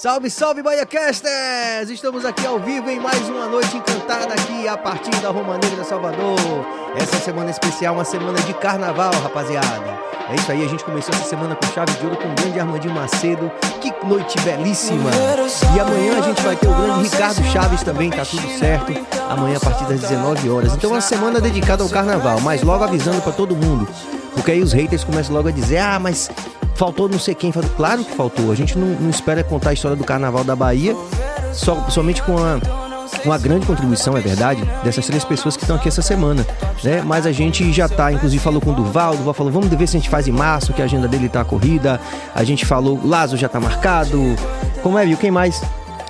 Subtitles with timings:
[0.00, 1.90] Salve, salve, BaiaCasters!
[1.90, 6.38] Estamos aqui ao vivo em mais uma noite encantada aqui a partir da Romaneira Salvador.
[6.96, 10.00] Essa semana especial, uma semana de carnaval, rapaziada.
[10.30, 12.58] É isso aí, a gente começou essa semana com chave de ouro com o grande
[12.58, 13.52] Armandinho Macedo.
[13.82, 15.10] Que noite belíssima!
[15.76, 18.94] E amanhã a gente vai ter o grande Ricardo Chaves também, tá tudo certo.
[19.28, 20.74] Amanhã a partir das 19 horas.
[20.76, 23.86] Então, uma semana dedicada ao carnaval, mas logo avisando para todo mundo.
[24.34, 26.30] Porque aí os haters começam logo a dizer: ah, mas
[26.74, 27.52] faltou não sei quem.
[27.52, 28.50] Claro que faltou.
[28.50, 30.96] A gente não, não espera contar a história do carnaval da Bahia
[31.52, 32.58] só, somente com a
[33.24, 36.46] uma grande contribuição, é verdade, dessas três pessoas que estão aqui essa semana,
[36.82, 37.02] né?
[37.04, 39.86] Mas a gente já tá, inclusive falou com o Duval, o Duval falou, vamos ver
[39.86, 42.00] se a gente faz em março, que a agenda dele tá corrida.
[42.34, 44.36] A gente falou, Lazo já tá marcado.
[44.82, 45.16] Como é, viu?
[45.16, 45.60] Quem mais?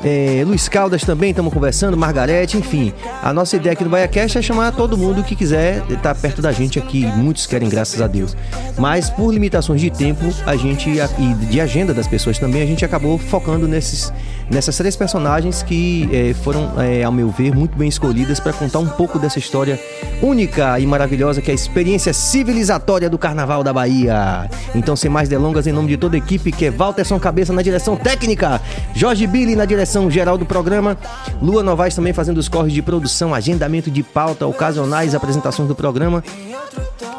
[0.02, 2.92] É, Luiz Caldas também, estamos conversando, Margarete, enfim.
[3.22, 6.50] A nossa ideia aqui no BaiaCast é chamar todo mundo que quiser estar perto da
[6.52, 7.04] gente aqui.
[7.04, 8.34] Muitos querem, graças a Deus.
[8.78, 12.82] Mas por limitações de tempo a gente e de agenda das pessoas também, a gente
[12.82, 14.10] acabou focando nesses,
[14.48, 18.78] nessas três personagens que é, foram, é, ao meu ver, muito bem escolhidas para contar
[18.78, 19.78] um pouco dessa história
[20.23, 24.48] única e maravilhosa que é a experiência civilizatória do Carnaval da Bahia.
[24.74, 27.60] Então, sem mais delongas, em nome de toda a equipe, que é Walterson Cabeça na
[27.60, 28.62] direção técnica,
[28.95, 30.96] Jorge Billy na direção direção geral do programa.
[31.43, 36.23] Lua Novaes também fazendo os corres de produção, agendamento de pauta, ocasionais apresentações do programa.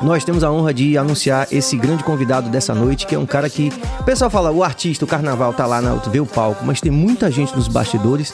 [0.02, 3.50] Nós temos a honra de anunciar esse grande convidado dessa noite, que é um cara
[3.50, 3.74] que.
[4.00, 6.92] O pessoal fala, o artista, o carnaval tá lá na vê o palco, mas tem
[6.92, 8.32] muita gente nos bastidores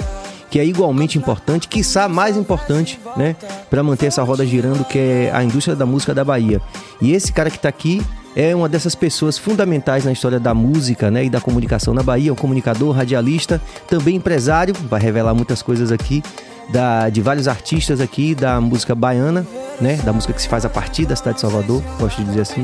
[0.49, 3.35] que é igualmente importante, quiçá mais importante, né,
[3.69, 6.61] para manter essa roda girando, que é a indústria da música da Bahia.
[7.01, 8.01] E esse cara que está aqui
[8.37, 12.31] é uma dessas pessoas fundamentais na história da música né, e da comunicação na Bahia,
[12.31, 16.21] um comunicador, radialista, também empresário, vai revelar muitas coisas aqui,
[16.69, 19.43] da, de vários artistas aqui da música baiana,
[19.81, 22.41] né, da música que se faz a partir da cidade de Salvador, gosto de dizer
[22.41, 22.63] assim.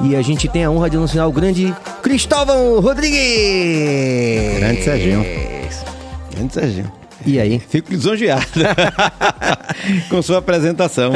[0.00, 4.58] E a gente tem a honra de anunciar o grande Cristóvão Rodrigues!
[4.58, 5.24] Grande Serginho.
[6.34, 6.92] Grande Serginho.
[7.24, 7.60] E aí?
[7.60, 8.44] Fico lisonjeado
[10.10, 11.12] com sua apresentação.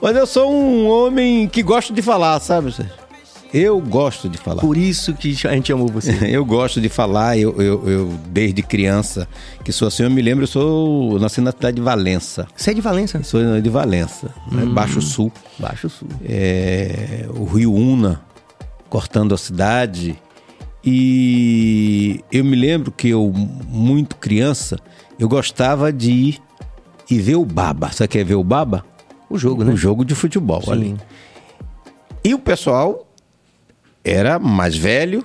[0.00, 2.72] Mas eu sou um homem que gosta de falar, sabe?
[3.52, 4.60] Eu gosto de falar.
[4.60, 6.12] Por isso que a gente amou você.
[6.30, 9.26] eu gosto de falar, eu, eu, eu, desde criança,
[9.64, 11.12] que sou assim, eu me lembro, eu sou.
[11.14, 12.46] Eu nasci na cidade de Valença.
[12.54, 13.22] Você é de Valença?
[13.22, 14.64] Sou de Valença, né?
[14.64, 15.32] hum, Baixo Sul.
[15.58, 16.08] Baixo Sul.
[16.24, 18.20] É, o Rio Una,
[18.88, 20.20] cortando a cidade.
[20.84, 23.32] E eu me lembro que eu,
[23.68, 24.78] muito criança,
[25.18, 26.38] eu gostava de ir
[27.10, 27.90] e ver o Baba.
[27.90, 28.84] Você quer ver o Baba?
[29.28, 29.72] O jogo, né?
[29.72, 30.72] O jogo de futebol Sim.
[30.72, 30.96] ali.
[32.24, 33.06] E o pessoal
[34.04, 35.24] era mais velho,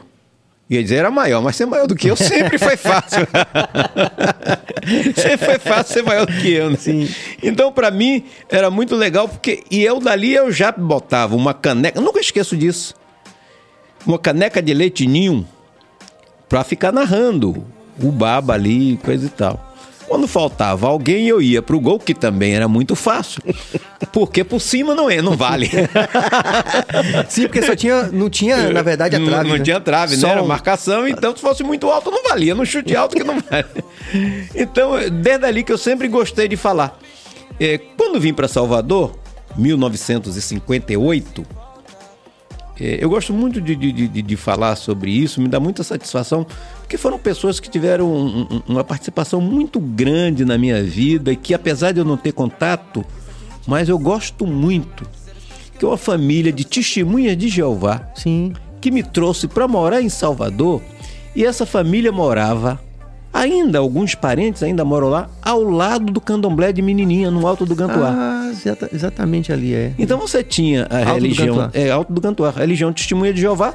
[0.70, 3.28] ia dizer era maior, mas ser maior do que eu sempre foi fácil.
[5.16, 6.78] sempre foi fácil ser maior do que eu, né?
[6.78, 7.10] Sim.
[7.42, 9.64] Então, para mim, era muito legal, porque.
[9.70, 12.96] E eu dali eu já botava uma caneca, nunca esqueço disso.
[14.06, 15.48] Uma caneca de leite ninho
[16.50, 17.66] pra ficar narrando
[18.02, 19.73] o baba ali, coisa e tal.
[20.14, 23.42] Quando faltava alguém, eu ia pro gol, que também era muito fácil.
[24.12, 25.72] Porque por cima não é, não vale.
[27.28, 29.44] Sim, porque só tinha, não tinha, na verdade, a trave.
[29.44, 29.64] Não, não né?
[29.64, 30.34] tinha trave, só né?
[30.34, 32.54] Era marcação, então se fosse muito alto não valia.
[32.54, 33.66] No chute alto que não vale.
[34.54, 36.96] Então, desde ali que eu sempre gostei de falar.
[37.60, 39.18] É, quando vim para Salvador,
[39.58, 41.44] 1958,
[42.80, 46.46] é, eu gosto muito de, de, de, de, falar sobre isso, me dá muita satisfação,
[46.94, 51.36] porque foram pessoas que tiveram um, um, uma participação muito grande na minha vida e
[51.36, 53.04] que, apesar de eu não ter contato,
[53.66, 55.04] mas eu gosto muito,
[55.80, 58.54] que é uma família de testemunhas de Jeová, Sim.
[58.80, 60.84] que me trouxe para morar em Salvador
[61.36, 62.80] e essa família morava
[63.34, 67.74] Ainda alguns parentes ainda moram lá, ao lado do candomblé de Menininha, no Alto do
[67.74, 68.14] Gantuá.
[68.16, 68.52] Ah,
[68.94, 69.92] exatamente ali é.
[69.98, 71.56] Então você tinha a Alto religião.
[71.56, 72.50] Do é, Alto do Gantuá.
[72.50, 73.74] A religião Testemunha de Jeová,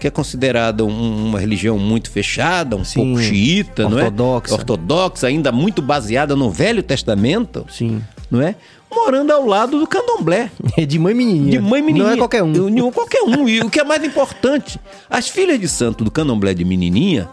[0.00, 4.48] que é considerada um, uma religião muito fechada, um Sim, pouco xiita, ortodoxa.
[4.48, 4.58] não é?
[4.58, 7.66] Ortodoxa, ainda muito baseada no Velho Testamento.
[7.68, 8.02] Sim.
[8.30, 8.54] Não é?
[8.90, 10.50] Morando ao lado do candomblé.
[10.76, 11.50] É de mãe menininha.
[11.50, 12.06] De mãe menininha.
[12.06, 12.70] Não é qualquer um.
[12.70, 13.46] Nenhum, qualquer um.
[13.46, 17.28] E o que é mais importante, as filhas de santo do candomblé de menininha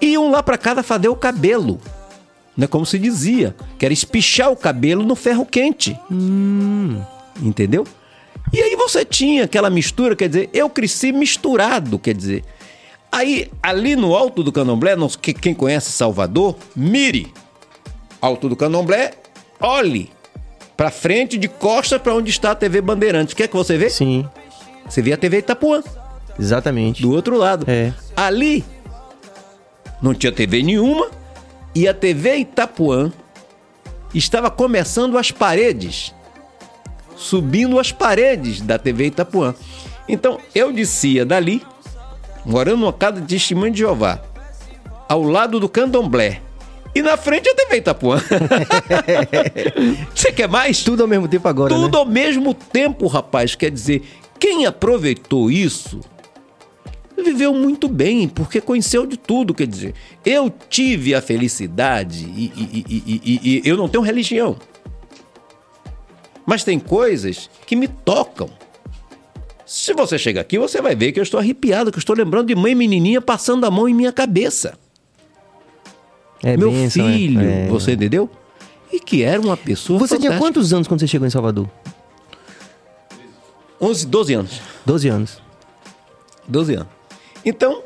[0.00, 1.78] iam lá para casa fazer o cabelo.
[2.56, 5.96] Né, como se dizia, que era espichar o cabelo no ferro quente.
[6.10, 7.00] Hum.
[7.40, 7.86] Entendeu?
[8.52, 12.44] E aí você tinha aquela mistura, quer dizer, eu cresci misturado, quer dizer.
[13.10, 14.94] Aí, ali no alto do candomblé,
[15.40, 17.32] quem conhece Salvador, mire.
[18.20, 19.12] Alto do candomblé,
[19.60, 20.10] olhe
[20.76, 23.32] para frente, de costas para onde está a TV Bandeirantes.
[23.32, 23.90] O que é que você vê?
[23.90, 24.28] Sim.
[24.88, 25.82] Você vê a TV Itapuã.
[26.38, 27.02] Exatamente.
[27.02, 27.64] Do outro lado.
[27.68, 27.92] É.
[28.16, 28.64] Ali
[30.00, 31.10] não tinha TV nenhuma
[31.74, 33.12] e a TV Itapuã
[34.14, 36.14] estava começando as paredes,
[37.18, 39.54] subindo as paredes da TV Itapuã.
[40.08, 41.60] Então eu descia dali,
[42.46, 44.22] morando numa casa de testemunho de Jeová,
[45.08, 46.40] ao lado do candomblé.
[46.94, 48.18] E na frente a TV Itapuã.
[50.14, 50.82] Você quer mais?
[50.82, 51.98] Tudo ao mesmo tempo agora, Tudo né?
[51.98, 53.54] ao mesmo tempo, rapaz.
[53.54, 54.02] Quer dizer,
[54.38, 56.00] quem aproveitou isso
[57.22, 59.52] viveu muito bem, porque conheceu de tudo.
[59.52, 59.94] Quer dizer,
[60.24, 64.56] eu tive a felicidade e, e- e- e- eu não tenho religião.
[66.48, 68.48] Mas tem coisas que me tocam.
[69.66, 72.46] Se você chega aqui, você vai ver que eu estou arrepiado, que eu estou lembrando
[72.46, 74.78] de mãe menininha passando a mão em minha cabeça.
[76.42, 77.12] É Meu bênção, é.
[77.12, 77.66] filho, É.
[77.68, 78.30] você entendeu?
[78.90, 80.38] E que era uma pessoa Você tinha fantástica.
[80.40, 81.68] quantos anos quando você chegou em Salvador?
[83.78, 84.60] 11, 12 anos.
[84.86, 85.42] 12 anos.
[86.48, 86.88] 12 anos.
[87.44, 87.82] Então,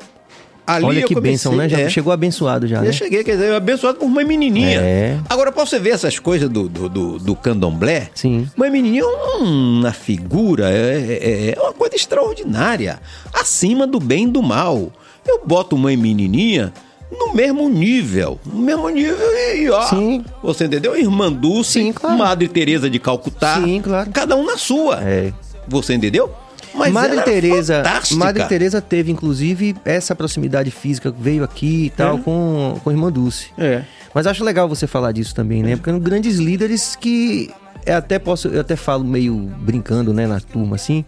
[0.65, 1.67] ali Olha que comecei, bênção, né?
[1.67, 2.91] Já é, chegou abençoado já, Eu né?
[2.91, 4.79] cheguei, quer dizer, abençoado por mãe menininha.
[4.79, 5.19] É.
[5.29, 8.47] Agora, pra você ver essas coisas do, do, do, do candomblé, Sim.
[8.55, 12.99] mãe menininha é uma figura, é, é- é uma coisa extraordinária,
[13.33, 14.91] acima do bem e do mal.
[15.27, 16.73] Eu boto mãe menininha
[17.11, 19.17] no mesmo nível, no mesmo nível
[19.55, 20.23] e, ó, Sim.
[20.41, 20.97] você entendeu?
[20.97, 22.17] Irmã Dulce, Sim, claro.
[22.17, 24.09] Madre Teresa de Calcutá, Sim, claro.
[24.11, 24.99] cada um na sua.
[25.03, 25.31] É.
[25.67, 26.29] Você entendeu?
[26.73, 28.19] Mas Madre é Teresa, fantástica.
[28.19, 32.21] Madre Teresa teve inclusive essa proximidade física, veio aqui e tal É.
[32.21, 33.47] com com a irmã Dulce.
[33.57, 33.83] É.
[34.13, 35.75] Mas acho legal você falar disso também, né?
[35.75, 37.49] Porque são grandes líderes que
[37.85, 41.03] eu até posso, eu até falo meio brincando, né, na turma assim,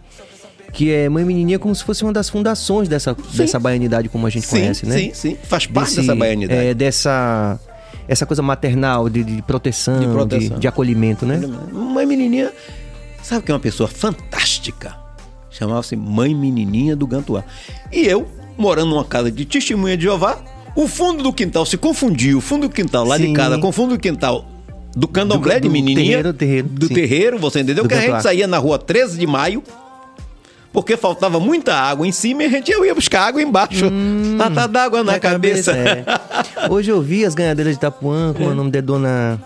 [0.72, 4.30] que é Mãe Menininha como se fosse uma das fundações dessa, dessa baianidade como a
[4.30, 4.98] gente Sim, conhece, né?
[4.98, 5.36] sim, sim.
[5.44, 6.60] Faz parte Desse- dessa baianidade.
[6.60, 7.58] É, dessa
[8.08, 10.58] essa coisa maternal de, de proteção, De de, proteção.
[10.58, 11.40] de acolhimento, né?
[11.72, 12.52] Mãe menininha,
[13.22, 14.94] sabe que é uma pessoa fantástica?
[15.58, 17.44] Chamava-se Mãe Menininha do Gantuá.
[17.92, 18.26] E eu,
[18.58, 20.38] morando numa casa de testemunha de Jeová,
[20.74, 22.38] o fundo do quintal se confundiu.
[22.38, 23.32] O fundo do quintal lá de Sim.
[23.32, 24.44] casa com o fundo do quintal
[24.94, 26.04] do candomblé Do- de do menininha.
[26.22, 26.94] terreiro, terreiro, do sim.
[26.94, 27.84] terreiro, você entendeu?
[27.84, 28.20] Do que a gente Gantuá.
[28.22, 29.62] saía na rua 13 de maio.
[30.72, 33.90] Porque faltava muita água em cima e a gente ia buscar água embaixo.
[34.36, 35.72] Lata d'água na, cabeça.
[35.72, 36.04] é.
[36.70, 39.40] Hoje eu vi as ganhadeiras de Itapuã, como é o nome da dona.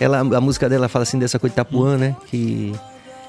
[0.00, 2.16] Ela, a música dela fala assim dessa coisa de Itapuã, né?
[2.30, 2.72] Que.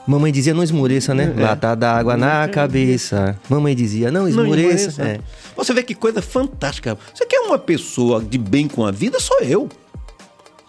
[0.07, 1.33] Mamãe dizia, não esmoreça, né?
[1.38, 3.38] Lata d'água na cabeça.
[3.50, 5.04] Mamãe dizia, não esmoreça.
[5.04, 5.19] É.
[5.54, 6.98] Você vê que coisa fantástica.
[7.13, 9.19] Você quer uma pessoa de bem com a vida?
[9.19, 9.68] Sou eu.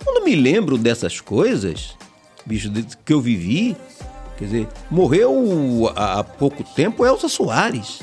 [0.04, 1.96] Quando me lembro dessas coisas,
[2.44, 2.68] bicho,
[3.04, 3.76] que eu vivi,
[4.36, 8.00] quer dizer, morreu há há pouco tempo Elza Soares.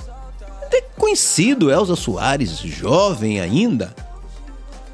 [0.62, 3.94] Até conhecido Elza Soares, jovem ainda.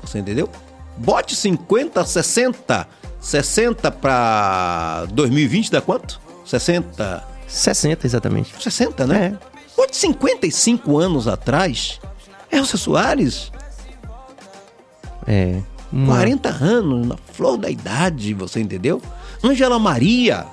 [0.02, 0.50] Você entendeu?
[0.98, 2.88] Bote 50, 60,
[3.20, 6.20] 60 para 2020 dá quanto?
[6.60, 8.54] 60, 60, exatamente.
[8.62, 9.38] 60, né?
[9.78, 12.00] Bote 55 anos atrás,
[12.52, 13.52] Elza Soares,
[15.28, 15.62] É.
[15.92, 19.02] Uma- 40 anos, na flor da idade, você entendeu?
[19.44, 20.46] Angela Maria.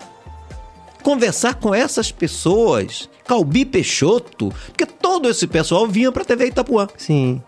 [1.03, 6.89] Conversar com essas pessoas, Calbi Peixoto, porque todo esse pessoal vinha pra TV Itapuã.
[6.97, 7.41] Sim.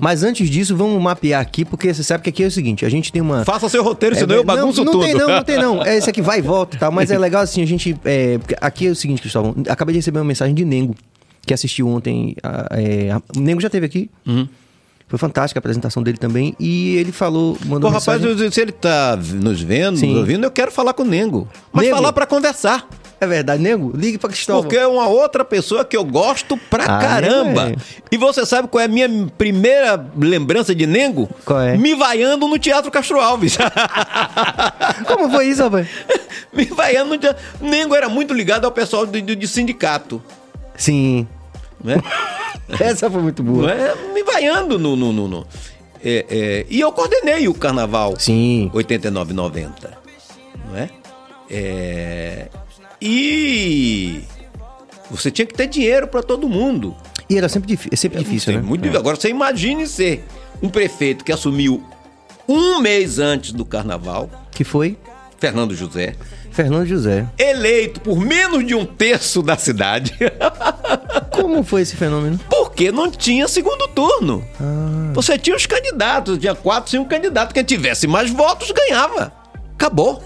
[0.00, 2.88] Mas antes disso, vamos mapear aqui, porque você sabe que aqui é o seguinte: a
[2.88, 3.44] gente tem uma.
[3.44, 5.04] Faça seu roteiro, É, senão eu não, bagunço não tudo.
[5.04, 5.82] tem não, não tem não.
[5.86, 6.90] É esse aqui vai e volta e tal.
[6.92, 7.96] Mas é legal assim, a gente.
[8.04, 9.54] é, aqui é o seguinte, Cristóvão.
[9.68, 10.94] Acabei de receber uma mensagem de Nengo,
[11.46, 12.34] que assistiu ontem.
[12.42, 14.10] a- é, a- o Nengo já teve aqui.
[14.26, 14.48] Uhum.
[15.08, 16.54] Foi fantástica a apresentação dele também.
[16.60, 18.50] E ele falou, Pô, mandou rapaz, mensagem.
[18.50, 20.08] se ele tá nos vendo, Sim.
[20.08, 21.48] nos ouvindo, eu quero falar com o Nengo.
[21.72, 21.96] Mas Nego.
[21.96, 22.86] falar pra conversar.
[23.20, 23.90] É verdade, Nengo?
[23.96, 24.62] Ligue pra Cristóvão.
[24.62, 27.70] Porque é uma outra pessoa que eu gosto pra Ah, caramba.
[27.70, 27.76] é.
[28.12, 31.28] E você sabe qual é a minha primeira lembrança de Nengo?
[31.44, 31.76] Qual é?
[31.76, 33.56] Me vaiando no Teatro Castro Alves.
[35.06, 35.88] Como foi isso, rapaz?
[36.52, 37.42] Me vaiando no teatro.
[37.60, 40.22] Nengo era muito ligado ao pessoal de, de- de sindicato.
[40.76, 41.26] Sim.
[41.82, 41.96] Né?
[42.80, 43.70] Essa foi muito boa.
[43.72, 43.94] é?
[44.12, 44.94] Me vaiando no.
[44.96, 45.46] no, no, no-
[46.04, 48.70] É, é, e eu coordenei o carnaval Sim.
[48.74, 49.98] 89 90.
[50.68, 50.90] Não é?
[51.50, 52.48] É,
[53.00, 54.20] E.
[55.10, 56.94] Você tinha que ter dinheiro pra todo mundo.
[57.30, 58.62] E era sempre, é sempre difícil, Sim, né?
[58.64, 58.82] Muito É.
[58.82, 59.00] difícil.
[59.00, 60.24] Agora você imagine ser
[60.62, 61.82] um prefeito que assumiu
[62.46, 64.98] um mês antes do carnaval, Que foi
[65.38, 66.14] Fernando José,
[66.50, 67.26] Fernando José.
[67.38, 70.14] eleito por menos de um terço da cidade,
[71.32, 72.38] Como foi esse fenômeno?
[72.50, 74.44] porque não tinha segundo turno.
[74.60, 75.12] Ah.
[75.14, 77.52] Você tinha os candidatos, tinha quatro, cinco candidatos.
[77.52, 79.32] Quem tivesse mais votos ganhava.
[79.74, 80.22] Acabou.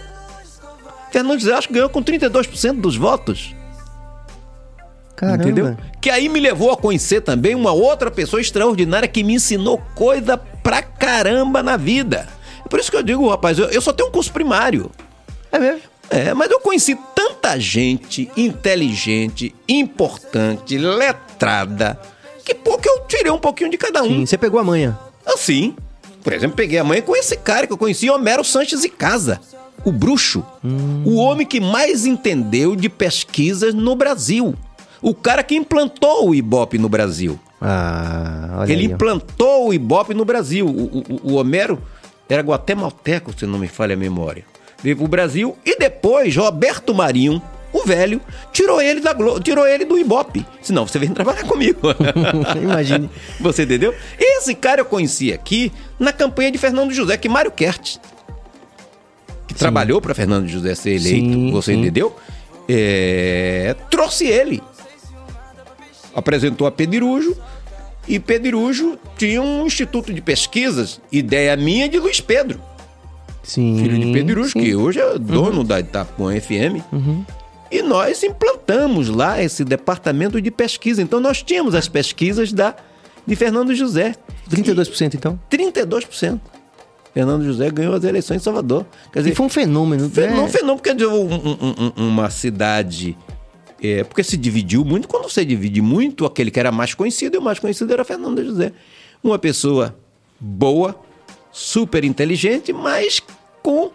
[1.11, 3.54] Fernando José acho que ganhou com 32% dos votos.
[5.14, 5.42] Caramba.
[5.42, 5.76] Entendeu?
[6.00, 10.37] Que aí me levou a conhecer também uma outra pessoa extraordinária que me ensinou coisa
[10.37, 12.26] pra caramba na vida.
[12.73, 14.91] Por isso que eu digo, rapaz, eu, eu só tenho um curso primário.
[15.52, 15.83] É mesmo?
[16.09, 22.00] É, mas eu conheci tanta gente inteligente, importante, letrada,
[22.45, 24.09] que pouco eu tirei um pouquinho de cada um.
[24.09, 24.99] Sim, você pegou a manha.
[25.26, 25.76] Assim,
[26.25, 29.38] por exemplo, peguei a mãe com esse cara que eu conheci, Homero Sanches e Casa,
[29.85, 30.43] o bruxo,
[31.05, 34.55] o homem que mais entendeu de pesquisas no Brasil,
[35.02, 37.38] o cara que implantou o Ibope no Brasil.
[37.61, 40.67] Ah, olha Ele aí, implantou o Ibope no Brasil.
[40.67, 41.79] O, o- o Homero
[42.33, 44.45] era guatemalteco, se não me falha a memória.
[44.83, 47.41] Veio pro Brasil e depois Roberto Marinho,
[47.73, 48.21] o velho,
[48.53, 50.45] tirou ele da Glo tirou ele do Ibope.
[50.61, 51.81] Senão você vem trabalhar comigo.
[52.61, 53.09] Imagine.
[53.41, 53.95] Você entendeu?
[54.19, 58.01] Esse cara eu conheci aqui na campanha de Fernando José, que Mário Kertz,
[59.47, 61.81] que trabalhou para Fernando José ser eleito, Sim, você sim.
[61.81, 62.17] entendeu?
[62.69, 64.62] É, trouxe ele.
[66.15, 67.37] Apresentou a Pedirujo
[68.09, 72.61] e Pedirujo tinha um instituto de pesquisas, ideia minha de Luiz Pedro,
[73.42, 73.76] Sim.
[73.78, 74.04] filho de.
[74.06, 74.62] Uhum.
[74.62, 76.82] que hoje é dono da Itapuã FM.
[77.71, 81.00] E nós implantamos lá esse departamento de pesquisa.
[81.00, 82.75] Então nós tínhamos as pesquisas da
[83.26, 84.14] de Fernando José.
[84.50, 85.38] 32% então.
[85.50, 86.38] 32%.
[87.14, 88.85] Fernando José ganhou as eleições em Salvador.
[89.12, 90.09] Quer dizer, E foi um fenômeno.
[90.11, 90.49] fenômeno, né?
[90.49, 93.16] fenômeno, quer dizer, um- um- um- uma cidade.
[93.83, 95.09] É, porque se dividiu muito.
[95.09, 98.43] Quando você divide muito, aquele que era mais conhecido, e o mais conhecido era Fernando
[98.45, 98.73] José.
[99.23, 99.97] Uma pessoa
[100.39, 100.95] boa,
[101.51, 103.21] super inteligente, mas
[103.61, 103.91] com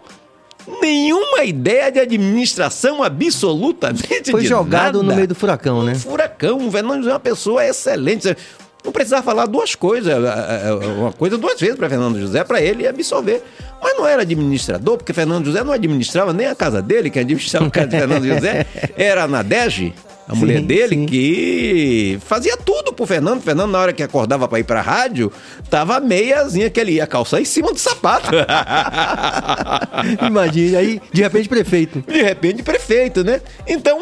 [0.82, 5.16] nenhuma ideia de administração absolutamente Foi jogado no nada.
[5.16, 5.92] meio do furacão, né?
[5.92, 6.68] Um furacão.
[6.68, 8.36] O Fernando José é uma pessoa excelente.
[8.84, 12.60] Não precisava falar duas coisas, é, é, uma coisa duas vezes para Fernando José, para
[12.60, 13.42] ele absorver.
[13.82, 17.66] Mas não era administrador, porque Fernando José não administrava nem a casa dele, quem administrava
[17.66, 18.66] a casa de Fernando José
[18.96, 19.94] era a Nadege,
[20.28, 21.06] a Sim, mulher dele, sim.
[21.06, 23.40] que fazia tudo pro Fernando.
[23.40, 25.32] Fernando, na hora que acordava para ir pra rádio,
[25.70, 28.28] tava a meiazinha que ele ia calçar em cima do sapato.
[30.26, 32.04] Imagine, aí, de repente, prefeito.
[32.06, 33.40] de repente prefeito, né?
[33.66, 33.98] Então,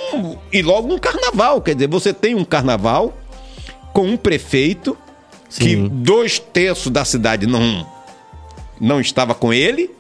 [0.53, 3.17] e logo um carnaval, quer dizer, você tem um carnaval
[3.93, 4.99] com um prefeito
[5.49, 5.89] que Sim.
[5.93, 7.87] dois terços da cidade não
[8.81, 9.91] não estava com ele,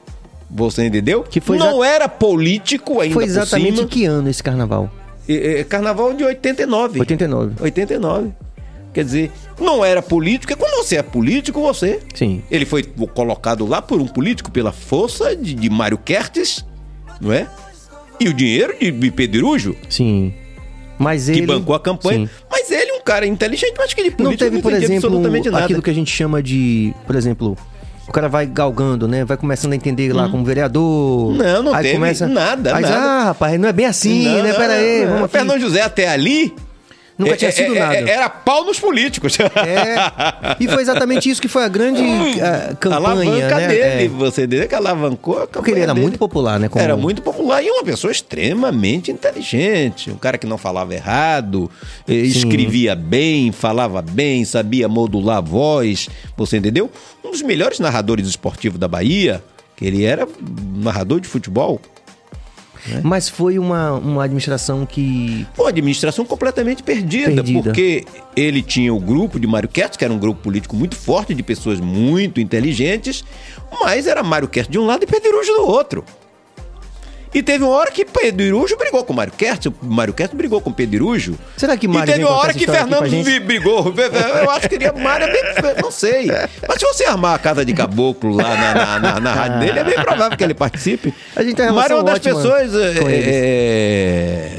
[0.50, 1.22] você entendeu?
[1.22, 4.90] Que foi não era político ainda Foi por exatamente que ano esse carnaval?
[5.28, 7.00] É, é, carnaval de 89.
[7.00, 7.54] 89.
[7.60, 8.30] 89.
[8.92, 12.42] Quer dizer, não era político, porque quando você é político, você Sim.
[12.50, 12.82] ele foi
[13.14, 16.64] colocado lá por um político pela força de, de Mário Kertes,
[17.20, 17.46] não é?
[18.18, 20.32] E o dinheiro de, de Pedirujo, Sim.
[20.98, 21.46] Mas que ele.
[21.46, 22.26] bancou a campanha.
[22.26, 22.32] Sim.
[22.50, 25.08] Mas ele é um cara inteligente, mas que de político Não teve, por entendia exemplo,
[25.08, 25.64] absolutamente nada.
[25.64, 26.94] aquilo que a gente chama de.
[27.06, 27.56] Por exemplo,
[28.16, 29.26] cara vai galgando, né?
[29.26, 31.32] Vai começando a entender lá como vereador.
[31.32, 31.36] Hum.
[31.36, 32.26] Não, não aí teve começa...
[32.26, 32.96] nada, Aí, nada.
[32.96, 34.54] ah, rapaz, não é bem assim, Não, né?
[34.54, 35.32] Pera aí, não, vamos aqui.
[35.32, 36.54] Fernando José até ali.
[37.18, 37.96] Nunca é- tinha é- sido é- nada.
[37.96, 39.36] Era pau nos políticos.
[39.56, 39.96] É.
[40.60, 42.02] E foi exatamente isso que foi a grande
[42.40, 43.68] ah, a campanha, alavanca né?
[43.68, 44.08] dele, É.
[44.08, 44.68] você entendeu?
[44.68, 46.02] Que alavancou a campanha Porque ele era dele.
[46.06, 46.68] muito popular, né?
[46.68, 50.10] como- Era muito popular e uma pessoa extremamente inteligente.
[50.10, 51.70] Um cara que não falava errado,
[52.06, 56.08] eh, escrevia bem, falava bem, sabia modular a voz.
[56.36, 56.90] Você entendeu?
[57.24, 59.42] Um dos melhores narradores esportivos da Bahia,
[59.76, 60.26] que ele era
[60.76, 61.80] narrador de futebol.
[63.02, 65.46] Mas foi uma, uma administração que.
[65.54, 67.62] Pô, administração completamente perdida, Perdida.
[67.62, 71.34] porque ele tinha o grupo de Mário Kertz, que era um grupo político muito forte,
[71.34, 73.24] de pessoas muito inteligentes,
[73.82, 76.04] mas era Mário Kertz de um lado e Pedirujo do outro.
[77.36, 80.58] E teve uma hora que Pedirujo brigou com o Mário Kertz, o Mário Kertz brigou
[80.58, 81.38] com o Pedirujo.
[81.54, 83.10] Será que E Mário teve vem uma hora que Fernando
[83.44, 83.92] brigou.
[84.42, 86.28] Eu acho que queria Mário, é não sei.
[86.66, 89.78] Mas se você armar a casa de caboclo lá na, na, na- na rádio dele,
[89.80, 91.12] é bem provável que ele participe.
[91.36, 94.50] A gente tem Mário é uma das pessoas é, é,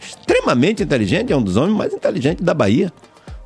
[0.00, 2.92] extremamente inteligente, é um dos homens mais inteligentes da Bahia.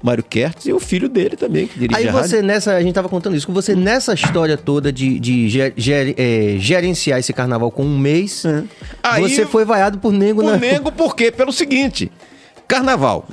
[0.03, 2.43] Mário Kertz e o filho dele também, que dirige Aí a você rádio.
[2.47, 6.15] nessa, a gente tava contando isso, com você nessa história toda de, de ger- ger-
[6.17, 8.65] é, gerenciar esse carnaval com um mês, É.
[9.03, 10.57] Aí- você foi vaiado por nego O na.
[10.57, 11.31] nego por quê?
[11.31, 12.11] Pelo seguinte,
[12.67, 13.27] carnaval.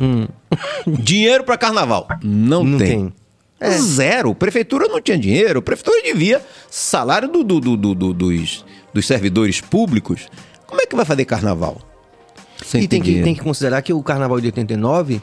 [0.85, 2.07] Dinheiro para carnaval.
[2.23, 2.87] Não, Não tem.
[2.87, 3.13] tem.
[3.59, 3.71] É.
[3.71, 4.35] Zero.
[4.35, 5.61] Prefeitura não tinha dinheiro.
[5.61, 10.27] Prefeitura devia salário do, do- do- do- do- dos, dos servidores públicos.
[10.67, 11.77] Como é que vai fazer carnaval?
[12.63, 15.21] Sem E tem que, tem que considerar que o carnaval de 89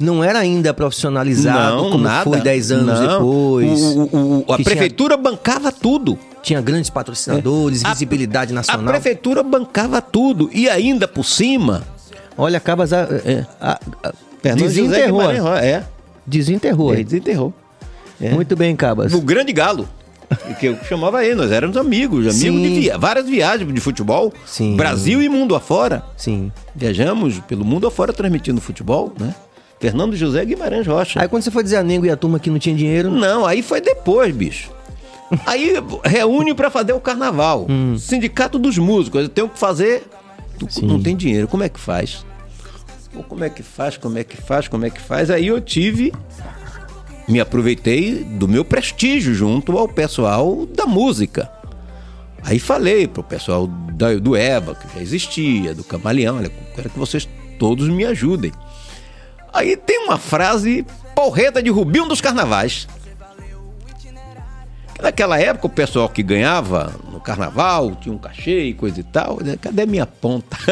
[0.00, 2.24] não era ainda profissionalizado não, como nada.
[2.24, 3.12] foi 10 anos Não.
[3.18, 3.80] depois.
[3.82, 6.18] O- o- a que tinha- prefeitura bancava tudo.
[6.42, 8.86] Tinha grandes patrocinadores, A- visibilidade A nacional.
[8.86, 10.48] prefeitura bancava tudo.
[10.52, 11.82] E ainda por cima.
[12.38, 13.46] Olha, acabas a, É.
[13.60, 14.12] a- a-
[14.54, 15.22] desenterrou.
[15.56, 15.84] É.
[16.26, 16.92] Desenterrou.
[16.94, 17.52] Ele desenterrou.
[18.20, 18.30] É.
[18.30, 19.12] Muito bem, Cabas.
[19.12, 19.88] O Grande Galo.
[20.58, 22.62] Que eu chamava ele, nós éramos amigos, amigos Sim.
[22.62, 24.32] de via- várias viagens de futebol.
[24.44, 24.74] Sim.
[24.76, 26.02] Brasil e mundo afora.
[26.16, 26.50] Sim.
[26.74, 29.32] Viajamos pelo mundo afora transmitindo futebol, né?
[29.90, 31.20] Fernando José Guimarães Rocha.
[31.20, 33.44] Aí quando você foi dizer a Nengo e a turma que não tinha dinheiro, Não,
[33.46, 34.70] aí foi depois, bicho.
[35.44, 35.72] Aí
[36.04, 37.66] reúne pra fazer o carnaval.
[37.98, 40.04] Sindicato dos músicos, eu tenho que fazer.
[40.62, 40.66] Hum.
[40.68, 40.86] Sim.
[40.86, 42.24] não tem dinheiro, como é que faz?
[43.12, 43.96] Pô, como é que faz?
[43.96, 44.68] Como é que faz?
[44.68, 45.28] Como é que faz?
[45.30, 46.12] Aí eu tive.
[47.28, 51.50] Me aproveitei do meu prestígio junto ao pessoal da música.
[52.42, 56.98] Aí falei pro pessoal da- do Eva, que já existia, do Camaleão, olha, quero que
[56.98, 57.28] vocês
[57.58, 58.52] todos me ajudem.
[59.52, 60.84] Aí tem uma frase
[61.14, 62.86] porreta de Rubinho dos Carnavais.
[65.00, 69.38] Naquela época, o pessoal que ganhava no carnaval tinha um cachê e coisa e tal.
[69.42, 69.56] né?
[69.60, 70.56] Cadê minha ponta?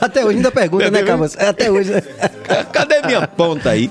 [0.00, 1.36] Até hoje ainda pergunta, né, Cabas?
[1.36, 1.92] Até hoje.
[1.92, 2.02] né?
[2.72, 3.90] Cadê minha ponta aí?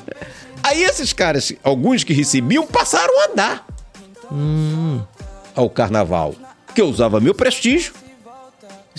[0.62, 3.66] Aí esses caras, alguns que recebiam, passaram a dar
[5.56, 6.36] ao carnaval.
[6.76, 7.94] Que eu usava meu prestígio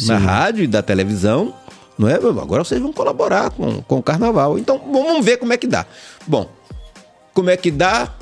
[0.07, 1.55] na rádio e da televisão.
[1.99, 2.15] Não é?
[2.15, 4.59] Agora vocês vão colaborar com, com o carnaval.
[4.59, 5.85] Então vamos ver como é que dá.
[6.27, 6.49] Bom,
[7.35, 8.15] como é que dá?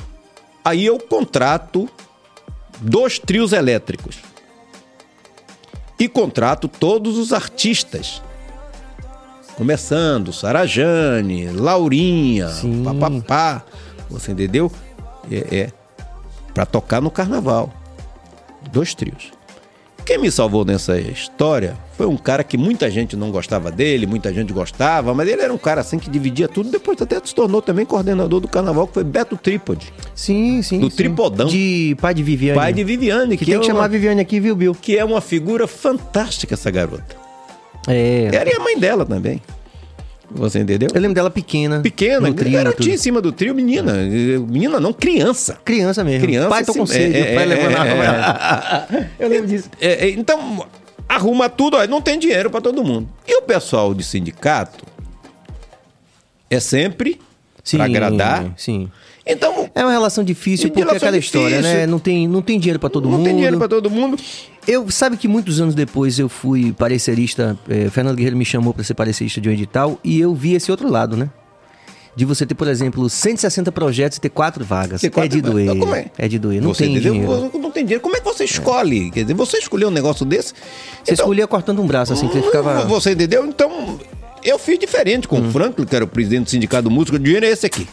[0.64, 1.88] Aí eu contrato
[2.80, 4.16] dois trios elétricos.
[5.98, 8.22] E contrato todos os artistas.
[9.56, 12.84] Começando, Sarajane, Laurinha, Sim.
[12.84, 13.62] papapá.
[14.10, 14.70] Você entendeu?
[15.30, 15.72] É, é.
[16.52, 17.72] Pra tocar no carnaval.
[18.70, 19.35] Dois trios.
[20.06, 24.32] Quem me salvou nessa história foi um cara que muita gente não gostava dele, muita
[24.32, 26.70] gente gostava, mas ele era um cara assim que dividia tudo.
[26.70, 30.78] Depois até se tornou também coordenador do carnaval, que foi Beto Trípode, Sim, sim.
[30.78, 30.96] Do sim.
[30.96, 31.48] tripodão.
[31.48, 32.56] De pai de Viviane.
[32.56, 34.76] pai de Viviane, Que, que, tem é que chamar uma, Viviane aqui, viu, Bill?
[34.80, 37.16] que é uma figura fantástica, essa garota.
[37.88, 38.30] É.
[38.32, 39.42] Era e a mãe dela também.
[40.30, 40.88] Você entendeu?
[40.92, 41.80] Eu lembro dela pequena.
[41.80, 42.94] Pequena, trio, garotinha tudo.
[42.94, 43.92] em cima do trio, menina.
[43.94, 45.58] Menina não, criança.
[45.64, 46.26] Criança mesmo.
[46.26, 46.94] Criança, Pai, tô com sim.
[46.94, 47.16] sede.
[47.16, 48.86] É, o pai é, levando é, a
[49.18, 49.70] Eu lembro disso.
[49.80, 50.66] É, é, então,
[51.08, 53.08] arruma tudo, ó, não tem dinheiro para todo mundo.
[53.26, 54.84] E o pessoal de sindicato
[56.50, 57.20] é sempre
[57.62, 58.52] Sim, para agradar.
[58.56, 58.90] Sim.
[59.26, 61.78] Então, É uma relação difícil É porque é aquela história, difícil.
[61.78, 61.86] né?
[61.86, 63.24] Não tem, não tem dinheiro pra todo não mundo.
[63.26, 64.16] tem dinheiro para todo mundo.
[64.66, 68.82] Eu sabe que muitos anos depois eu fui parecerista, eh, Fernando Guerreiro me chamou para
[68.82, 71.30] ser parecerista de um edital e eu vi esse outro lado, né?
[72.16, 75.02] De você ter, por exemplo, 160 projetos e ter quatro vagas.
[75.02, 75.52] Ter quatro é de vagas.
[75.52, 75.64] doer.
[75.66, 76.06] Então, como é?
[76.18, 76.26] é?
[76.26, 76.60] de doer.
[76.62, 77.12] Não Você tem entendeu?
[77.12, 77.58] dinheiro.
[77.58, 78.02] Não tem dinheiro.
[78.02, 79.10] Como é que você escolhe?
[79.10, 80.48] Quer dizer, você escolheu um negócio desse?
[80.54, 82.84] Você Então, escolhia cortando um braço, assim, que você ficava.
[82.84, 82.88] Hum.
[82.88, 83.46] Você entendeu?
[83.46, 84.00] Então,
[84.42, 87.16] eu fiz diferente com o Franklin, que era o presidente do Sindicato do Músico.
[87.16, 87.86] O dinheiro é esse aqui.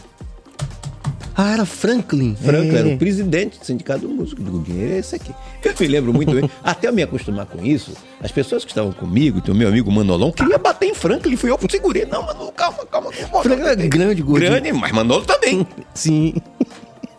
[1.36, 2.36] Ah, era Franklin.
[2.36, 2.78] Franklin É.
[2.78, 4.40] era o presidente do Sindicato do Músico.
[4.42, 5.34] Digo, o dinheiro é esse aqui.
[5.64, 6.48] Eu me lembro muito bem.
[6.62, 7.92] Até eu me acostumar com isso,
[8.22, 11.36] as pessoas que estavam comigo, o meu amigo Manolão, queria bater em Franklin.
[11.36, 12.04] Fui eu que segurei.
[12.04, 13.10] Não, Manolo, calma, calma.
[13.10, 14.50] calma Franklin era grande, gordinho.
[14.52, 15.66] Grande, mas Manolo também.
[15.92, 16.34] Sim.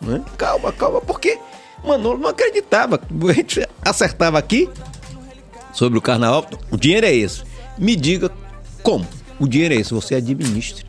[0.00, 0.22] né?
[0.38, 1.38] Calma, calma, porque
[1.84, 2.98] Manolo não acreditava.
[3.28, 4.66] A gente acertava aqui
[5.74, 6.46] sobre o carnaval.
[6.70, 7.42] O dinheiro é esse.
[7.76, 8.30] Me diga
[8.82, 9.06] como.
[9.38, 9.92] O dinheiro é esse.
[9.92, 10.85] Você administre.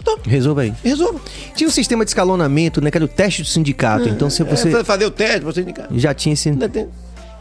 [0.00, 0.72] Então, Resolva aí.
[0.82, 1.20] resolva.
[1.54, 2.90] Tinha um sistema de escalonamento, né?
[2.90, 4.08] Que era o teste do sindicato.
[4.08, 5.88] Então, se você É, fazer o teste, você indicar.
[5.94, 6.50] já tinha esse.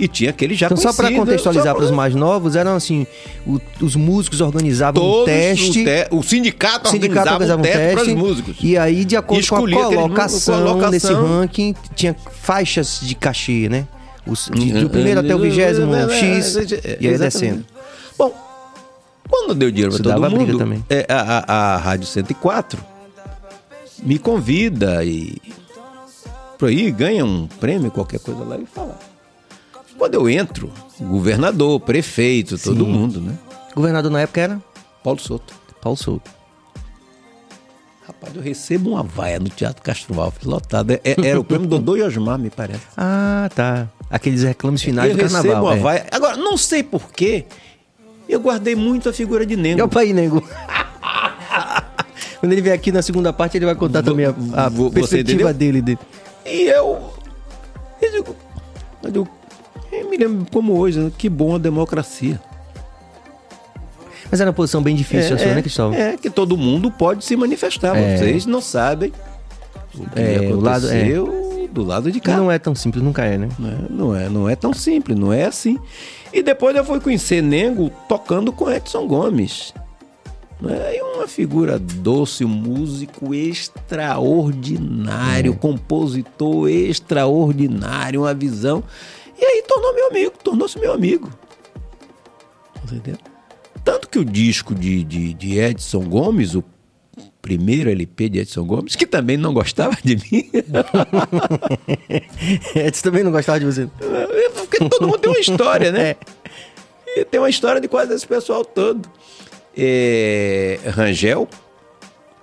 [0.01, 3.05] E tinha aquele já Então, só para contextualizar para os mais novos, eram assim:
[3.45, 5.81] o- os músicos organizavam Todos um teste.
[5.81, 8.13] O, te- o sindicato, O sindicato organizava organizava um um teste, para teste.
[8.13, 8.57] os músicos.
[8.61, 9.59] E aí, de acordo com a
[9.93, 13.85] colocação, desse ranking, tinha faixas de cachê, né?
[14.25, 16.55] Os, de- do primeiro até o vigésimo X.
[17.01, 17.65] E aí descendo.
[18.17, 18.33] Bom,
[19.29, 20.83] quando deu dinheiro para todo mundo, também.
[20.89, 22.83] é, a, a, a Rádio 104
[23.99, 25.37] me convida e
[26.57, 28.97] por aí ganha um prêmio, qualquer coisa lá e fala.
[29.97, 32.91] Quando eu entro, governador, prefeito, todo Sim.
[32.91, 33.37] mundo, né?
[33.75, 34.61] Governador na época era
[35.03, 35.53] Paulo Souto.
[35.81, 36.31] Paulo Souto.
[38.05, 40.91] Rapaz, eu recebo uma vaia no Teatro Castro Alves, lotado.
[40.91, 42.81] É- Era o prêmio Dodô e Osmar, me parece.
[42.97, 43.87] Ah, tá.
[44.09, 45.63] Aqueles reclames finais eu do recebo carnaval.
[45.65, 45.79] uma é.
[45.79, 46.07] vaia.
[46.11, 47.45] Agora, não sei porquê,
[48.33, 49.83] eu guardei muito a figura de Nengo.
[49.83, 50.41] Opa aí, nego.
[52.39, 54.29] Quando ele vier aqui na segunda parte, ele vai contar Vo- também a,
[54.65, 55.99] a vo- você perspectiva dele, dele.
[56.45, 57.13] E eu.
[58.01, 58.35] Eu digo.
[59.03, 59.27] Eu, digo,
[59.91, 61.11] eu me lembro como hoje, né?
[61.17, 62.39] que bom a democracia.
[64.31, 65.97] Mas era uma posição bem difícil a sua, né, Cristóvão?
[65.99, 67.95] é, que todo mundo pode se manifestar.
[67.97, 68.15] É.
[68.17, 69.11] Vocês não sabem
[69.95, 70.97] o que É, o lado- é.
[71.01, 72.37] aconteceu do lado de cá.
[72.37, 73.49] não é tão simples, nunca é, né?
[73.59, 73.77] Né?
[73.89, 75.77] Não é, não é tão simples, não é assim.
[76.31, 79.73] E depois eu fui conhecer Nengo tocando com Edson Gomes.
[80.61, 80.97] Né?
[80.97, 88.83] E uma figura doce, um músico extraordinário, compositor extraordinário, uma visão.
[89.39, 91.29] E aí tornou meu amigo, tornou-se meu amigo.
[92.83, 93.17] Entendeu?
[93.83, 96.63] Tanto que o disco de, de, de Edson Gomes, o
[97.41, 100.49] primeiro LP de Edson Gomes, que também não gostava de mim.
[102.75, 103.83] Edson também não gostava de você.
[104.01, 106.15] É, Porque todo mundo tem uma história, né?
[107.17, 109.09] E tem uma história de quase esse pessoal todo.
[109.75, 111.47] É, Rangel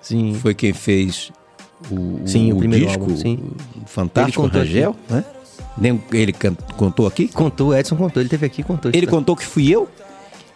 [0.03, 0.35] Sim.
[0.43, 1.31] foi quem fez
[1.89, 3.39] o, Sim, o primeiro disco álbum, sim.
[3.81, 5.25] o Fantástico Rangel, né?
[5.79, 6.35] Nem- Ele
[6.77, 7.29] contou aqui?
[7.29, 8.91] Contou, Edson contou, ele teve aqui e contou.
[8.93, 9.89] Ele contou que fui eu?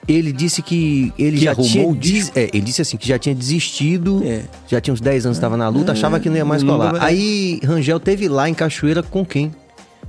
[0.09, 3.07] Ele disse que ele Que já arrumou tinha o des- é, ele disse assim que
[3.07, 4.43] já tinha desistido, É.
[4.67, 6.93] já tinha uns 10 anos estava na luta, achava que não ia mais colar.
[6.93, 9.53] vai- Aí Rangel teve lá em Cachoeira com quem?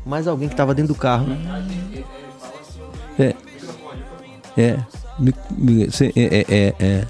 [0.05, 1.27] Mais alguém que estava dentro do carro.
[3.19, 3.35] É.
[4.57, 4.77] É.
[6.15, 7.05] É, é, é, é.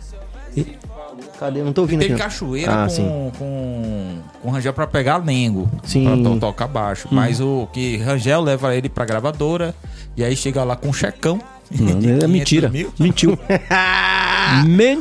[1.39, 1.63] Cadê?
[1.63, 2.21] Não tô ouvindo Teve aqui.
[2.21, 3.03] cachoeira Ah, sim.
[3.03, 5.67] com, com, com Rangel pra pegar Lengo.
[5.83, 6.03] Sim.
[6.05, 7.07] Pra to tocar baixo.
[7.11, 9.73] Mas o que Rangel leva ele pra gravadora.
[10.15, 11.39] E aí chega lá com um checão.
[11.79, 12.69] Não, de é 500 mentira.
[12.69, 12.93] mil.
[12.99, 13.31] Mentiu.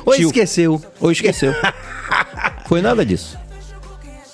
[0.07, 0.29] Ou Mentiu.
[0.29, 0.83] esqueceu.
[1.01, 1.53] Ou esqueceu.
[2.67, 3.39] Foi nada disso.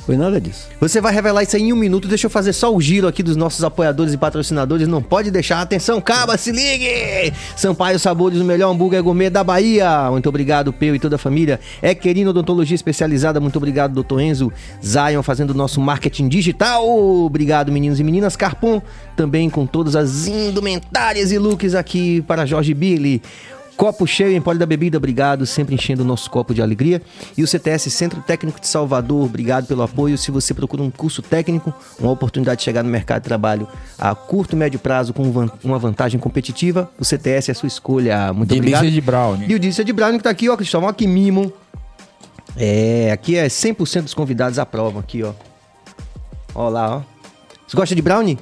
[0.07, 0.69] Foi nada disso.
[0.81, 2.07] Você vai revelar isso aí em um minuto.
[2.07, 4.87] Deixa eu fazer só o giro aqui dos nossos apoiadores e patrocinadores.
[4.87, 5.61] Não pode deixar.
[5.61, 7.33] Atenção, caba, se ligue!
[7.57, 10.09] Sampaio Sabores, o melhor hambúrguer gourmet da Bahia.
[10.13, 11.59] Muito obrigado, Peu e toda a família.
[11.83, 13.41] É Querino Odontologia Especializada.
[13.41, 16.89] Muito obrigado, doutor Enzo Zion, fazendo o nosso marketing digital.
[16.89, 18.37] Obrigado, meninos e meninas.
[18.37, 18.81] Carpon,
[19.17, 23.21] também com todas as indumentárias e looks aqui para Jorge Billy.
[23.77, 27.03] Copo cheio em Poli da Bebida, obrigado, sempre enchendo o nosso copo de alegria.
[27.37, 30.17] E o CTS Centro Técnico de Salvador, obrigado pelo apoio.
[30.17, 34.15] Se você procura um curso técnico, uma oportunidade de chegar no mercado de trabalho a
[34.15, 35.23] curto e médio prazo com
[35.63, 38.33] uma vantagem competitiva, o CTS é a sua escolha.
[38.33, 38.95] Muito Delícia obrigado.
[38.95, 39.51] de brownie.
[39.51, 41.53] E o Delícia de Brown que tá aqui, ó, Cristóvão, ó, que mimo.
[42.57, 45.35] É, aqui é 100% dos convidados aprovam aqui, ó.
[46.55, 47.03] Ó lá, ó.
[47.67, 48.39] Você gosta de brownie?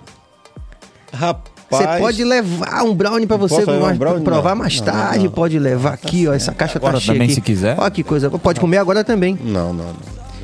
[1.12, 1.53] Rapaz.
[1.78, 4.24] Você pode levar um brownie pra você um brownie?
[4.24, 5.18] provar Não, mais não, tarde.
[5.18, 5.30] não, não.
[5.32, 6.32] Pode levar aqui, ó.
[6.34, 7.34] Essa caixa Agora tá cheia também, aqui.
[7.34, 7.76] se quiser.
[7.78, 8.30] Ó que coisa.
[8.30, 9.38] Pode comer agora também.
[9.42, 9.86] Não, não,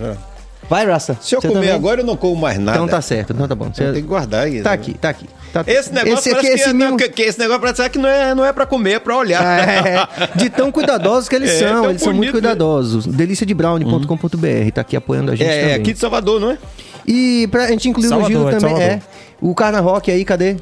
[0.01, 0.31] não.
[0.69, 1.19] Vai, Rasta.
[1.21, 1.71] Se eu comer também?
[1.73, 2.79] agora, eu não como mais nada.
[2.79, 3.33] Então tá certo.
[3.33, 3.71] Então tá bom.
[3.75, 4.63] Você- tenho que guardar isso.
[4.63, 5.27] Tá aqui, tá aqui.
[5.53, 6.97] Tá- Esse negócio esse aqui, parece esse que, mimo...
[6.97, 9.43] que, que esse negócio parece que não é, não é pra comer, é pra olhar.
[9.69, 11.91] É, de tão cuidadosos que eles É, são.
[11.91, 12.33] Eles são muito né?
[12.35, 13.05] cuidadosos.
[13.05, 14.71] Deliciadebrownie.com.br.
[14.73, 15.75] Tá aqui apoiando a gente É, também.
[15.75, 16.59] aqui de Salvador, não é?
[17.07, 18.99] E pra gente incluir no Salvador, giro é de também, Salvador.
[18.99, 19.03] é.
[19.41, 20.57] O Carna Rock aí, cadê?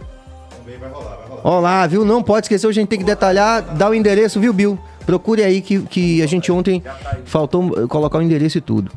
[1.45, 2.05] Ó lá, viu?
[2.05, 4.79] Não pode esquecer, hoje a gente tem que detalhar, dar o endereço, viu, Bill?
[5.07, 6.83] Procure aí que, que a gente ontem
[7.25, 8.91] faltou eh, colocar o endereço e tudo.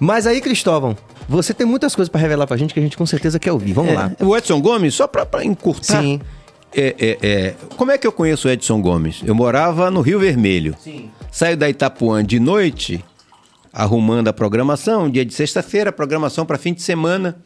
[0.00, 0.96] Mas aí, Cristóvão,
[1.28, 3.72] você tem muitas coisas pra revelar pra gente que a gente com certeza quer ouvir.
[3.72, 4.12] Vamos lá.
[4.18, 6.00] É, o Edson Gomes, só pra, pra encurtar.
[6.00, 6.20] Sim.
[6.74, 9.20] É, é, é, como é que eu conheço o Edson Gomes?
[9.24, 10.74] Eu morava no Rio Vermelho.
[10.78, 11.10] Sim.
[11.30, 13.04] Saio da Itapuã de noite,
[13.72, 17.36] arrumando a programação, dia de sexta-feira, programação para fim de semana.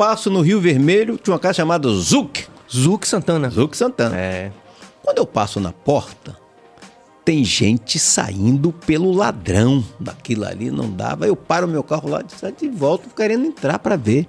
[0.00, 2.46] Passo no Rio Vermelho, tinha uma casa chamada Zuc.
[2.74, 3.50] Zuc Santana.
[3.50, 4.16] Zuc Santana.
[4.16, 4.50] É.
[5.02, 6.38] Quando eu passo na porta,
[7.22, 11.26] tem gente saindo pelo ladrão daquilo ali, não dava.
[11.26, 14.26] Eu paro meu carro lá de volto querendo entrar para ver.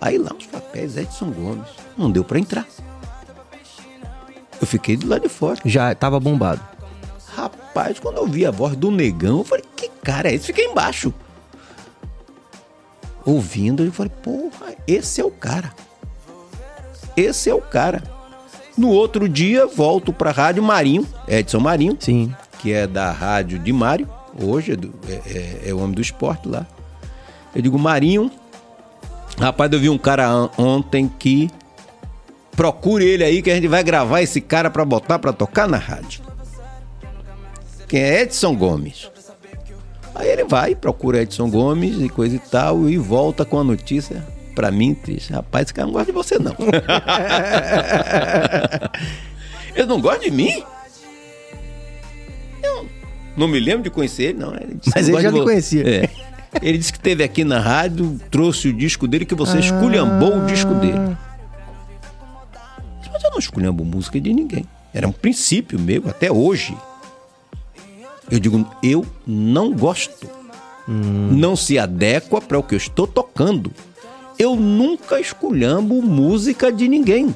[0.00, 1.68] Aí lá os papéis Edson Gomes.
[1.94, 2.66] Não deu para entrar.
[4.58, 5.60] Eu fiquei do lado de fora.
[5.62, 6.62] Já tava bombado.
[7.34, 10.46] Rapaz, quando eu vi a voz do negão, eu falei, que cara é esse?
[10.46, 11.12] Fiquei embaixo.
[13.26, 15.74] Ouvindo, eu falei, porra, esse é o cara.
[17.16, 18.02] Esse é o cara.
[18.78, 22.32] No outro dia, volto pra Rádio Marinho, Edson Marinho, Sim.
[22.60, 24.08] que é da Rádio de Mário,
[24.40, 25.22] hoje é, do- é-
[25.64, 26.66] é- é o homem do esporte lá.
[27.54, 28.30] Eu digo, Marinho,
[29.40, 31.50] rapaz, eu vi um cara ontem que
[32.52, 35.78] procure ele aí que a gente vai gravar esse cara pra botar pra tocar na
[35.78, 36.22] rádio.
[37.88, 39.10] Quem é Edson Gomes.
[40.18, 44.24] Aí ele vai, procura Edson Gomes e coisa e tal, e volta com a notícia
[44.54, 45.32] pra mim, triste.
[45.32, 46.56] Rapaz, esse cara não gosta de você, não.
[49.74, 50.62] ele não gosta de mim?
[52.62, 52.86] Eu
[53.36, 54.54] não me lembro de conhecer ele, não.
[54.54, 55.86] Ele Mas ele já vo- conhecia.
[55.86, 56.08] É.
[56.62, 60.46] Ele disse que esteve aqui na rádio, trouxe o disco dele, que você esculhambou o
[60.46, 61.16] disco dele.
[63.12, 64.64] Mas eu não esculhambo música de ninguém.
[64.94, 66.74] Era um princípio meu, até hoje.
[68.30, 70.28] Eu digo, eu não gosto.
[70.88, 73.72] Não se adequa para o que eu estou tocando.
[74.38, 77.34] Eu nunca esculhambo música de ninguém.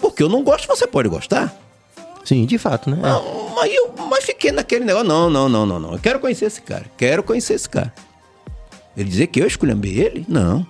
[0.00, 1.54] Porque eu não gosto, você pode gostar.
[2.24, 2.98] Sim, de fato, né?
[3.00, 5.08] Não, mas eu mas fiquei naquele negócio.
[5.08, 5.92] Não, não, não, não, não.
[5.92, 6.84] Eu quero conhecer esse cara.
[6.96, 7.92] Quero conhecer esse cara.
[8.96, 10.26] Ele dizer que eu esculhambei ele?
[10.28, 10.66] Não.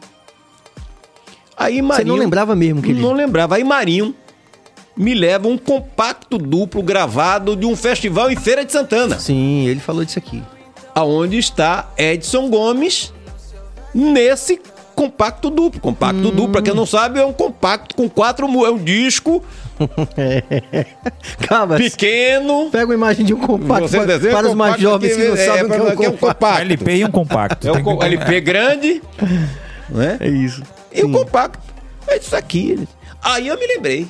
[1.56, 2.08] Aí Você Marinho.
[2.08, 3.02] não lembrava mesmo que ele...
[3.02, 3.56] Não lembrava.
[3.56, 4.14] Aí Marinho
[5.00, 9.18] me leva um compacto duplo gravado de um festival em Feira de Santana.
[9.18, 10.42] Sim, ele falou disso aqui.
[10.94, 13.12] Aonde está Edson Gomes
[13.94, 14.60] nesse
[14.94, 15.80] compacto duplo.
[15.80, 16.30] Compacto Hum.
[16.30, 18.46] duplo, pra quem não sabe, é um compacto com quatro...
[18.66, 19.42] É um disco
[21.48, 22.68] Calma, pequeno.
[22.70, 25.46] pega uma imagem de um compacto Você para, para os mais jovens que não é,
[25.46, 26.36] sabem o que é pra- um que é um compacto.
[26.36, 26.60] compacto.
[26.62, 27.68] LP e um compacto.
[27.68, 29.02] É o que- co- LP grande,
[29.88, 30.16] né?
[30.20, 30.62] É isso.
[30.92, 31.58] E o compacto.
[32.06, 32.86] É isso aqui.
[33.22, 34.06] Aí eu me lembrei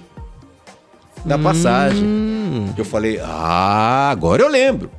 [1.24, 2.04] da passagem.
[2.04, 2.72] Hum.
[2.76, 4.90] Eu falei, ah, agora eu lembro.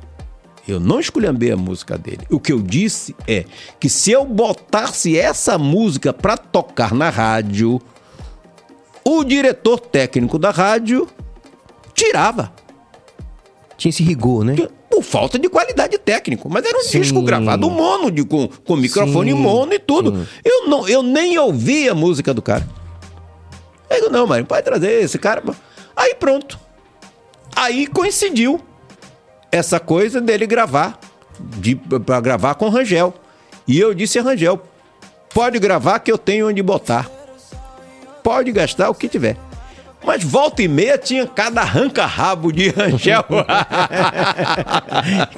[0.66, 2.20] Eu não esculhambei a música dele.
[2.30, 3.44] O que eu disse é
[3.80, 7.80] que se eu botasse essa música pra tocar na rádio,
[9.04, 11.08] o diretor técnico da rádio
[11.92, 12.52] tirava.
[13.76, 14.54] Tinha esse rigor, né?
[14.88, 16.48] Por falta de qualidade técnica.
[16.48, 17.00] Mas era um Sim.
[17.00, 20.14] disco gravado mono, de, com, com microfone Sim, mono e tudo.
[20.14, 20.26] sim.
[20.44, 22.64] Eu, não, eu nem ouvi a música do cara.
[23.90, 25.42] Eu, não, mas pode trazer esse cara.
[25.96, 26.58] Aí pronto.
[27.54, 28.60] Aí coincidiu
[29.50, 30.98] essa coisa dele gravar,
[31.38, 33.14] de, pra gravar com Rangel.
[33.66, 34.62] E eu disse a Rangel,
[35.32, 37.08] pode gravar que eu tenho onde botar.
[38.22, 39.36] Pode gastar o que tiver.
[40.04, 43.24] Mas volta e meia tinha cada arranca-rabo de Rangel.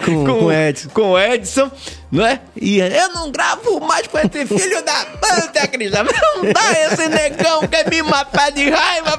[0.04, 0.88] Com- com Edson.
[0.90, 1.70] Com o Edson,
[2.10, 2.40] não é?
[2.60, 5.90] E eu não gravo mais com esse filho da puta, Cris.
[5.90, 9.18] Não dá esse negão quer me matar de raiva.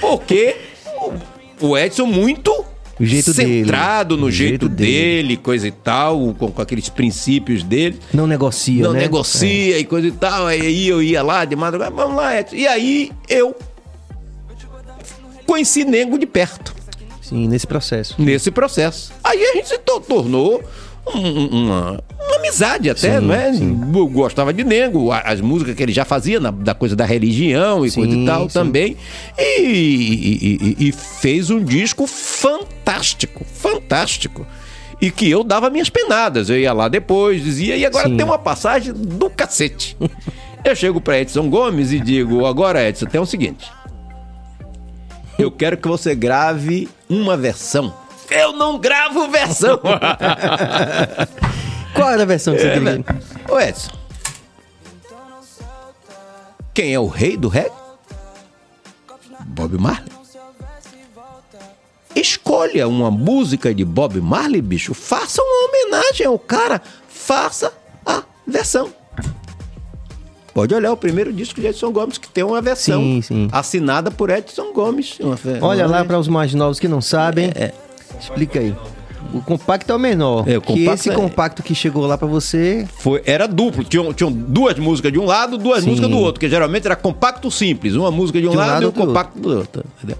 [0.00, 0.56] Porque
[1.60, 2.50] o- Edson muito
[2.98, 3.64] O jeito dele.
[3.64, 4.90] centrado no O jeito, jeito dele.
[5.22, 9.00] dele, coisa e tal, com, com aqueles princípios dele Não negocia, não né?
[9.00, 10.46] negocia e coisa e tal.
[10.46, 12.56] Aí eu ia lá de madrugada, vamos lá, Edson.
[12.56, 13.54] E aí eu
[15.50, 16.74] conheci Nego de perto,
[17.20, 18.14] sim, nesse processo.
[18.18, 19.12] nesse processo.
[19.24, 20.62] Aí a gente se to- tornou
[21.14, 23.52] um- um- uma, uma amizade até, Sim, não é?
[23.52, 23.80] sim.
[23.94, 27.84] Eu gostava de Nego, as músicas que ele já fazia, na- da coisa da religião
[27.84, 28.96] e Sim, coisa e tal também.
[29.36, 34.46] E, e- e- e fez um disco fantástico, fantástico.
[35.00, 36.50] E que eu dava minhas penadas.
[36.50, 39.96] Eu ia lá depois, dizia, e agora tem uma passagem do cacete.
[40.62, 43.64] Eu chego pra Edson Gomes e digo: agora, Edson, tem o seguinte.
[45.40, 47.94] Eu quero que você grave uma versão.
[48.30, 49.80] Eu não gravo versão!
[51.94, 53.04] Qual era a versão que você É, velho.
[53.48, 53.90] Ô Edson.
[56.74, 57.72] Quem é o rei do reggae?
[59.46, 60.12] Bob Marley.
[62.14, 64.92] Escolha uma música de Bob Marley, bicho.
[64.92, 66.82] Faça uma homenagem ao cara.
[67.08, 67.72] Faça
[68.04, 68.92] a versão.
[70.52, 73.48] Pode olhar o primeiro disco de Edson Gomes, que tem uma versão Sim, sim.
[73.52, 75.18] assinada por Edson Gomes.
[75.20, 77.50] Uma Olha uma- lá para os mais novos que não sabem.
[78.20, 78.74] Explica aí.
[79.32, 80.48] O compacto é o menor.
[80.48, 82.84] É, o que compacto esse é- compacto que chegou lá para você.
[82.98, 83.84] Foi, era duplo.
[83.84, 85.90] Tinham, tinham duas músicas de um lado, duas Sim.
[85.90, 86.40] músicas do outro.
[86.40, 87.94] Que geralmente era compacto simples.
[87.94, 89.84] Uma música de um, De um lado, lado, e do compacto do outro.
[89.98, 90.16] entendeu?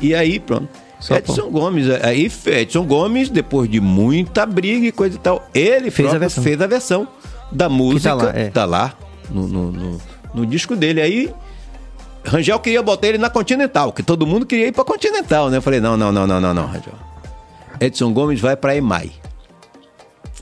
[0.00, 0.68] E aí, pronto.
[1.00, 1.86] Só Edson Gomes.
[2.02, 6.42] Aí Edson Gomes, depois de muita briga e coisa e tal, ele Fez a versão.
[6.44, 7.08] fez a versão
[7.50, 8.12] da música.
[8.14, 8.50] lá, é.
[8.50, 8.94] Tá lá
[9.30, 10.00] no, no, no-
[10.34, 11.00] no disco dele.
[11.00, 11.32] Aí
[12.24, 15.58] Rangel queria botar ele na Continental, que todo mundo queria ir pra Continental, né?
[15.58, 16.94] Eu falei, não, não, não, não, não, não, Rangel.
[17.80, 19.12] Edson Gomes vai pra EMAI.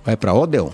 [0.04, 0.70] Vai pra Odeon.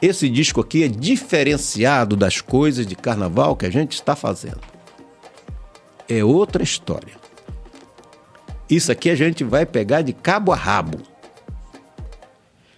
[0.00, 4.60] Esse disco aqui é diferenciado das coisas de carnaval que a gente está fazendo.
[6.08, 7.14] É outra história.
[8.70, 10.98] Isso aqui a gente vai pegar de cabo a rabo.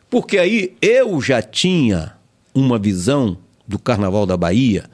[0.08, 2.14] Porque aí eu já tinha
[2.54, 3.36] uma visão
[3.70, 4.84] do carnaval da Bahia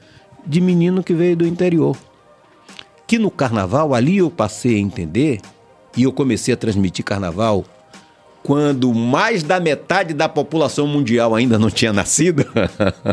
[0.45, 1.97] de menino que veio do interior.
[3.07, 5.41] Que no carnaval ali eu passei a entender
[5.95, 7.65] e eu comecei a transmitir carnaval
[8.43, 12.45] quando mais da metade da população mundial ainda não tinha nascido.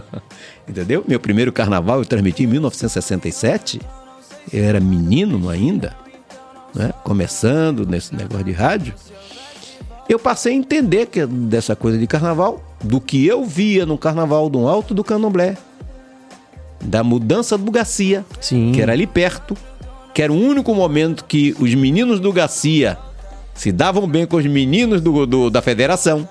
[0.69, 1.03] Entendeu?
[1.09, 3.81] Meu primeiro carnaval eu transmiti em 1967.
[4.53, 5.97] Eu era menino ainda,
[6.75, 6.93] né?
[7.03, 8.95] começando nesse negócio de rádio.
[10.09, 14.51] Eu passei a entender que dessa coisa de carnaval, do que eu via no carnaval
[14.51, 15.57] do Alto do Candomblé,
[16.81, 18.73] da mudança do Garcia, Sim.
[18.73, 19.57] que era ali perto,
[20.13, 22.99] que era o único momento que os meninos do Garcia
[23.55, 26.29] se davam bem com os meninos do, do- da federação.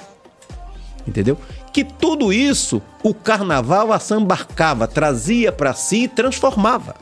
[1.08, 1.38] Entendeu?
[1.74, 6.96] Que tudo isso o carnaval assambarcava, trazia para si e transformava.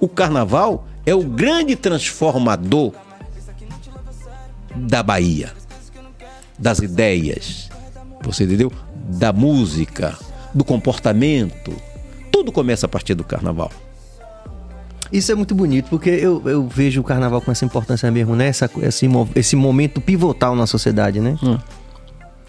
[0.00, 2.92] O carnaval é o grande transformador
[4.74, 5.52] da Bahia,
[6.64, 7.68] das ideias,
[8.22, 8.72] você entendeu?
[9.20, 10.16] Da música,
[10.54, 11.74] do comportamento.
[12.32, 13.70] Tudo começa a partir do carnaval.
[15.12, 18.46] Isso é muito bonito, porque eu, eu vejo o carnaval com essa importância mesmo, né?
[18.46, 21.36] Essa, esse, esse momento pivotal na sociedade, né?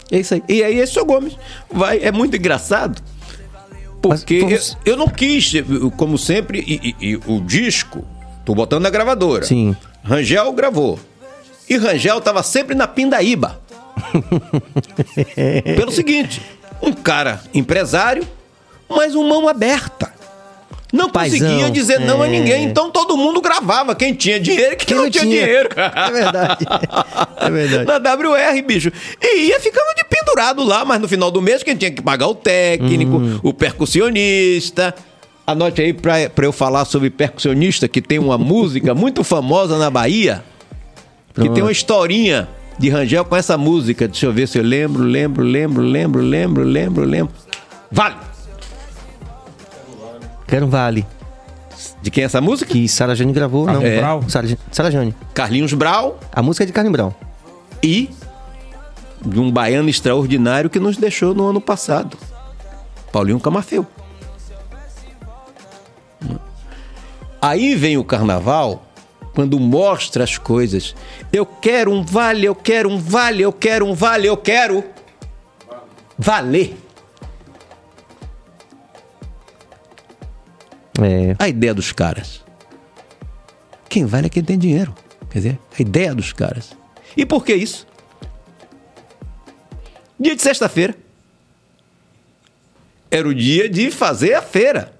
[0.09, 0.43] É isso aí.
[0.47, 1.37] E aí esse seu Gomes
[1.69, 3.01] vai, é muito engraçado.
[4.01, 5.51] Porque Mas eu, eu não quis,
[5.97, 8.05] como sempre, e, e- e o disco,
[8.45, 9.43] tô botando na gravadora.
[9.43, 9.75] Sim.
[10.03, 10.97] Rangel gravou.
[11.69, 13.59] E Rangel tava sempre na pindaíba.
[15.75, 16.41] Pelo seguinte,
[16.81, 18.27] um cara empresário,
[18.89, 20.13] mas um mão aberta.
[20.93, 22.29] Não Paizão, conseguia dizer não a é.
[22.29, 23.93] ninguém, então todo mundo gravava.
[23.95, 25.43] Quem tinha dinheiro e quem, Quem não tinha, tinha.
[25.45, 25.69] dinheiro.
[25.75, 26.65] É verdade.
[27.37, 27.85] É verdade.
[27.85, 28.91] Na WR, bicho.
[29.21, 32.27] E ia ficava de pendurado lá, mas no final do mês quem tinha que pagar
[32.27, 33.39] o técnico, Hum.
[33.43, 34.95] o percussionista.
[35.45, 39.89] Anote aí pra, pra eu falar sobre percussionista, que tem uma música muito famosa na
[39.89, 40.43] Bahia,
[41.33, 41.53] que Pronto.
[41.53, 44.07] tem uma historinha de Rangel com essa música.
[44.07, 47.33] Deixa eu ver se eu lembro, lembro, lembro, lembro, lembro, lembro, lembro.
[47.91, 48.15] Vale!
[50.47, 51.05] Quero um vale.
[52.01, 52.71] De quem é essa música?
[52.71, 53.81] Que Sara Jane gravou, não.
[53.81, 53.97] É.
[53.97, 54.23] Brau?
[54.29, 55.15] Sara, Sara Jane.
[55.33, 57.11] Carlinhos Brau A música é de Carlinhos Brown.
[57.81, 58.09] e
[59.25, 62.15] de um baiano extraordinário que nos deixou no ano passado.
[63.11, 63.85] Paulinho Camafeu.
[67.41, 68.83] Aí vem o carnaval
[69.35, 70.95] quando mostra as coisas.
[71.31, 74.83] Eu quero um vale, eu quero um vale, eu quero um vale, eu quero
[76.17, 76.77] valer.
[81.01, 81.35] É.
[81.37, 82.41] A ideia dos caras.
[83.89, 84.95] Quem vale é quem tem dinheiro.
[85.29, 86.71] Quer dizer, a ideia dos caras.
[87.17, 87.85] E por que isso?
[90.17, 90.95] Dia de sexta-feira.
[93.11, 94.94] Era o dia de fazer a feira.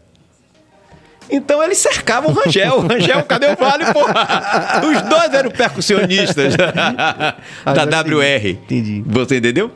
[1.30, 2.82] Então eles cercavam o Rangel.
[2.82, 4.82] Rangel, cadê o vale, porra?
[4.84, 7.34] Os dois eram percussionistas da
[7.66, 8.48] Agora WR.
[8.50, 9.04] entendi.
[9.08, 9.72] Você entendeu?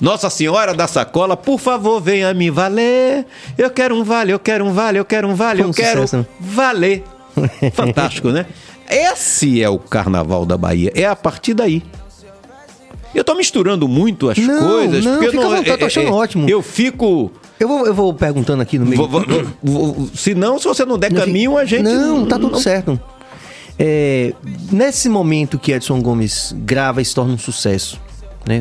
[0.00, 3.24] Nossa Senhora da Sacola, por favor, venha me valer.
[3.56, 5.74] Eu quero um vale, eu quero um vale, eu quero um vale, Foi um eu
[5.74, 6.26] quero sucesso, né?
[6.40, 7.04] valer.
[7.72, 8.46] Fantástico, né?
[8.90, 10.90] Esse é o carnaval da Bahia.
[10.94, 11.82] É a partir daí.
[13.14, 15.04] Eu tô misturando muito as Não, coisas.
[15.04, 16.48] não, porque eu fica à não, vontade, tô achando ótimo.
[16.48, 17.30] Eu fico.
[17.62, 19.06] Eu vou, eu vou perguntando aqui no meio.
[19.06, 19.24] vou-
[19.62, 21.82] vou- se não, se você não der Não, caminho, a gente.
[21.84, 22.98] Não, tá tudo certo.
[23.78, 24.34] É,
[24.70, 28.00] nesse momento que Edson Gomes grava e se torna um sucesso,
[28.46, 28.60] né?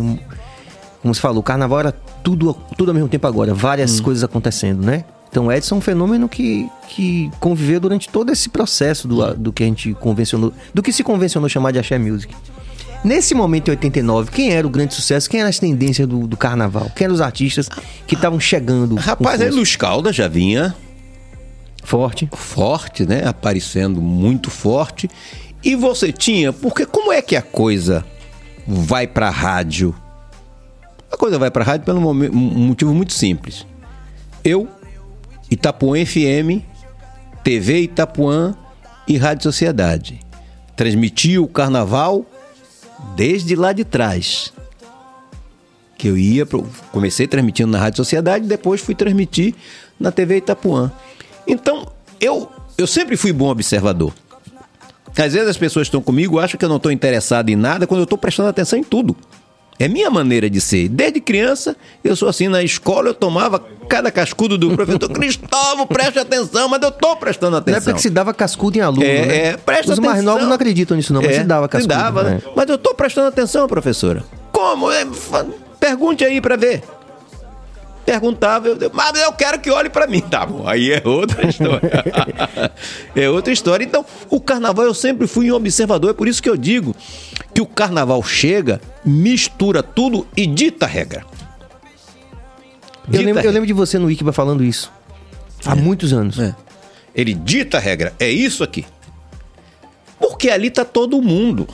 [1.01, 1.91] Como você falou, o carnaval era
[2.23, 4.03] tudo, tudo ao mesmo tempo agora, várias Hum.
[4.03, 5.03] coisas acontecendo, né?
[5.29, 9.63] Então Edson é um fenômeno que, que conviveu durante todo esse processo do, do que
[9.63, 12.33] a gente convencionou, do que se convencionou chamar de axé music.
[13.03, 15.27] Nesse momento em 89, quem era o grande sucesso?
[15.29, 16.91] Quem eram as tendências do, do carnaval?
[16.95, 17.67] Quem eram os artistas
[18.05, 18.95] que estavam chegando?
[18.95, 19.49] Rapaz, aí?
[19.49, 20.75] Luz Caldas já vinha
[21.83, 22.29] forte.
[22.33, 23.25] forte, né?
[23.25, 25.09] Aparecendo muito forte.
[25.63, 28.05] E você tinha, porque como é que a coisa
[28.67, 29.95] vai pra rádio?
[31.11, 33.65] A coisa vai pra rádio pelo momen- um motivo muito simples.
[34.43, 34.67] Eu,
[35.49, 36.61] Itapuã FM,
[37.43, 38.55] TV Itapuã
[39.07, 40.19] e Rádio Sociedade.
[40.75, 42.25] Transmiti o carnaval
[43.15, 44.53] desde lá de trás.
[45.97, 49.53] Que eu ia, pro, comecei transmitindo na Rádio Sociedade, depois fui transmitir
[49.99, 50.91] na TV Itapuã.
[51.47, 51.87] Então,
[52.19, 54.13] eu, eu sempre fui bom observador.
[55.17, 57.99] Às vezes as pessoas estão comigo, acham que eu não estou interessado em nada, quando
[57.99, 59.15] eu estou prestando atenção em tudo.
[59.79, 60.87] É minha maneira de ser.
[60.89, 62.47] Desde criança, eu sou assim.
[62.47, 65.09] Na escola, eu tomava cada cascudo do professor.
[65.11, 67.77] Cristóvão, preste atenção, mas eu estou prestando Na atenção.
[67.79, 69.37] época que se dava cascudo em aluno, É, né?
[69.47, 70.33] é, presta Os mais atenção.
[70.33, 71.93] novos não acreditam nisso não, mas É, se dava cascudo.
[71.95, 72.29] dava, né?
[72.35, 72.41] né?
[72.55, 74.23] Mas eu tô prestando atenção, professora.
[74.51, 74.91] Como?
[74.91, 75.05] É,
[75.79, 76.83] Pergunte aí pra ver.
[78.05, 80.21] Perguntava, eu, eu- mas eu quero que olhe pra mim.
[80.21, 81.91] Tá bom, aí é outra história.
[83.15, 83.83] é outra história.
[83.83, 86.09] Então, o carnaval eu sempre fui um observador.
[86.09, 86.95] É por isso que eu digo
[87.53, 91.25] que o carnaval chega, mistura tudo e dita a regra.
[93.05, 94.91] Eu Dita lembro, a eu lembro de você no Wikiba falando isso.
[95.65, 96.39] Há muitos anos.
[96.39, 96.55] É.
[97.13, 98.13] Ele dita a regra.
[98.19, 98.85] É isso aqui.
[100.19, 101.67] Porque ali tá todo mundo.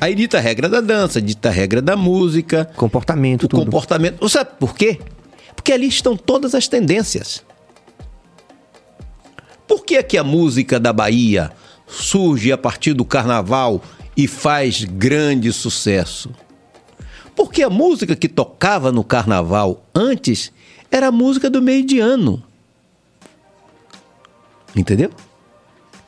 [0.00, 3.64] Aí dita a regra da dança, dita a regra da música, Comportamento, o tudo.
[3.64, 4.18] comportamento.
[4.20, 5.00] Você sabe por quê?
[5.56, 7.44] Porque ali estão todas as tendências.
[9.66, 11.50] Por que, que a música da Bahia
[11.86, 13.82] surge a partir do carnaval
[14.16, 16.30] e faz grande sucesso?
[17.34, 20.52] Porque a música que tocava no carnaval antes
[20.90, 22.42] era a música do meio de ano.
[24.74, 25.10] Entendeu?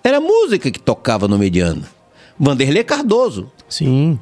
[0.03, 1.85] Era a música que tocava no meio de ano.
[2.39, 3.51] Vanderlei Cardoso.
[3.71, 4.19] Sim.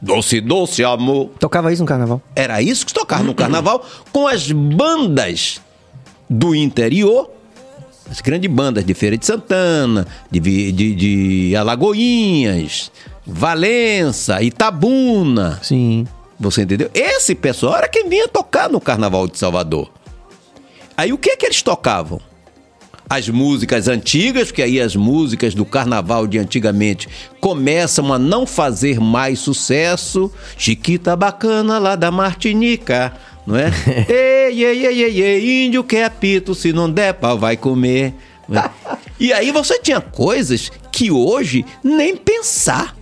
[0.00, 1.30] Doce, doce amor.
[1.38, 2.20] Tocava isso no carnaval.
[2.34, 5.60] Era isso que se tocava no carnaval com as bandas
[6.28, 7.30] do interior,
[8.10, 10.40] as grandes bandas de Feira de Santana, de,
[10.72, 12.92] de, de Alagoinhas,
[13.26, 15.58] Valença, Itabuna.
[15.62, 16.06] Sim.
[16.38, 16.90] Você entendeu?
[16.92, 19.90] Esse pessoal era quem vinha tocar no Carnaval de Salvador.
[20.96, 22.20] Aí o que é que eles tocavam?
[23.08, 27.08] As músicas antigas, que aí as músicas do carnaval de antigamente
[27.40, 30.30] começam a não fazer mais sucesso.
[30.58, 33.12] Chiquita bacana lá da Martinica,
[33.46, 33.70] não é?
[34.08, 38.14] ei, ei, ei, ei, ei, índio que é apito, se não der pau vai comer.
[38.50, 38.70] é?
[39.18, 42.94] E aí você tinha coisas que hoje nem pensar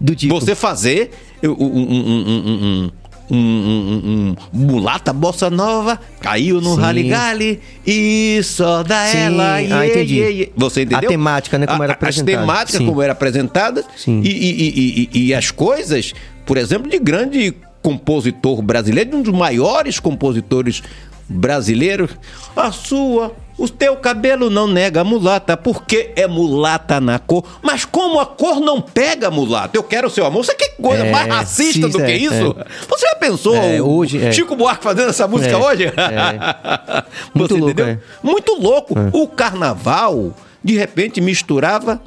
[0.00, 0.34] Do tipo.
[0.34, 1.12] você fazer
[1.44, 2.90] um, um, um, um,
[3.32, 9.54] um, um, um- mulata bossa nova, caiu no rally e só da Sim, ela.
[9.54, 10.14] ah, iê, entendi.
[10.16, 10.52] iê, iê.
[10.56, 11.08] Você entendeu?
[11.08, 12.38] A temática, né, como A- era As apresentada.
[12.38, 12.86] temáticas Sim.
[12.86, 14.20] como era apresentada Sim.
[14.22, 16.12] e, e, e, e- e as coisas,
[16.44, 20.82] por exemplo, de grande compositor brasileiro, de um dos maiores compositores
[21.28, 22.10] brasileiros,
[22.54, 23.34] a sua.
[23.62, 27.44] O teu cabelo não nega mulata, porque é mulata na cor.
[27.62, 30.44] Mas como a cor não pega mulata, eu quero o seu amor.
[30.44, 32.56] Você quer coisa É, mais racista sim, do que é, isso?
[32.58, 32.64] é.
[32.88, 34.32] Você já pensou É, hoje, é.
[34.32, 35.84] Chico Buarque fazendo essa música hoje?
[35.94, 37.04] é.
[37.32, 37.80] Muito louco.
[38.20, 38.94] Muito louco.
[39.12, 40.34] O carnaval,
[40.64, 42.02] de repente, misturava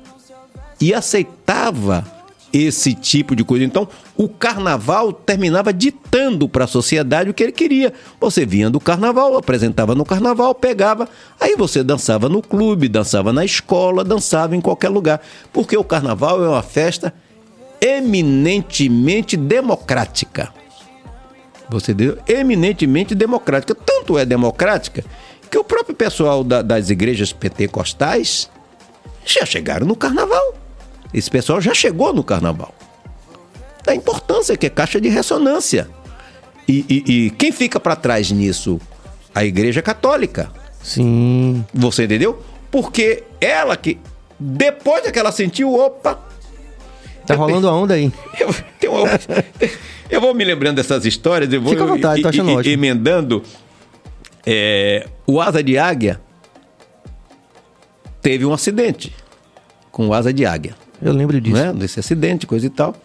[0.82, 2.06] e aceitava
[2.54, 3.66] esse tipo de coisa.
[3.66, 7.91] Então, o carnaval terminava ditando para a sociedade o que ele queria.
[8.20, 13.43] Você vinha do carnaval, apresentava no carnaval, pegava, aí você dançava no clube, dançava na
[13.43, 15.22] escola, dançava em qualquer lugar.
[15.52, 17.14] Porque o carnaval é uma festa
[17.82, 20.50] eminentemente democrática.
[21.70, 22.18] Você entendeu?
[22.28, 23.76] Eminentemente democrática.
[23.76, 25.04] Tanto é democrática
[25.50, 28.50] que o próprio pessoal da- das igrejas pentecostais
[29.26, 30.54] já chegaram no carnaval.
[31.18, 32.76] Esse pessoal já chegou no carnaval.
[33.86, 35.88] Da importância que é caixa de ressonância.
[36.68, 38.82] E, e- e quem fica para trás nisso?
[39.34, 40.51] A igreja católica.
[40.84, 41.63] Sim.
[41.74, 42.43] Você entendeu?
[42.70, 43.97] Porque ela que,
[44.38, 46.20] depois que ela sentiu, opa,
[47.26, 48.11] Tá rolando a onda aí.
[48.38, 48.93] eu,
[50.09, 52.74] eu vou me lembrando dessas histórias e vou Fica à vontade, tô achando e- ótimo.
[52.74, 53.41] emendando.
[54.45, 56.22] É, o Asa de Águia
[58.22, 59.16] teve um acidente
[59.91, 60.76] com o Asa de Águia.
[61.02, 61.56] Eu lembro disso.
[61.56, 61.74] Né?
[61.74, 62.96] Desse acidente, coisa e tal.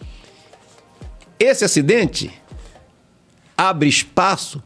[1.39, 2.31] Esse acidente
[3.57, 4.61] abre espaço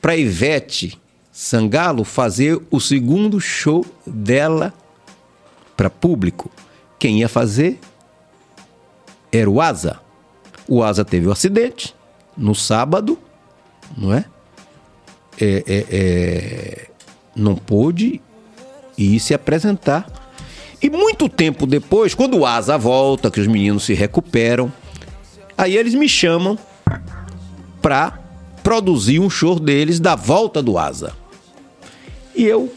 [0.00, 0.98] para Ivete
[1.32, 4.72] Sangalo fazer o segundo show dela
[5.76, 6.50] para público.
[6.98, 7.78] Quem ia fazer
[9.30, 10.00] era o Asa.
[10.66, 11.94] O Asa teve o acidente
[12.36, 13.18] no sábado,
[13.96, 14.24] não é?
[15.38, 16.90] É, é, é,
[17.34, 18.22] não pôde
[18.96, 20.06] ir se apresentar.
[20.80, 24.72] E muito tempo depois, quando o Asa volta, que os meninos se recuperam,
[25.56, 26.58] aí eles me chamam
[27.80, 28.18] para
[28.62, 31.12] produzir um show deles da volta do Asa.
[32.34, 32.72] E eu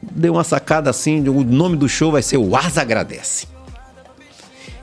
[0.00, 3.46] dei uma sacada assim, o nome do show vai ser O Asa Agradece.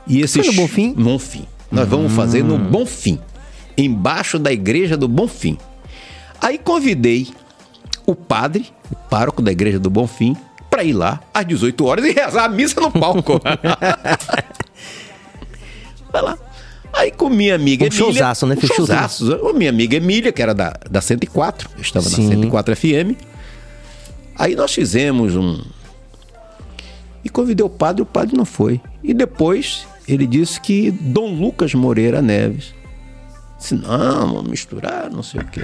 [0.05, 0.93] E esse Foi no Bonfim?
[0.93, 1.47] Bonfim.
[1.71, 3.19] Nós vamos fazer no Bonfim,
[3.75, 5.57] embaixo da igreja do Bonfim.
[6.39, 7.29] Aí convidei
[8.05, 10.35] o padre, o pároco da igreja do Bonfim,
[10.73, 13.39] para ir lá às 18 horas e rezar a missa no palco.
[16.11, 16.35] Vai lá.
[16.91, 18.05] Aí com minha amiga Um Emília...
[18.05, 18.55] showzaço, né?
[18.57, 19.47] Um showzaço.
[19.47, 22.23] A minha amiga Emília, que era da, da 104, eu estava Sim.
[22.23, 23.15] na 104 FM.
[24.35, 25.61] Aí nós fizemos um...
[27.23, 28.81] E convidei o padre, o padre não foi.
[29.03, 32.73] E depois ele disse que Dom Lucas Moreira Neves.
[33.59, 35.63] Disse, não, vamos misturar, não sei o quê.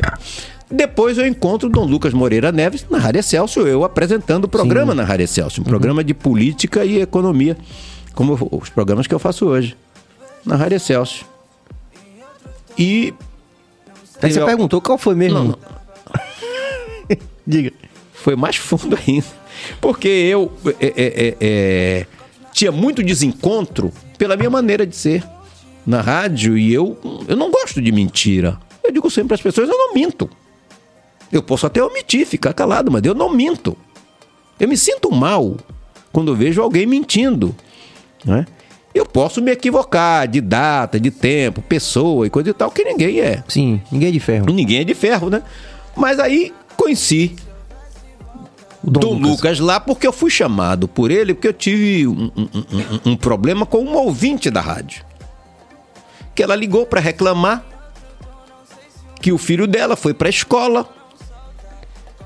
[0.72, 5.04] Depois eu encontro Dom Lucas Moreira Neves na Rádio Celso, eu apresentando o programa na
[5.04, 7.58] Rádio Celso, um programa de política e economia,
[8.14, 9.76] como os programas que eu faço hoje,
[10.46, 11.26] na Rádio Celso.
[12.78, 13.14] E
[14.22, 15.40] Aí você Eu- perguntou qual foi mesmo?
[15.40, 15.60] Não, não.
[17.48, 17.72] Diga.
[18.14, 19.26] foi mais fundo ainda.
[19.82, 22.06] Porque eu é, é, é, é,
[22.54, 25.24] tinha muito desencontro pela minha maneira de ser
[25.86, 26.98] na rádio e eu,
[27.28, 28.58] eu não gosto de mentira.
[28.84, 30.30] Eu digo sempre às pessoas, eu não minto.
[31.32, 33.78] Eu posso até omitir, ficar calado, mas eu não minto.
[34.60, 35.56] Eu me sinto mal
[36.12, 37.56] quando vejo alguém mentindo.
[38.26, 38.46] Né?
[38.94, 43.20] Eu posso me equivocar de data, de tempo, pessoa e coisa e tal, que ninguém
[43.22, 43.44] é.
[43.48, 44.46] Sim, ninguém é de ferro.
[44.52, 45.44] Ninguém é de ferro, né?
[45.96, 47.36] Mas aí conheci
[48.84, 49.30] O Dom, Dom Lucas.
[49.32, 49.60] Lucas.
[49.60, 52.50] lá porque eu fui chamado por ele, porque eu tive um, um-
[53.08, 55.04] um- um problema com uma ouvinte da rádio.
[56.34, 57.64] Que ela ligou para reclamar
[59.22, 60.90] que o filho dela foi para a escola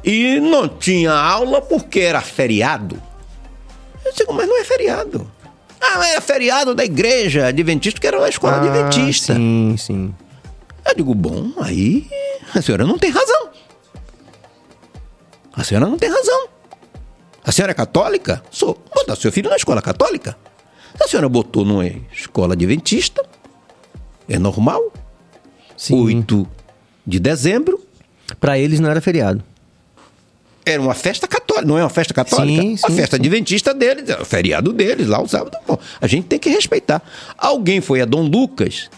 [0.04, 3.01] e não tinha aula porque era feriado.
[4.06, 5.30] Eu digo, mas não é feriado.
[5.82, 9.34] Ah, é feriado da igreja adventista, que era uma escola Ah, adventista.
[9.36, 10.16] Sim, sim.
[10.86, 12.08] Eu digo, bom, aí
[12.54, 13.49] a senhora não tem razão.
[15.54, 16.47] A senhora não tem razão.
[17.45, 18.43] A senhora é católica?
[18.49, 18.78] Sou.
[18.95, 20.38] Botar seu filho na escola católica.
[20.99, 23.24] A senhora botou numa escola adventista.
[24.28, 24.91] É normal.
[25.76, 26.01] Sim.
[26.01, 26.47] 8
[27.06, 27.82] de dezembro.
[28.39, 29.43] Pra eles não era feriado.
[30.66, 32.61] Era uma festa católica, não é uma festa católica?
[32.61, 33.22] Sim, a sim, festa sim.
[33.22, 35.57] adventista deles, é o feriado deles, lá o sábado.
[35.68, 37.01] Bom, a gente tem que respeitar.
[37.38, 38.89] Alguém foi a Dom Lucas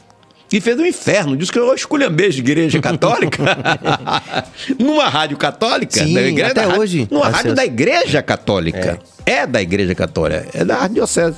[0.52, 3.42] e fez um inferno, disse que eu esculhambei de igreja católica.
[4.80, 6.04] numa rádio católica.
[6.04, 7.08] Sim, da igreja, até rádio- hoje.
[7.10, 9.00] Numa rádio da igreja católica.
[9.26, 9.48] É.
[9.48, 11.38] da igreja católica, é da arquidiocese.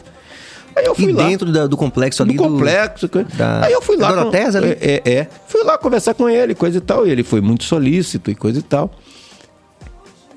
[0.76, 3.10] Aí eu fui E lá dentro da- do complexo do ali complexo.
[3.10, 4.14] co- da- Aí eu fui lá.
[4.14, 4.78] com, ali?
[4.80, 5.28] É, é, é.
[5.48, 7.08] Fui lá conversar com ele, coisa e tal.
[7.08, 8.92] E ele foi muito solícito e coisa e tal.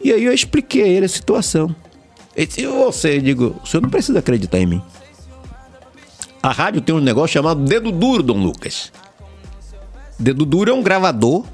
[0.03, 1.75] E aí eu expliquei a ele a situação.
[2.37, 4.83] Ele disse, e você, eu digo, o senhor não precisa acreditar em mim.
[6.43, 8.91] A rádio tem um negócio chamado dedo duro, Dom Lucas.
[10.19, 11.45] Dedo duro é um gravador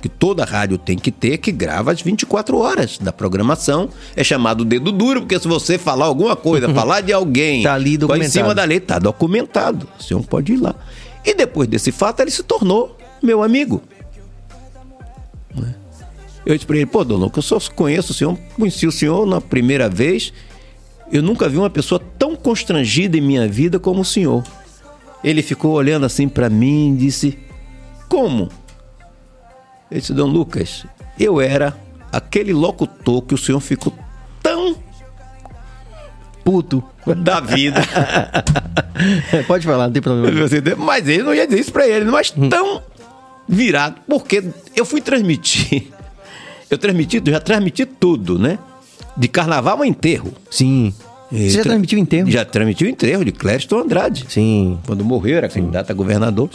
[0.00, 3.88] que toda rádio tem que ter, que grava as 24 horas da programação.
[4.14, 7.90] É chamado dedo duro, porque se você falar alguma coisa, falar de alguém, Tá ali
[7.90, 8.32] vai em documentado.
[8.32, 9.88] cima da lei, tá documentado.
[9.98, 10.74] O senhor pode ir lá.
[11.24, 13.82] E depois desse fato, ele se tornou meu amigo.
[16.46, 19.40] Eu disse pra ele, pô, Dom eu só conheço o senhor, conheci o senhor na
[19.40, 20.32] primeira vez.
[21.10, 24.44] Eu nunca vi uma pessoa tão constrangida em minha vida como o senhor.
[25.24, 27.36] Ele ficou olhando assim pra mim e disse:
[28.08, 28.48] Como?
[29.90, 30.86] Eu disse: Dom Lucas,
[31.18, 31.76] eu era
[32.12, 33.92] aquele locutor que o senhor ficou
[34.40, 34.76] tão
[36.44, 36.82] Puto.
[37.24, 37.82] da vida.
[39.48, 40.46] Pode falar, não tem problema.
[40.78, 42.82] Mas ele não ia dizer isso pra ele, mas tão
[43.48, 44.44] virado, porque
[44.76, 45.95] eu fui transmitir.
[46.70, 48.58] Eu transmiti, eu já transmiti tudo, né?
[49.16, 50.32] De carnaval a enterro.
[50.50, 50.92] Sim.
[51.30, 52.30] Você já tra- transmitiu enterro?
[52.30, 54.24] Já transmitiu o enterro de Clériston Andrade.
[54.28, 54.78] Sim.
[54.86, 56.48] Quando morreu, era candidato a governador.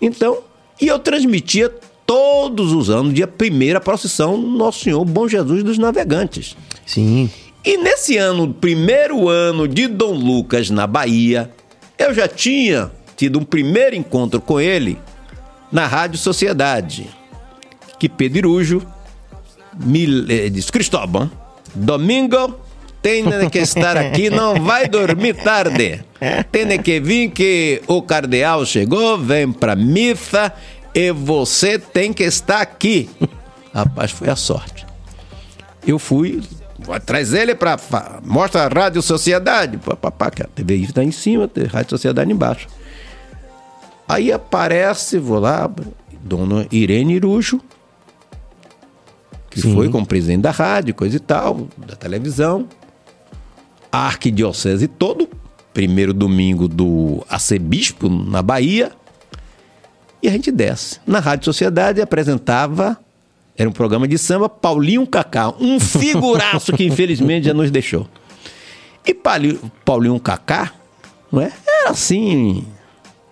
[0.00, 0.38] Então,
[0.80, 1.72] e eu transmitia
[2.06, 6.56] todos os anos, dia 1 a procissão Nosso Senhor Bom Jesus dos Navegantes.
[6.86, 7.28] Sim.
[7.64, 11.50] E nesse ano, primeiro ano de Dom Lucas na Bahia,
[11.98, 14.98] eu já tinha tido um primeiro encontro com ele
[15.70, 17.10] na Rádio Sociedade.
[17.98, 18.82] Que Pedro Irujo
[19.78, 21.30] me eh, disse, Cristóvão,
[21.74, 22.58] domingo
[23.02, 26.04] tem que estar aqui, não vai dormir tarde.
[26.50, 30.52] Tem que vir que o cardeal chegou, vem pra missa
[30.94, 33.08] e você tem que estar aqui.
[33.72, 34.84] Rapaz, foi a sorte.
[35.86, 36.42] Eu fui,
[36.88, 37.78] atrás dele pra.
[38.24, 39.78] Mostra a Rádio Sociedade.
[39.78, 42.66] Papapá, que a TV está em cima, tem Rádio Sociedade embaixo.
[44.08, 45.70] Aí aparece, vou lá,
[46.22, 47.60] dona Irene Irujo,
[49.62, 49.74] que Sim.
[49.74, 52.66] foi como presidente da rádio, coisa e tal, da televisão.
[53.90, 55.28] A arquidiocese todo,
[55.72, 58.92] primeiro domingo do arcebispo na Bahia.
[60.22, 61.00] E a gente desce.
[61.06, 62.98] Na Rádio Sociedade apresentava,
[63.56, 68.06] era um programa de samba, Paulinho Cacá, um figuraço que infelizmente já nos deixou.
[69.06, 70.72] E Pauli- Paulinho Cacá,
[71.32, 71.52] não é?
[71.66, 72.66] Era assim,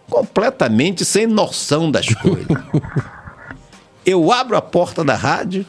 [0.09, 2.47] completamente sem noção das coisas.
[4.07, 5.66] Eu abro a porta da rádio,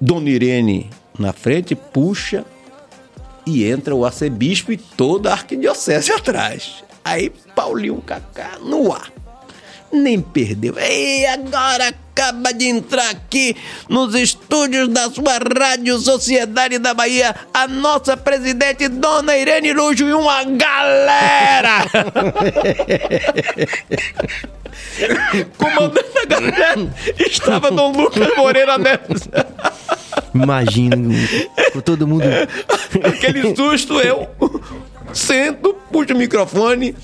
[0.00, 2.44] Dona Irene na frente, puxa
[3.46, 6.84] e entra o arcebispo e toda a arquidiocese atrás.
[7.04, 9.10] Aí Paulinho Cacá no ar.
[9.92, 10.78] Nem perdeu.
[10.78, 13.56] E agora acaba de entrar aqui
[13.88, 20.14] nos estúdios da sua Rádio Sociedade da Bahia a nossa presidente Dona Irene Lujo e
[20.14, 21.84] uma galera!
[25.56, 29.28] Comandando a galera estava Dom Lucas Moreira Neves.
[30.34, 30.96] Imagina,
[31.72, 32.24] com todo mundo.
[33.04, 34.28] Aquele susto, eu
[35.12, 36.94] sento, puxo o microfone.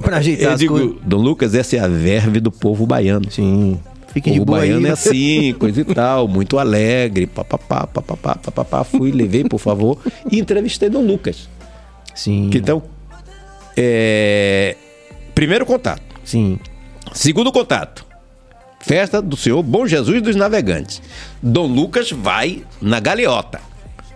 [0.00, 0.96] Pra ajeitar Eu digo, coisas.
[1.04, 3.30] Dom Lucas, essa é a verve do povo baiano.
[3.30, 3.78] Sim.
[4.12, 4.68] Fique O de boa aí.
[4.68, 8.84] baiano é assim, coisa e tal, muito alegre, papapá, papapá, papapá.
[8.84, 9.98] Fui, levei, por favor,
[10.30, 11.48] e entrevistei Dom Lucas.
[12.14, 12.48] Sim.
[12.50, 12.82] Que Então,
[13.76, 14.76] é...
[15.34, 16.02] primeiro contato.
[16.24, 16.58] Sim.
[17.14, 18.04] Segundo contato.
[18.80, 21.00] Festa do Senhor Bom Jesus dos Navegantes.
[21.40, 23.60] Dom Lucas vai na galeota.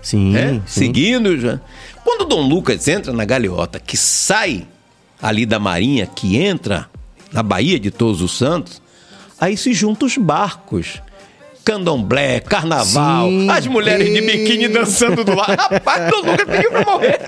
[0.03, 0.33] Sim.
[0.33, 0.61] né?
[0.67, 0.87] sim.
[0.87, 1.41] Seguindo.
[1.41, 1.61] Já.
[2.05, 4.67] Quando Dom Lucas entra na galeota, que sai
[5.23, 6.89] ali da marinha, que entra
[7.33, 8.83] na Baía de Todos os Santos,
[9.41, 11.01] aí se juntam os barcos.
[11.65, 13.51] Candomblé, carnaval, Sim.
[13.51, 15.55] as mulheres de biquíni dançando do lado.
[15.55, 17.21] Rapaz, Dom Lucas pediu pra morrer.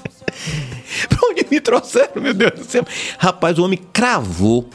[1.08, 2.84] pra onde me trouxeram, meu Deus do céu?
[3.18, 4.68] Rapaz, o homem cravou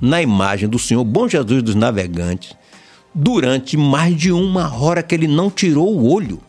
[0.00, 2.54] na imagem do Senhor Bom Jesus dos Navegantes
[3.14, 6.40] durante mais de uma hora que ele não tirou o olho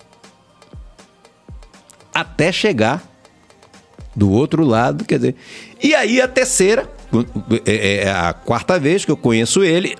[2.14, 3.04] até chegar
[4.16, 5.36] do outro lado, quer dizer.
[5.82, 6.90] E aí a terceira,
[7.66, 9.96] é é a quarta vez que eu conheço ele,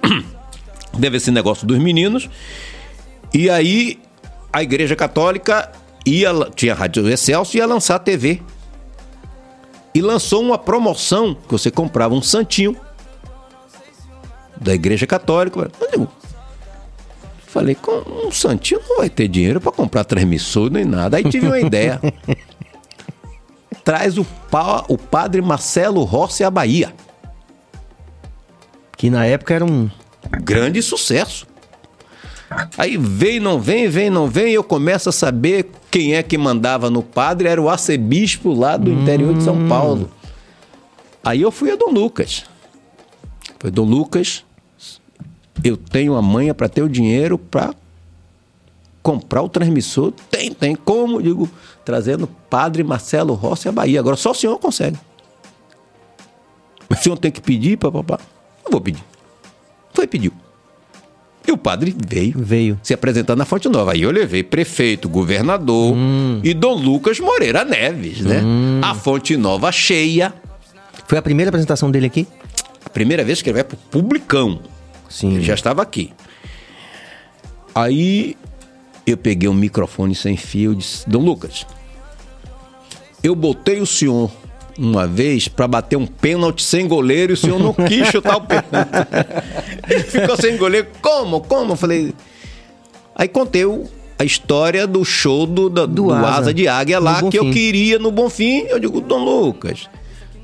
[0.98, 2.30] deve ser negócio dos meninos.
[3.34, 4.00] E aí
[4.52, 5.72] a Igreja Católica
[6.06, 8.42] ia, tinha a Rádio Excelso e ia lançar a TV.
[9.98, 12.78] E lançou uma promoção que você comprava um santinho
[14.62, 15.72] da Igreja Católica.
[15.82, 16.08] Eu digo,
[17.48, 21.18] Falei, com um santinho não vai ter dinheiro para comprar transmissor nem nada.
[21.18, 22.00] Aí tive uma ideia.
[23.84, 26.94] Traz o, pa, o padre Marcelo Rossi à Bahia.
[28.96, 29.90] Que na época era um.
[30.44, 31.48] Grande sucesso.
[32.78, 36.92] Aí vem, não vem, vem, não vem, eu começo a saber quem é que mandava
[36.92, 40.12] no padre, era o arcebispo lá do interior de São Paulo.
[41.24, 42.46] Aí eu fui a Dom Lucas.
[43.58, 44.46] Foi Dom Lucas,
[45.64, 47.74] eu tenho a manha para ter o dinheiro para
[49.02, 50.14] comprar o transmissor.
[50.30, 50.76] Tem, tem.
[50.76, 51.20] Como?
[51.20, 51.50] Digo,
[51.84, 54.00] trazendo padre Marcelo Rossi à Bahia.
[54.00, 55.00] Agora só o senhor consegue.
[56.92, 58.20] O senhor tem que pedir, papapá.
[58.64, 59.04] Eu vou pedir.
[59.96, 60.32] Foi, pediu.
[61.48, 62.80] E o padre veio Veio.
[62.84, 63.94] se apresentar na Fonte Nova.
[63.94, 65.96] Aí eu levei prefeito, governador
[66.44, 68.44] e Dom Lucas Moreira Neves, né?
[68.82, 70.34] A Fonte Nova cheia.
[71.08, 72.28] Foi a primeira apresentação dele aqui?
[72.84, 74.60] A primeira vez que ele vai pro publicão.
[75.10, 75.36] Sim.
[75.36, 76.12] Ele já estava aqui.
[77.74, 78.36] Aí
[79.06, 81.66] eu peguei um microfone sem fio e disse: Dom Lucas,
[83.24, 84.30] eu botei o senhor
[84.78, 88.42] uma vez para bater um pênalti sem goleiro e o senhor não quis chutar o
[88.42, 88.68] pênalti.
[89.90, 90.88] Ele ficou sem goleiro.
[91.02, 91.42] Como?
[91.42, 91.74] Como?
[91.74, 92.14] Eu falei.
[93.16, 93.64] Aí contei
[94.20, 96.28] a história do show do, da- do, Asa.
[96.28, 98.66] Asa de Águia lá que eu queria no Bonfim.
[98.68, 99.90] Eu digo, Dom Lucas,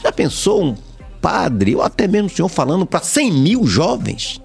[0.02, 0.76] já pensou um
[1.22, 4.42] padre, ou até mesmo o senhor falando para 100 mil jovens?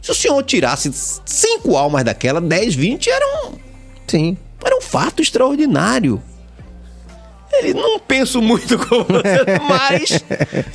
[0.00, 0.90] Se o senhor tirasse
[1.24, 3.52] cinco almas daquela, 10, 20 eram
[4.08, 4.36] Sim.
[4.64, 6.20] era um fato extraordinário.
[7.52, 10.24] Ele não penso muito com você, mas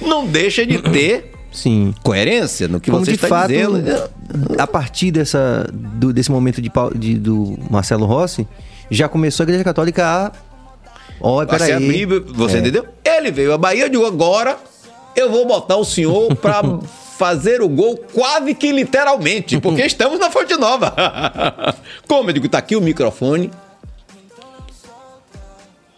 [0.02, 1.94] não deixa de ter Sim.
[2.04, 3.84] coerência no que Como você está fato, dizendo.
[4.58, 8.48] a partir dessa, do- desse momento de, de- do Marcelo Rossi,
[8.92, 10.32] já começou a Igreja Católica a.
[11.20, 12.06] Ó, se peraí.
[12.06, 12.60] você É.
[12.60, 12.86] entendeu?
[13.04, 14.56] Ele veio à Bahia, eu digo, agora
[15.16, 16.62] eu vou botar o senhor para
[17.18, 20.94] fazer o gol quase que literalmente, porque estamos na Fonte Nova.
[22.08, 23.50] Como eu digo, tá aqui o microfone.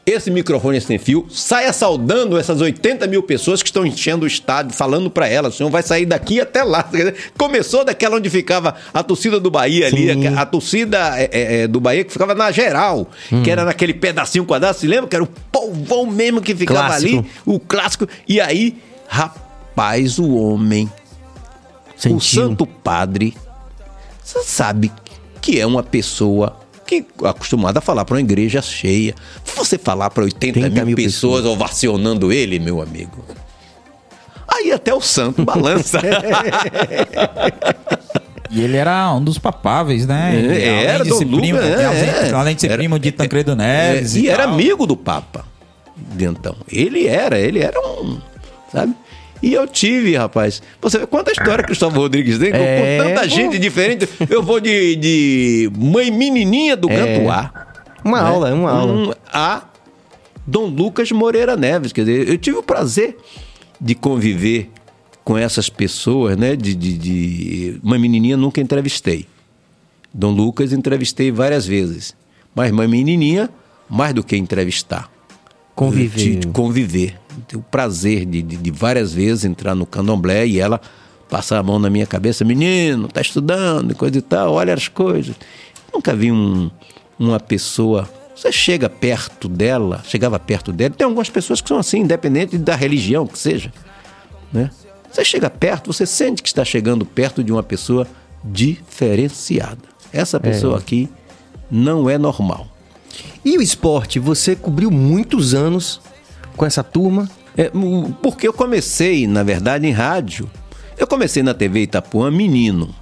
[0.09, 4.73] Esse microfone sem fio, saia saudando essas 80 mil pessoas que estão enchendo o estádio,
[4.75, 6.89] falando para elas, o senhor vai sair daqui até lá.
[7.37, 11.67] Começou daquela onde ficava a torcida do Bahia ali, a, a torcida é, é, é,
[11.67, 13.07] do Bahia que ficava na geral,
[13.43, 15.07] que era naquele pedacinho quadrado, se lembra?
[15.07, 17.19] Que era o povão mesmo que ficava Clássico.
[17.19, 18.07] ali, o clássico.
[18.27, 20.91] E aí, rapaz, o homem,
[21.95, 22.19] o Sentiu.
[22.19, 23.37] santo padre,
[24.23, 24.91] você sabe
[25.39, 26.57] que é uma pessoa
[26.89, 29.13] que é acostumada a falar para uma igreja cheia.
[29.55, 33.23] Você falar para 80 mil, 80 mil pessoas, ovacionando ele, meu amigo.
[34.47, 36.01] Aí até o santo balança.
[38.51, 40.31] E ele era um dos papáveis, né?
[40.33, 42.31] É, Ele, era, além de ser primo, é, além, é.
[42.33, 44.15] além de ser Era- primo de Tancredo Neves.
[44.15, 44.53] e era tal.
[44.55, 45.45] amigo do Papa.
[45.95, 48.19] de Então, ele era, ele era um,
[48.71, 48.95] sabe?
[49.41, 50.61] E eu tive, rapaz.
[50.81, 53.27] Você vê quanta história Cristóvão Rodrigues tem, com- É, com tanta pô.
[53.29, 54.07] gente diferente.
[54.29, 56.95] Eu vou de, de mãe menininha do É.
[57.17, 57.51] Gantuá.
[58.03, 58.27] Uma né?
[58.29, 58.93] aula, uma aula.
[58.93, 59.63] Um- a
[60.45, 61.93] Dom Lucas Moreira Neves.
[61.93, 63.17] Quer dizer, eu tive o prazer
[63.79, 64.69] de conviver
[65.23, 66.55] com essas pessoas, né?
[66.55, 67.79] De, de, de...
[67.83, 69.25] Mãe menininha nunca entrevistei.
[70.13, 72.15] Dom Lucas entrevistei várias vezes.
[72.55, 73.49] Mas mãe menininha,
[73.89, 75.09] mais do que entrevistar.
[75.79, 76.45] Conviver.
[76.47, 77.15] Conviver.
[77.47, 80.81] Tenho o prazer de, de, de várias vezes entrar no candomblé e ela
[81.29, 82.43] passar a mão na minha cabeça.
[82.43, 85.35] Menino, tá estudando coisa e tal, olha as coisas.
[85.93, 86.69] Nunca vi um,
[87.17, 88.09] uma pessoa...
[88.35, 90.93] Você chega perto dela, chegava perto dela.
[90.93, 93.71] Tem algumas pessoas que são assim, independente da religião que seja.
[94.51, 94.69] Né?
[95.09, 98.05] Você chega perto, você sente que está chegando perto de uma pessoa
[98.43, 99.79] diferenciada.
[100.11, 101.09] Essa pessoa aqui
[101.71, 102.67] não é normal.
[103.43, 104.19] E o esporte?
[104.19, 106.01] Você cobriu muitos anos
[106.55, 107.29] com essa turma.
[107.57, 107.71] É,
[108.21, 110.49] porque eu comecei, na verdade, em rádio.
[110.97, 112.93] Eu comecei na TV Itapuã menino.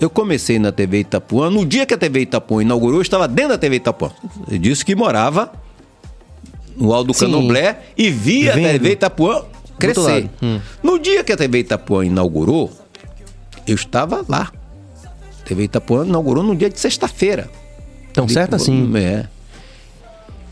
[0.00, 1.50] Eu comecei na TV Itapuã.
[1.50, 4.10] No dia que a TV Itapuã inaugurou, eu estava dentro da TV Itapuã.
[4.50, 5.52] Eu disse que morava
[6.76, 7.26] no Alto do Sim.
[7.26, 8.70] Candomblé e via a Vendo.
[8.70, 9.42] TV Itapuã
[9.78, 10.30] crescer.
[10.42, 10.60] Hum.
[10.82, 12.70] No dia que a TV Itapuã inaugurou,
[13.66, 14.52] eu estava lá.
[15.04, 17.50] A TV Itapuã inaugurou no dia de sexta-feira.
[18.18, 18.90] Tão certo assim.
[18.96, 19.26] É.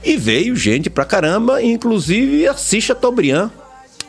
[0.05, 3.51] E veio gente pra caramba, inclusive a Cis Chateaubriand.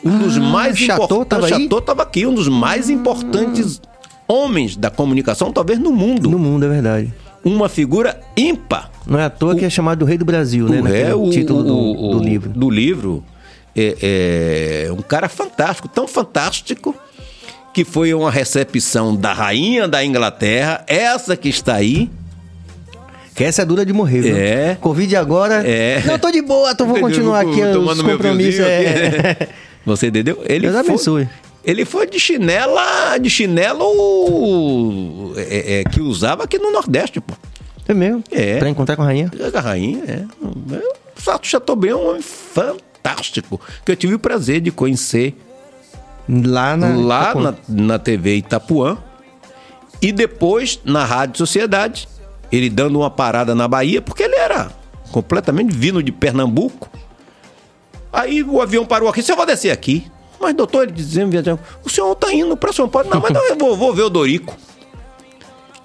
[0.04, 1.48] Um dos mais Ah, importantes.
[1.48, 3.80] Chateau tava aqui, um dos mais importantes
[4.28, 6.30] homens da comunicação, talvez no mundo.
[6.30, 7.12] No mundo, é verdade.
[7.44, 8.90] Uma figura ímpar.
[9.06, 10.78] Não é à toa que é chamado do Rei do Brasil, né?
[10.80, 12.50] O Naquele é o título do, o- do o- livro.
[12.50, 13.24] Do livro.
[13.74, 16.94] É, é um cara fantástico, tão fantástico
[17.74, 22.08] que foi uma recepção da rainha da Inglaterra, essa que está aí.
[23.38, 24.36] Que essa é dura de morrer, viu?
[24.36, 24.76] É.
[24.80, 25.62] Covid agora.
[25.64, 26.02] É.
[26.04, 28.66] Não, tô de boa, tô, vou continuar aqui os tomando meu compromissos.
[28.66, 29.30] É.
[29.30, 29.52] aqui.
[29.86, 30.42] Você entendeu?
[30.44, 31.28] Ele Deus foi, abençoe.
[31.64, 37.32] Ele foi de chinela, de chinelo é, é, que usava aqui no Nordeste, pô.
[37.86, 38.24] É mesmo?
[38.32, 38.58] É.
[38.58, 39.30] Pra encontrar com a rainha?
[39.54, 40.24] A rainha, é.
[40.42, 45.36] O Sato Chateaubriand é um homem fantástico, que eu tive o prazer de conhecer
[46.28, 46.88] Lá na.
[46.88, 48.98] lá na, na TV Itapuã
[50.02, 52.08] e depois na Rádio Sociedade,
[52.50, 54.70] ele dando uma parada na Bahia, porque ele era
[55.12, 56.88] completamente vindo de Pernambuco.
[58.12, 60.06] Aí o avião parou aqui, você vai descer aqui.
[60.40, 63.08] Mas, doutor, ele dizendo, o senhor está indo para São Paulo?
[63.10, 64.56] Não, mas não, eu vou, vou ver o Dorico.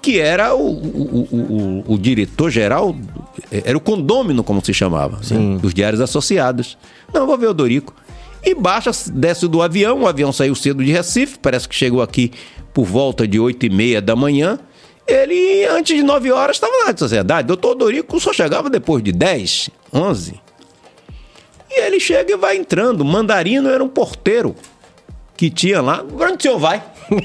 [0.01, 2.93] Que era o, o, o, o- diretor-geral,
[3.51, 5.57] era o condômino, como se chamava, né?
[5.61, 6.77] dos Diários Associados.
[7.13, 7.95] Não, eu vou ver o Dorico.
[8.43, 12.31] E baixa, desce do avião, o avião saiu cedo de Recife, parece que chegou aqui
[12.73, 14.59] por volta de 8 e meia da manhã.
[15.07, 17.47] Ele, antes de 9 horas, estava na Rádio Sociedade.
[17.47, 20.41] Doutor Dorico só chegava depois de 10, 11.
[21.69, 23.03] E ele chega e vai entrando.
[23.03, 24.55] Mandarino era um porteiro
[25.35, 26.03] que tinha lá.
[26.03, 26.81] Onde o senhor vai?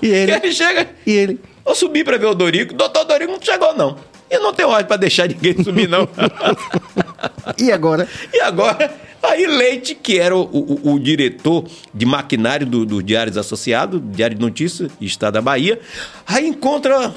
[0.00, 0.32] E ele?
[0.32, 0.88] ele chega.
[1.06, 1.40] E ele?
[1.66, 2.74] Eu subi pra ver o Dorico.
[2.74, 3.96] Doutor Dorico não chegou, não.
[4.30, 6.08] E não tem ordem pra deixar ninguém subir, não.
[7.58, 8.08] E agora?
[8.32, 8.92] E agora,
[9.22, 11.64] aí Leite, que era o, o- o diretor
[11.94, 15.80] de maquinário do, do Diários Associados, Diário de Notícias, Estado da Bahia,
[16.26, 17.14] aí encontra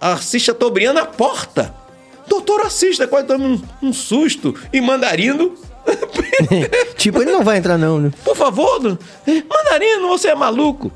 [0.00, 1.72] a Assis Chateaubriand na porta.
[2.28, 4.54] Doutor Assis, tá quase dando um, um susto.
[4.72, 5.54] E Mandarino,
[6.96, 8.10] tipo, ele não vai entrar não, né?
[8.24, 10.90] por favor, do- eh, Mandarino, você é maluco.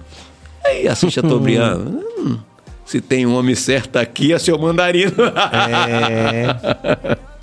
[0.65, 1.79] Aí Assis Chateaubriand,
[2.19, 2.39] hum,
[2.85, 5.13] se tem um homem certo aqui, é seu Mandarino.
[5.53, 7.17] É.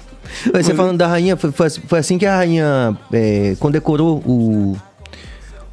[0.53, 4.75] Você falando da rainha, foi, foi- foi assim que a rainha é, condecorou o.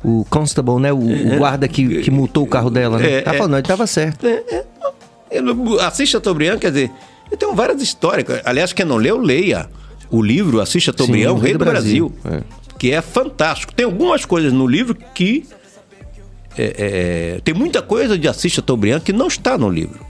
[0.07, 0.93] O constable, né?
[0.93, 3.11] O, o guarda que, que multou o carro dela, né?
[3.11, 3.39] É, tá é.
[3.39, 4.27] falando, ele tava certo.
[4.27, 6.91] Ele- Assis Chateaubriand, quer dizer,
[7.31, 8.27] eu tenho várias histórias.
[8.45, 9.67] Aliás, quem não leu, leia
[10.11, 12.43] o livro Assis Chateaubriand, Sim, o Rei do Brasil, É.
[12.79, 13.73] que é fantástico.
[13.73, 15.47] Tem algumas coisas no livro que...
[16.59, 20.01] é, é, tem muita coisa de Assis Chateaubriand que não está no livro.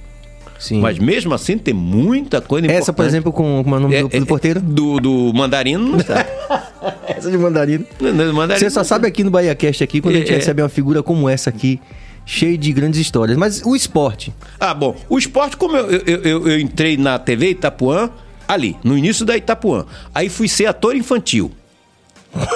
[0.65, 0.81] Sim.
[0.81, 4.03] Mas mesmo assim tem muita coisa Essa, por exemplo, com como é o nome É,
[4.03, 4.61] do, do é, porteiro?
[4.61, 6.25] Do, do mandarino não está.
[7.07, 7.85] Essa de mandarina.
[7.99, 10.35] Do mandarino Você só não sabe aqui no Bahia Cast aqui quando a gente É,
[10.35, 10.37] é.
[10.37, 11.79] recebe uma figura como essa aqui,
[12.25, 13.37] cheia de grandes histórias.
[13.37, 14.33] Mas o esporte.
[14.59, 14.97] Ah, bom.
[15.11, 18.09] O esporte, como eu, eu, eu- eu entrei na TV Itapuã,
[18.49, 19.85] ali, no início da Itapuã.
[20.15, 21.51] Aí fui ser ator infantil.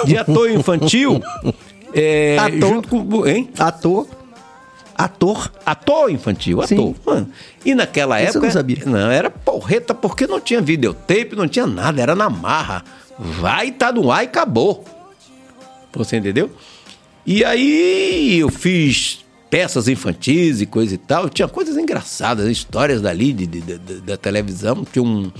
[0.05, 1.21] De ator infantil.
[1.93, 2.69] é, Ator?
[2.69, 3.27] Junto com.
[3.27, 3.49] Hein?
[3.59, 4.07] Ator.
[5.03, 5.49] Ator.
[5.65, 6.93] Ator infantil, ator.
[7.05, 7.29] Mano.
[7.65, 8.45] E naquela Isso eu época.
[8.47, 8.77] não sabia.
[8.85, 12.83] Não, era porreta porque não tinha videotape, não tinha nada, era na marra.
[13.17, 14.83] Vai, tá no ar e acabou.
[15.93, 16.51] Você entendeu?
[17.25, 21.29] E aí eu fiz peças infantis e coisa e tal.
[21.29, 24.85] Tinha coisas engraçadas, histórias dali de, de- de- da televisão.
[24.91, 25.31] Tinha um,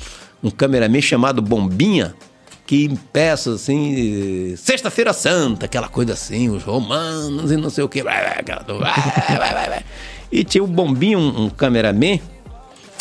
[0.44, 2.16] um cameraman chamado Bombinha,
[2.70, 7.90] que em peças assim, Sexta-feira Santa, aquela coisa assim, os romanos e não sei o
[7.90, 8.04] quê.
[10.32, 12.20] E tinha o Bombinha, um, um cameraman,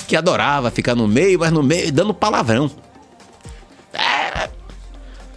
[0.06, 2.70] que adorava ficar no meio, mas no meio dando palavrão.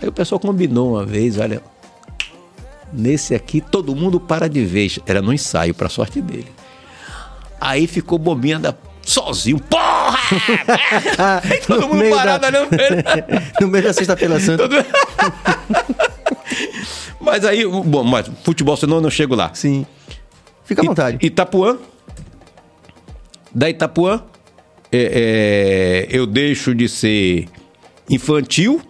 [0.02, 1.62] Aí o pessoal combinou uma vez, olha,
[2.94, 4.98] nesse aqui todo mundo para de vez.
[5.06, 6.48] Era no ensaio, pra sorte dele.
[7.60, 8.72] Aí ficou bobinha da
[9.04, 9.60] sozinho.
[9.60, 10.18] Porra!
[11.68, 13.04] Todo No mundo parado da- olhando pra ele.
[13.62, 14.68] no meio da Sexta-feira Santa.
[14.68, 14.86] Todo-
[17.20, 19.52] Mas aí, bom, mas futebol, senão eu não chego lá.
[19.54, 19.86] Sim.
[20.66, 21.18] Fica à vontade.
[21.22, 21.78] Itapuã.
[23.54, 24.24] Da Itapuã,
[24.92, 27.48] é, é, eu deixo de ser
[28.10, 28.82] infantil,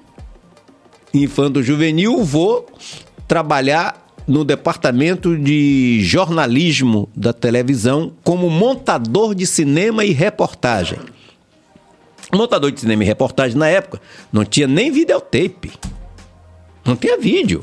[1.14, 2.68] infanto juvenil, vou
[3.28, 4.01] trabalhar
[4.32, 11.00] no departamento de jornalismo da televisão como montador de cinema e reportagem.
[12.34, 14.00] Montador de cinema e reportagem na época
[14.32, 15.74] não tinha nem videotape.
[16.86, 17.62] Não tinha vídeo.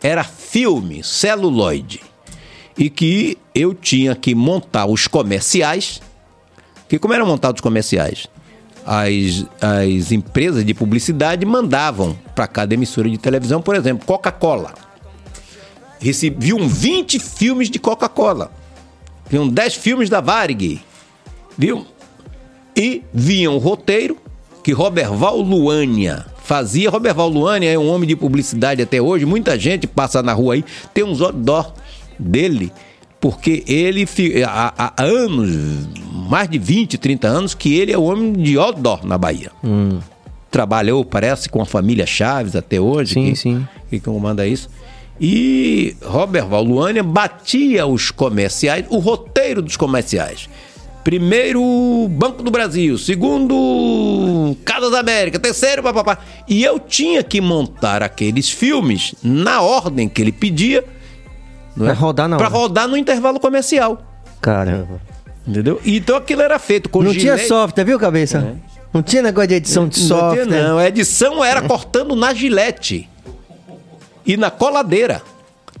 [0.00, 2.00] Era filme, celuloide.
[2.78, 6.00] E que eu tinha que montar os comerciais.
[6.88, 8.28] Que como eram montados os comerciais?
[8.86, 14.93] As, as empresas de publicidade mandavam para cada emissora de televisão, por exemplo, Coca-Cola.
[16.04, 18.52] Recebiam 20 filmes de Coca-Cola.
[19.30, 20.82] Viam 10 filmes da Varig.
[21.56, 21.86] Viu?
[22.76, 24.18] E vinham o roteiro
[24.62, 26.90] que Roberval Luânia fazia.
[26.90, 29.24] Roberval Luânia é um homem de publicidade até hoje.
[29.24, 31.72] Muita gente passa na rua aí, tem uns outdoor
[32.18, 32.70] dele,
[33.18, 34.06] porque ele
[34.46, 35.88] há, há anos,
[36.28, 39.50] mais de 20, 30 anos, que ele é o homem de outdoor na Bahia.
[40.50, 43.14] Trabalhou, parece, com a família Chaves até hoje.
[43.14, 43.68] Sim, que, sim.
[43.88, 44.68] Que comanda isso.
[45.20, 50.48] E Robert Valuânia batia os comerciais, o roteiro dos comerciais.
[51.04, 51.60] Primeiro,
[52.10, 52.96] Banco do Brasil.
[52.96, 55.38] Segundo, Casas da América.
[55.38, 56.18] Terceiro, papapá.
[56.48, 60.82] E eu tinha que montar aqueles filmes na ordem que ele pedia.
[61.76, 62.54] Não Pra rodar na Pra hora.
[62.56, 64.00] rodar no intervalo comercial.
[64.40, 65.00] Caramba.
[65.46, 65.78] Entendeu?
[65.84, 67.48] Então aquilo era feito com Não tinha gilete.
[67.48, 68.56] software, viu, cabeça?
[68.92, 70.46] Não tinha negócio de edição de Não software.
[70.46, 70.78] tinha, não.
[70.78, 73.08] A edição era cortando na gilete
[74.26, 75.22] e na coladeira.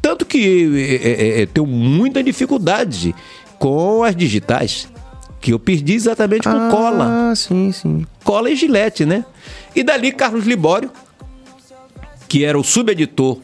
[0.00, 3.14] Tanto que é, é, tenho muita dificuldade
[3.58, 4.88] com as digitais.
[5.40, 7.30] Que eu perdi exatamente com cola.
[7.30, 8.06] Ah, sim, sim.
[8.22, 9.24] Cola e gilete, né?
[9.74, 10.90] E dali Carlos Libório,
[12.28, 13.38] que era o subeditor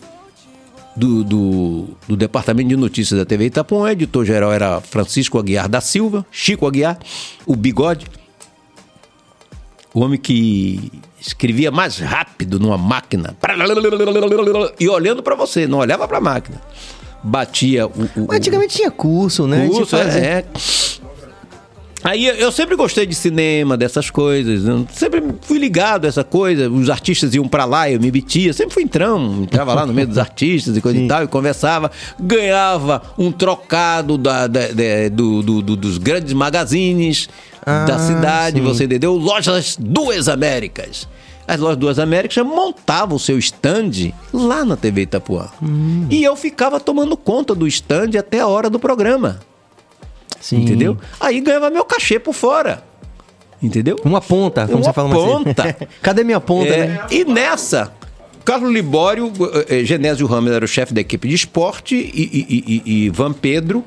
[0.96, 5.80] do, do, do Departamento de Notícias da TV Itapuã, o editor-geral era Francisco Aguiar da
[5.80, 6.98] Silva, Chico Aguiar,
[7.46, 8.07] o Bigode,
[9.95, 13.36] o homem que escrevia mais rápido numa máquina,
[14.78, 16.61] e olhando para você, não olhava para a máquina.
[17.22, 19.68] Batia o, o, antigamente tinha curso, né?
[19.68, 20.01] curso, é,
[20.38, 20.45] é.
[22.03, 24.64] Aí eu- sempre gostei de cinema, dessas coisas.
[24.64, 26.70] Eu sempre fui ligado a essa coisa.
[26.70, 28.55] Os artistas iam pra lá, eu me metia.
[28.55, 31.91] Sempre fui entrão, entrava lá no meio dos artistas e coisa e tal, e conversava.
[32.18, 37.28] Ganhava um trocado da, da- da- do- do- do- dos grandes magazines
[37.65, 38.65] Ah, da cidade, sim.
[38.65, 39.15] você entendeu?
[39.15, 41.07] Lojas Duas Américas.
[41.47, 45.49] as lojas Duas Américas já montavam o seu stand lá na TV Itapuã.
[46.09, 49.41] E eu ficava tomando conta do stand até a hora do programa.
[50.41, 50.63] Sim.
[50.63, 50.97] Entendeu?
[51.19, 52.83] Aí ganhava meu cachê por fora.
[53.63, 53.97] Entendeu?
[54.05, 55.77] Uma ponta, como Uma você fala mais ponta.
[56.01, 57.01] Cadê minha ponta, É, né?
[57.11, 57.93] E nessa,
[58.43, 59.31] Carlos Libório,
[59.69, 63.05] eh, eh, Genésio Ramos era o chefe da equipe de esporte e, e, e- e
[63.05, 63.85] Ivan Pedro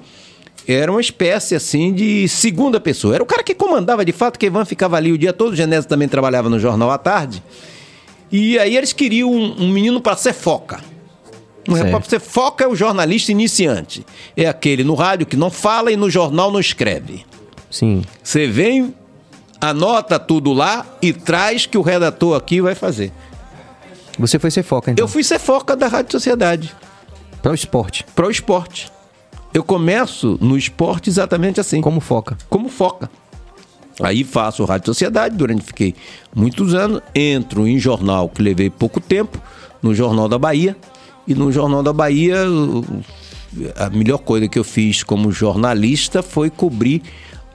[0.67, 3.15] era uma espécie assim de segunda pessoa.
[3.15, 5.55] Era o cara que comandava de fato, que Ivan ficava ali o dia todo, o
[5.55, 7.43] Genésio também trabalhava no jornal à tarde.
[8.31, 10.79] E aí eles queriam um, um menino para ser foca.
[11.67, 14.05] Um repórter ser foca é o jornalista iniciante.
[14.35, 17.25] É aquele no rádio que não fala e no jornal não escreve.
[17.69, 18.03] Sim.
[18.21, 18.93] Você vem,
[19.61, 23.11] anota tudo lá e traz que o redator aqui vai fazer.
[24.19, 25.03] Você foi ser foca, então.
[25.03, 26.75] Eu fui ser foca da Rádio Sociedade
[27.41, 28.05] Para o esporte.
[28.15, 28.91] para o esporte.
[29.53, 32.37] Eu começo no esporte exatamente assim, como, Como foca.
[32.69, 33.09] foca.
[34.01, 35.93] Aí faço Rádio Sociedade, durante fiquei
[36.35, 39.39] muitos anos, entro em jornal que levei pouco tempo,
[39.83, 40.75] no Jornal da Bahia,
[41.27, 42.37] e no Jornal da Bahia
[43.77, 47.03] a melhor coisa que eu fiz como jornalista foi cobrir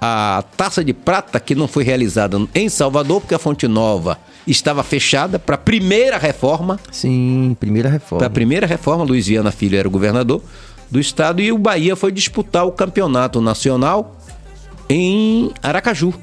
[0.00, 4.84] a Taça de Prata que não foi realizada em Salvador, porque a Fonte Nova estava
[4.84, 8.18] fechada para a primeira reforma Sim, primeira reforma.
[8.18, 10.40] para a primeira reforma, Luiz Viana Filho era o governador
[10.90, 14.16] do estado e o Bahia foi disputar o campeonato nacional
[14.88, 16.14] em Aracaju.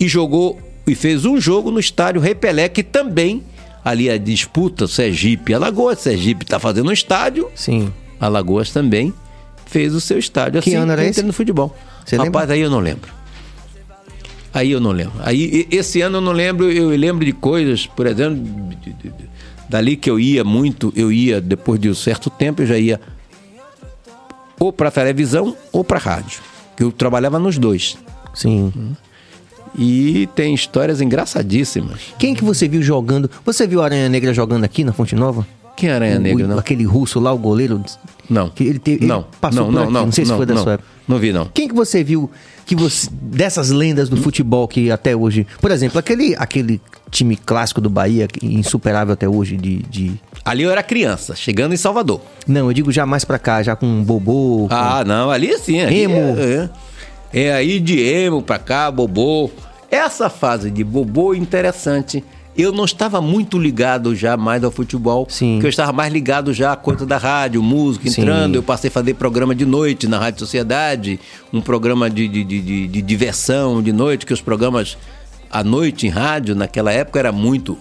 [0.00, 3.42] E jogou e fez um jogo no estádio Repelé, que também
[3.84, 5.98] ali a disputa Sergipe e Alagoas.
[5.98, 7.92] Sergipe está fazendo um estádio, Sim.
[8.20, 9.12] Alagoas também
[9.66, 10.62] fez o seu estádio.
[10.62, 11.22] Que assim, ano era esse?
[11.22, 11.76] no futebol.
[12.04, 12.54] Você Rapaz, lembra?
[12.54, 13.12] aí eu não lembro.
[14.52, 15.14] Aí eu não lembro.
[15.20, 18.42] Aí esse ano eu não lembro, eu lembro de coisas, por exemplo,
[19.68, 23.00] dali que eu ia muito, eu ia depois de um certo tempo, eu já ia
[24.58, 26.40] ou para televisão ou para rádio.
[26.76, 27.96] Que eu trabalhava nos dois.
[28.34, 28.72] Sim.
[29.76, 32.00] E tem histórias engraçadíssimas.
[32.18, 33.30] Quem que você viu jogando?
[33.44, 35.46] Você viu a Aranha Negra jogando aqui na Fonte Nova?
[35.78, 36.58] Quem é Aranha O- Negra, o- não?
[36.58, 37.80] Aquele russo lá, o goleiro?
[38.28, 38.48] Não.
[38.50, 40.44] Que ele teve, ele não, passou não, por não, aqui, não, não sei se foi
[40.44, 40.88] da não, sua época.
[41.06, 41.46] Não vi, não.
[41.54, 42.28] Quem que você viu
[42.66, 47.80] que você dessas lendas do futebol que até hoje, por exemplo, aquele aquele time clássico
[47.80, 52.20] do Bahia, insuperável até hoje de, de- Ali eu era criança, chegando em Salvador.
[52.46, 55.80] não, eu digo já mais pra cá, já com Bobô, com- Ah, não, ali sim.
[55.80, 56.36] ali Emo.
[56.38, 56.70] É, é.
[57.30, 59.50] É aí de emo pra cá, bobô.
[59.90, 62.22] Essa fase de bobô interessante.
[62.58, 65.26] Eu não estava muito ligado já mais ao futebol.
[65.30, 65.54] Sim.
[65.54, 68.22] Porque eu estava mais ligado já à coisa da rádio, música, Sim.
[68.22, 68.56] entrando.
[68.56, 71.20] Eu passei a fazer programa de noite na Rádio Sociedade,
[71.52, 74.98] um programa de, de, de, de- de diversão de noite, que os programas
[75.50, 77.78] à noite em rádio, naquela época, era muito.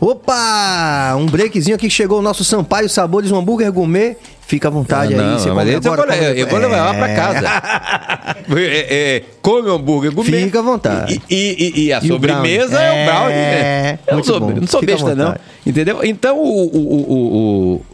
[0.00, 1.14] Opa!
[1.16, 4.16] Um breakzinho aqui que chegou o nosso Sampaio Sabores, um hambúrguer gourmet.
[4.46, 5.26] Fica à vontade Ah, aí.
[5.30, 7.14] não, você mas eu agora, vou, eu vou levar lá pra É.
[7.16, 8.34] casa.
[8.56, 10.44] É, é, come o hambúrguer gourmet.
[10.44, 11.20] Fica à vontade.
[11.30, 12.86] E, e- e a E o sobremesa brownie.
[12.98, 13.34] é o brownie.
[13.36, 13.98] É, né?
[14.06, 14.50] Eu não sou, bom.
[14.50, 15.34] não sou Fica besta, não.
[15.66, 16.00] Entendeu?
[16.04, 17.86] Então, o, o- o- o-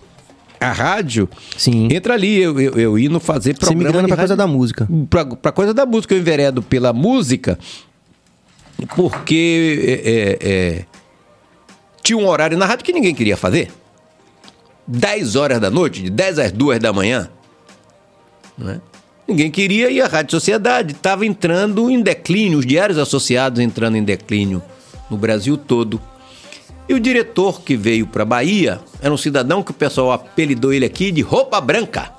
[0.59, 1.89] a rádio Sim.
[1.93, 2.41] entra ali.
[2.43, 4.47] Eu, eu, eu indo fazer Você programa migrando de pra coisa rádio.
[4.47, 4.89] da música.
[5.09, 6.15] Pra, pra coisa da música.
[6.15, 7.59] Eu enveredo pela música
[8.97, 10.85] porque é, é, é,
[12.03, 13.71] tinha um horário na rádio que ninguém queria fazer.
[14.91, 17.31] 10 horas da noite, de 10 às 2 da manhã.
[18.59, 18.81] né?
[19.27, 24.03] Ninguém queria e a Rádio Sociedade estava entrando em declínio, os diários associados entrando em
[24.03, 24.61] declínio
[25.09, 26.01] no Brasil todo.
[26.89, 30.85] E o diretor que veio para Bahia era um cidadão que o pessoal apelidou ele
[30.85, 32.11] aqui de Roupa Branca.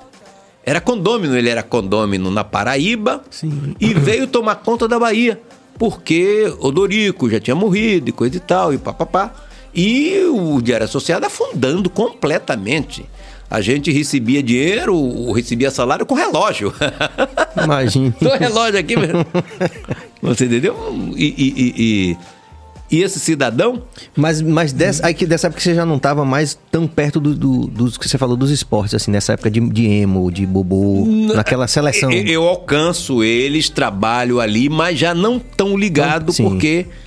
[0.64, 3.74] Era condômino, ele era condômino na Paraíba Sim.
[3.78, 5.38] e veio tomar conta da Bahia,
[5.78, 9.34] porque Odorico já tinha morrido e coisa e tal, e papapá.
[9.74, 13.04] E o Diário Associado afundando completamente.
[13.50, 16.72] A gente recebia dinheiro, recebia salário com relógio.
[17.62, 18.14] Imagina.
[18.20, 19.26] Do relógio aqui mesmo.
[20.22, 20.74] Você entendeu?
[21.16, 22.16] E, e- e-
[22.90, 23.82] e- esse cidadão
[24.14, 27.34] Mas, mas dessa, aí que dessa época você já não tava mais tão perto do,
[27.34, 31.04] do- dos que você falou dos esportes, assim, nessa época de, de emo, de bobô,
[31.34, 32.12] naquela seleção.
[32.12, 36.44] Eu, eu alcanço eles, trabalho ali, mas já não tão ligado, Sim.
[36.44, 37.02] porque é-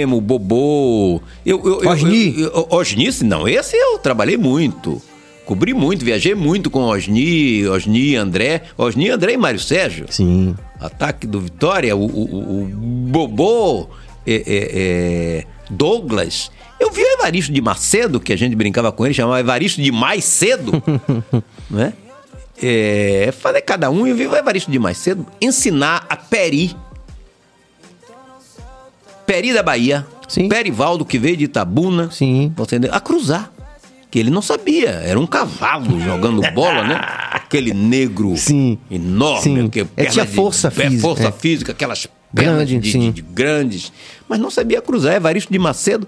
[0.00, 1.20] emo, bobô.
[1.44, 2.40] Eu, eu, Osni?
[2.40, 5.00] eu- eu- Osni, não, esse eu trabalhei muito.
[5.44, 8.62] Cobri muito, viajei muito com Osni, Osni, André.
[8.76, 10.06] Osni, André e Mário Sérgio.
[10.10, 10.54] Sim.
[10.78, 12.66] Ataque do Vitória, o, o- o- o
[13.10, 13.88] Bobô,
[14.26, 16.50] é, é, é, Douglas.
[16.78, 19.90] Eu vi o Evaristo de Macedo, que a gente brincava com ele, chamava Evaristo de
[19.90, 20.80] Mais Cedo.
[21.70, 21.92] né?
[22.62, 26.76] É, falei cada um, eu vi o Evaristo de Mais Cedo ensinar a Peri.
[29.28, 30.06] Peri da Bahia.
[30.26, 30.48] Sim.
[30.48, 32.10] Perivaldo, que veio de Itabuna.
[32.10, 32.52] Sim.
[32.58, 32.90] Entendeu?
[32.94, 33.52] A cruzar.
[34.10, 34.88] Que ele não sabia.
[34.88, 36.98] Era um cavalo jogando bola, né?
[37.30, 38.78] Aquele negro Sim.
[38.90, 39.42] enorme.
[39.42, 39.68] Sim.
[39.68, 41.32] que É, tinha força é, física, Força é.
[41.32, 43.92] física, aquelas Grande, pernas de, de- de grandes,
[44.28, 45.14] mas não sabia cruzar.
[45.14, 46.06] Evaristo de Macedo,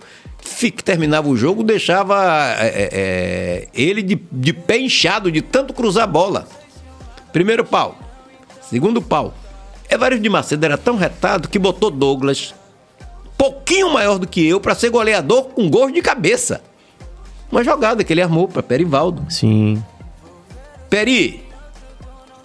[0.58, 2.16] que terminava o jogo, deixava
[2.58, 6.46] é, é, é, ele de, de pé inchado de tanto cruzar a bola.
[7.32, 7.98] Primeiro pau,
[8.62, 9.34] segundo pau.
[9.90, 12.54] Evaristo de Macedo era tão retado que botou Douglas,
[13.40, 16.62] pouquinho maior do que eu, para ser goleador com gol de cabeça.
[17.50, 19.24] Uma jogada que ele armou para Perivaldo.
[19.32, 19.82] Sim.
[20.90, 21.42] Peri,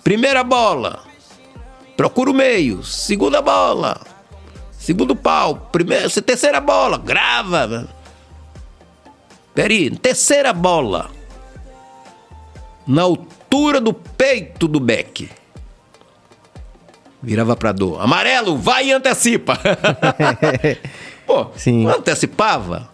[0.05, 1.03] primeira bola,
[1.97, 3.99] procura o meio, segunda bola,
[4.71, 7.89] segundo pau, primeira, terceira bola, grava.
[9.53, 11.11] Peri, terceira bola,
[12.87, 15.29] na altura do peito do Beck.
[17.25, 17.99] Virava pra dor.
[18.01, 19.59] Amarelo, vai e antecipa.
[21.25, 21.87] Pô, Sim.
[21.87, 22.87] antecipava,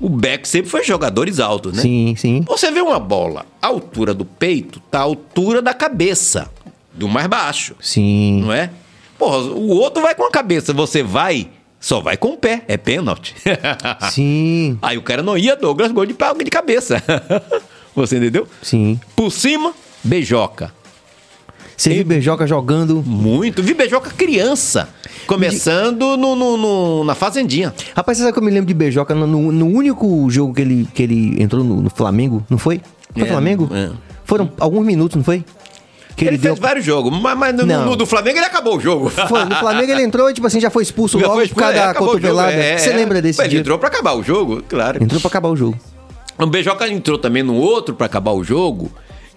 [0.00, 1.82] o Beck sempre foi jogadores altos, né?
[1.82, 2.44] Sim, sim.
[2.48, 6.50] Você vê uma bola, a altura do peito tá a altura da cabeça,
[6.92, 8.42] do mais baixo, Sim.
[8.42, 8.68] não é?
[9.16, 11.48] Porra, o outro vai com a cabeça, você vai,
[11.78, 13.32] só vai com o pé, é pênalti.
[14.10, 14.76] Sim.
[14.82, 17.00] Aí o cara não ia, Douglas, gol de, de cabeça.
[17.94, 18.48] você entendeu?
[18.60, 19.00] Sim.
[19.14, 20.74] Por cima, beijoca.
[21.76, 23.02] Você viu Beijoca jogando.
[23.04, 23.62] Muito.
[23.62, 24.88] Vi beijoca criança,
[25.26, 27.74] começando no, no- no- na fazendinha.
[27.96, 30.88] Rapaz, você sabe que eu me lembro de Beijoca no, no- único jogo que ele,
[30.94, 32.80] que ele entrou no, Flamengo, não foi?
[33.12, 33.68] Foi É, Flamengo?
[33.72, 33.90] é.
[34.24, 35.44] Foram alguns minutos, não foi?
[36.14, 36.52] Que Ele, ele, deu.
[36.54, 39.08] fez vários jogos, mas, mas no, no do Flamengo ele acabou o jogo.
[39.28, 41.56] Foi, no Flamengo ele entrou e, tipo assim, já foi expulso Já logo foi por
[41.56, 42.52] causa expulso, é, da jogo, cotovelada.
[42.52, 42.96] é, Você é.
[42.96, 43.60] lembra desse Ele dia?
[43.60, 45.02] entrou pra acabar o jogo, claro.
[45.02, 45.78] Entrou pra acabar o jogo.
[46.38, 48.92] O Beijoca entrou também no outro pra acabar o jogo,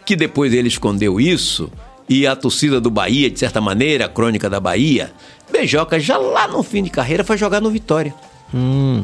[0.06, 1.72] que depois ele escondeu isso,
[2.08, 5.12] e a torcida do Bahia, de certa maneira, a crônica da Bahia,
[5.52, 8.14] Beijoca já lá no fim de carreira foi jogar no Vitória.
[8.54, 9.04] Hum.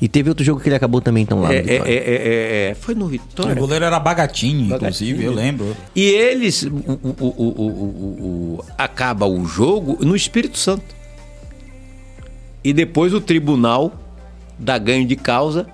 [0.00, 1.92] E teve outro jogo que ele acabou também, então, lá no É, é, Vitória.
[1.92, 3.54] é, é, é, foi no O Vitória.
[3.54, 5.76] goleiro era Bagatini, inclusive, eu lembro.
[5.94, 6.62] E eles.
[6.62, 10.94] O, o- o- o- o- o- acaba o jogo no Espírito Santo.
[12.64, 13.92] E depois o tribunal
[14.58, 15.66] dá ganho de causa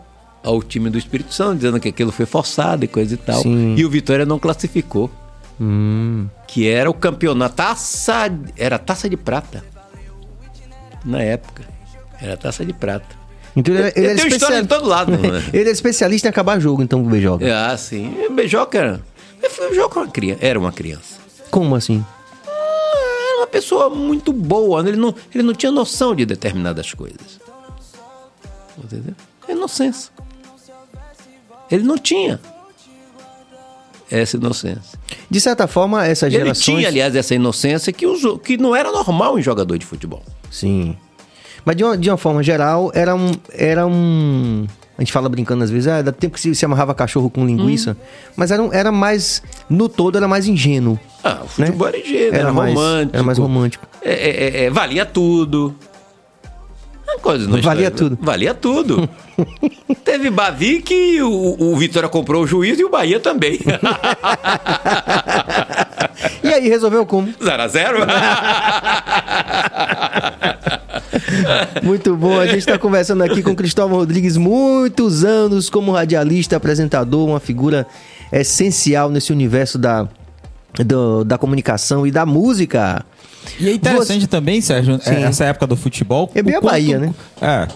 [0.43, 3.43] ao time do Espírito Santo, dizendo que aquilo foi forçado e coisa e tal.
[3.43, 3.74] Sim.
[3.77, 5.09] E o Vitória não classificou.
[5.61, 6.29] Hum.
[6.47, 7.55] Que era o campeonato.
[7.57, 8.31] Taça.
[8.57, 9.65] Era taça de prata.
[11.05, 11.63] Na época.
[12.21, 13.17] Era taça de prata.
[13.55, 15.43] Então ele, ele, era história de todo lado, né?
[15.53, 17.47] ele é especialista em acabar jogo, então, o Beijoca.
[17.47, 18.15] É, Ah, sim.
[18.29, 19.01] O Beijoca era.
[19.39, 20.45] O Beijoca era uma criança.
[20.45, 21.21] Era uma criança.
[21.51, 22.05] Como assim?
[23.37, 24.83] era uma pessoa muito boa.
[24.83, 24.91] né?
[24.91, 27.41] Ele não, ele não tinha noção de determinadas coisas.
[28.83, 29.15] Entendeu?
[29.49, 30.13] Inocência.
[31.71, 32.41] Ele não tinha
[34.11, 34.99] essa inocência.
[35.31, 36.64] De certa forma, essas Ele gerações...
[36.64, 40.22] tinha, aliás, essa inocência que, os, que não era normal em jogador de futebol.
[40.51, 40.97] Sim.
[41.64, 43.33] Mas de uma, de uma forma geral, era um.
[43.53, 44.66] Era um.
[44.97, 47.91] A gente fala brincando às vezes, ah, tempo que se, se amarrava cachorro com linguiça.
[47.93, 48.05] Hum.
[48.37, 49.43] Mas era, era mais.
[49.68, 50.99] No todo, era mais ingênuo.
[51.24, 53.16] Ah, o futebol era ingênuo, era, mais, romântico.
[53.16, 53.87] Era mais romântico.
[54.01, 55.74] É, é, é, valia tudo.
[57.23, 58.19] Coisa não Valia tudo.
[58.21, 59.09] Valia tudo.
[60.05, 63.59] Teve Bavi que o, o Vitória comprou o juiz e o Bahia também.
[66.43, 67.33] E aí, resolveu como?
[67.43, 67.99] 0 a 0
[71.83, 72.39] Muito bom.
[72.39, 77.87] A gente está conversando aqui com Cristóvão Rodrigues, muitos anos como radialista, apresentador, uma figura
[78.33, 80.09] essencial nesse universo da,
[80.85, 83.05] do- da comunicação e da música.
[83.59, 85.11] E é interessante também, Sérgio, Sim.
[85.11, 86.31] é, essa época do futebol.
[86.35, 87.15] É bem a Bahia, né?
[87.41, 87.69] É.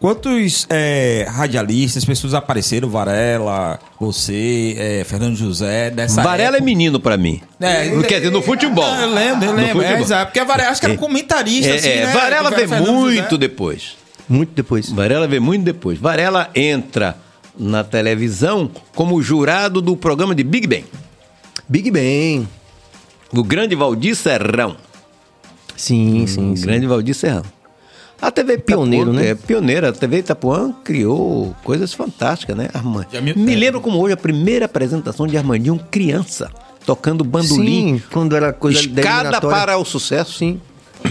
[0.00, 2.88] Quantos é, radialistas, pessoas apareceram?
[2.88, 6.64] Varela, você, é, Fernando José, dessa Varela é época.
[6.64, 7.40] menino pra mim.
[7.60, 8.84] É, Quer dizer, no futebol.
[8.94, 9.82] Eu lembro, eu No lembro.
[9.82, 12.12] É, exato, porque a Varela acho que era comentarista, É, assim, é, né?
[12.12, 13.38] Varela Fernando muito José.
[13.38, 13.96] depois.
[14.28, 14.88] Muito depois.
[14.90, 15.98] Varela veio muito depois.
[15.98, 17.16] Varela entra
[17.58, 20.84] na televisão como jurado do programa de Big Ben.
[21.68, 22.46] Big Ben.
[23.32, 24.76] O grande Valdir Serrão.
[25.78, 26.66] Sim, sim, O sim.
[26.66, 27.42] grande Valdir Serrão.
[28.20, 29.28] A TV Itapuã, Pioneiro, né?
[29.28, 29.90] É, pioneira.
[29.90, 32.68] A TV Itapuã criou coisas fantásticas, né?
[32.74, 33.06] Armand.
[33.12, 33.56] Já me- Me é.
[33.56, 36.50] lembro como hoje a primeira apresentação de Armandinho criança,
[36.84, 37.98] tocando bandolim.
[37.98, 40.32] Sim, quando era coisa da Escada para o sucesso.
[40.36, 40.60] Sim.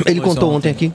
[0.06, 0.92] Ele contou ontem aqui.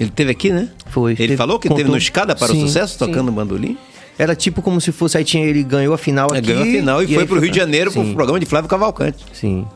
[0.00, 0.70] Ele teve aqui, né?
[0.86, 1.10] Foi.
[1.12, 1.76] Ele Teve- falou que contou.
[1.76, 2.98] teve no Escada para Sim, o Sucesso, sim.
[2.98, 3.76] tocando bandolim?
[4.18, 5.18] Era tipo como se fosse.
[5.18, 6.46] Aí tinha ele ganhou a final É, aqui.
[6.46, 8.70] ganhou a final e, foi aí pro Rio de Janeiro Sim, pro programa de Flávio
[8.70, 9.18] Cavalcante.
[9.34, 9.66] Sim.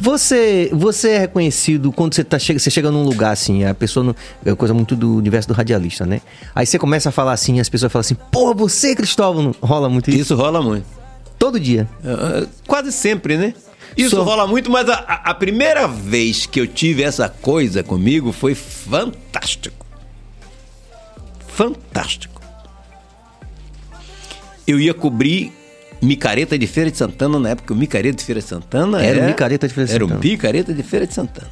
[0.00, 4.04] Você, você é reconhecido quando você, tá, chega, você chega num lugar assim, a pessoa.
[4.04, 6.20] Não, é coisa muito do universo do radialista, né?
[6.54, 10.10] Aí você começa a falar assim, as pessoas falam assim, pô, você, Cristóvão, rola muito
[10.10, 10.20] isso?
[10.20, 10.86] Isso rola muito.
[11.38, 11.88] Todo dia.
[12.04, 13.54] Ah, Quase sempre, né?
[13.96, 18.32] Isso Só- rola muito, mas a- a primeira vez que eu tive essa coisa comigo
[18.32, 19.86] foi fantástico.
[21.48, 22.42] Fantástico.
[24.66, 25.52] Eu ia cobrir
[26.02, 27.72] micareta de Feira de Santana na época.
[27.72, 30.08] O micareta de Feira de Santana Era era, o micareta de Feira de Era o
[30.08, 30.28] Santana.
[30.30, 31.50] micareta de Feira de Santana.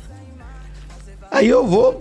[1.31, 2.01] Aí eu vou,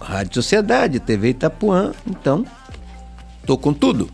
[0.00, 2.44] Rádio Sociedade, TV Itapuã, então,
[3.44, 4.08] tô com tudo.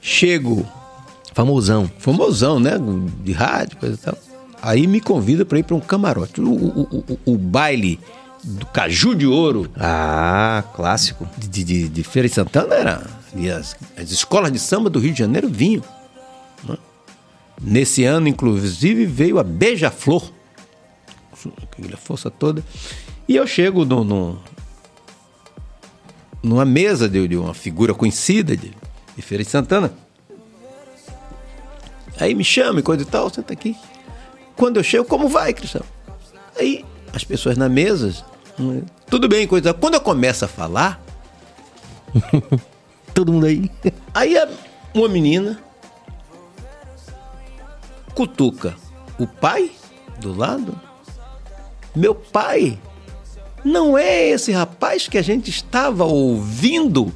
[0.00, 0.66] Chego,
[1.34, 1.90] Famosão.
[1.98, 2.72] famosão, né?
[3.24, 4.18] De rádio, coisa e tal.
[4.60, 6.40] Aí me convida para ir para um camarote.
[6.40, 7.98] O, o- o- o- o baile
[8.44, 11.26] do Caju de Ouro Ah, clássico.
[11.38, 13.21] de, de, de Feira de Santana era.
[13.34, 15.82] E as, as escolas de samba do Rio de Janeiro vinham.
[16.64, 16.76] né?
[17.60, 20.30] Nesse ano, inclusive, veio a Beija-Flor.
[21.62, 22.62] Aquela força toda.
[23.26, 24.38] E eu chego no, no-
[26.42, 28.72] numa mesa de, de uma figura conhecida de,
[29.16, 29.92] de Feira de Santana.
[32.18, 33.76] Aí me chama e coisa e tal, senta aqui.
[34.56, 35.86] Quando eu chego, como vai, Cristiano?
[36.58, 38.14] Aí as pessoas na mesa,
[38.60, 39.72] hum, tudo bem, coisa.
[39.72, 41.02] Quando eu começo a falar,
[43.14, 43.70] Todo mundo aí.
[44.14, 44.34] Aí
[44.94, 45.58] uma menina
[48.14, 48.74] cutuca
[49.18, 49.70] o pai
[50.20, 50.78] do lado.
[51.94, 52.78] Meu pai
[53.64, 57.12] não é esse rapaz que a gente estava ouvindo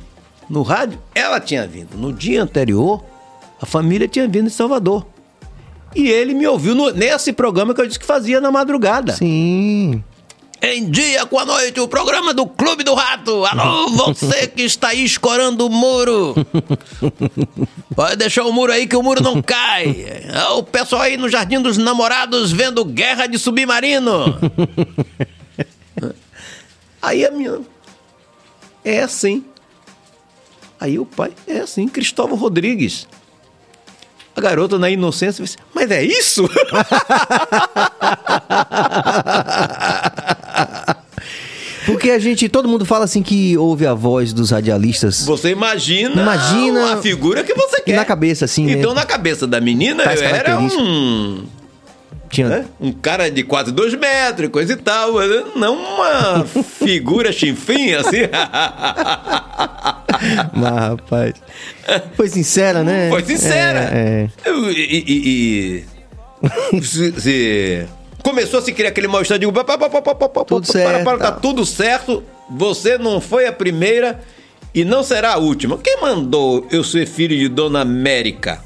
[0.49, 0.99] no rádio.
[1.15, 3.03] Ela tinha vindo no dia anterior,
[3.61, 5.07] a família tinha vindo de Salvador.
[5.95, 9.15] E ele me ouviu no- nesse programa que eu disse que fazia na madrugada.
[9.15, 10.05] Sim.
[10.63, 13.45] Em dia com a noite, o programa do Clube do Rato.
[13.45, 16.35] Alô, você que está aí escorando o muro.
[17.95, 20.07] Pode deixar o muro aí que o muro não cai.
[20.35, 24.39] Ah, O pessoal aí no Jardim dos Namorados vendo Guerra de Submarino.
[27.03, 27.61] Aí a minha.
[28.85, 29.45] É assim.
[30.81, 33.07] Aí o pai, é assim, Cristóvão Rodrigues.
[34.37, 36.47] A garota na inocência disse, mas é isso?
[42.07, 45.25] Porque a gente, todo mundo fala assim que ouve a voz dos radialistas.
[45.25, 47.97] Você imagina, Imagina- a figura que você quer.
[47.97, 48.75] na cabeça, assim, né?
[48.75, 51.43] Então, na cabeça da menina, Tais eu era um,
[52.31, 52.49] Tinha.
[52.49, 55.15] né, um cara de quase dois metros, e coisa e tal.
[55.57, 56.47] Não uma
[56.79, 58.19] figura chinfim, assim.
[60.55, 61.35] Mas, rapaz.
[62.15, 63.09] Foi sincera, né?
[63.11, 63.81] Foi sincera.
[63.93, 64.51] É, é.
[64.71, 65.85] E, e-
[66.73, 67.85] e- se- se-
[68.27, 70.67] começou a se criar aquele mal-estar, digo, pá, pá, pá, pá, pá, pá, pá, Tudo
[70.67, 74.21] para, certo, para, tá tudo certo, você não foi a primeira
[74.75, 75.79] e não será a última.
[75.79, 78.61] Quem mandou eu ser filho de Dona América?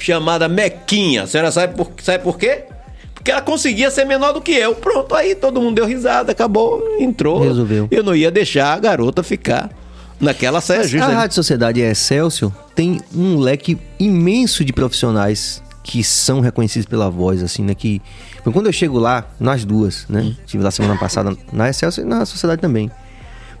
[0.00, 1.22] Chamada Mequinha.
[1.22, 2.64] A senhora sabe por, sabe por quê?
[3.14, 4.74] Porque ela conseguia ser menor do que eu.
[4.74, 7.40] Pronto, aí todo mundo deu risada, acabou, entrou.
[7.40, 7.86] Resolveu.
[7.88, 9.70] Eu não ia deixar a garota ficar
[10.20, 11.06] naquela saia justa.
[11.06, 17.10] a Rádio Sociedade a Excelsior tem um leque imenso de profissionais que são reconhecidos pela
[17.10, 17.74] voz, assim, né?
[17.74, 18.00] Que
[18.42, 20.22] quando eu chego lá, nós duas, né?
[20.22, 20.36] Uhum.
[20.44, 22.90] Estive lá semana passada na Excelsior e na Sociedade também.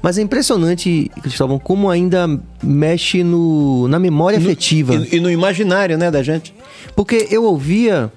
[0.02, 2.26] Mas é impressionante, Cristóvão, como ainda
[2.62, 4.94] mexe no, na memória afetiva.
[4.94, 6.54] E, e no imaginário, né, da gente.
[6.96, 8.10] Porque eu ouvia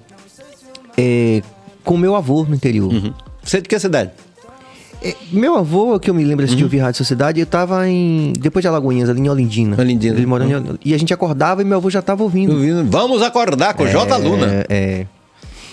[0.97, 1.41] é,
[1.84, 2.91] com meu avô no interior.
[3.43, 4.12] Você é de que cidade?
[5.02, 8.34] É, meu avô, que eu me lembro assim, de ouvir Rádio Sociedade, eu tava em.
[8.39, 9.76] Depois de Alagoinhas, ali em Olindina.
[9.80, 10.16] Olindina.
[10.18, 10.80] Ele morando em Olindina.
[10.84, 12.54] E a gente acordava e meu avô já tava ouvindo.
[12.54, 14.18] Ouvindo, Vamos acordar com o J.
[14.18, 14.48] Luna.
[14.48, 15.06] É, é.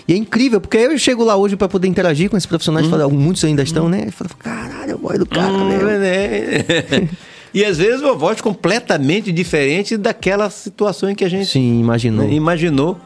[0.07, 3.11] E é incrível, porque eu chego lá hoje pra poder interagir com esses profissionais, falo,
[3.11, 4.05] muitos ainda estão, né?
[4.07, 5.69] Eu falo, caralho, é o boy do cara, Hum,
[5.99, 6.09] né?
[6.09, 7.09] é.
[7.55, 12.27] e às vezes uma voz completamente diferente daquela situação em que a gente Sim, imaginou.
[12.27, 13.01] né, imaginou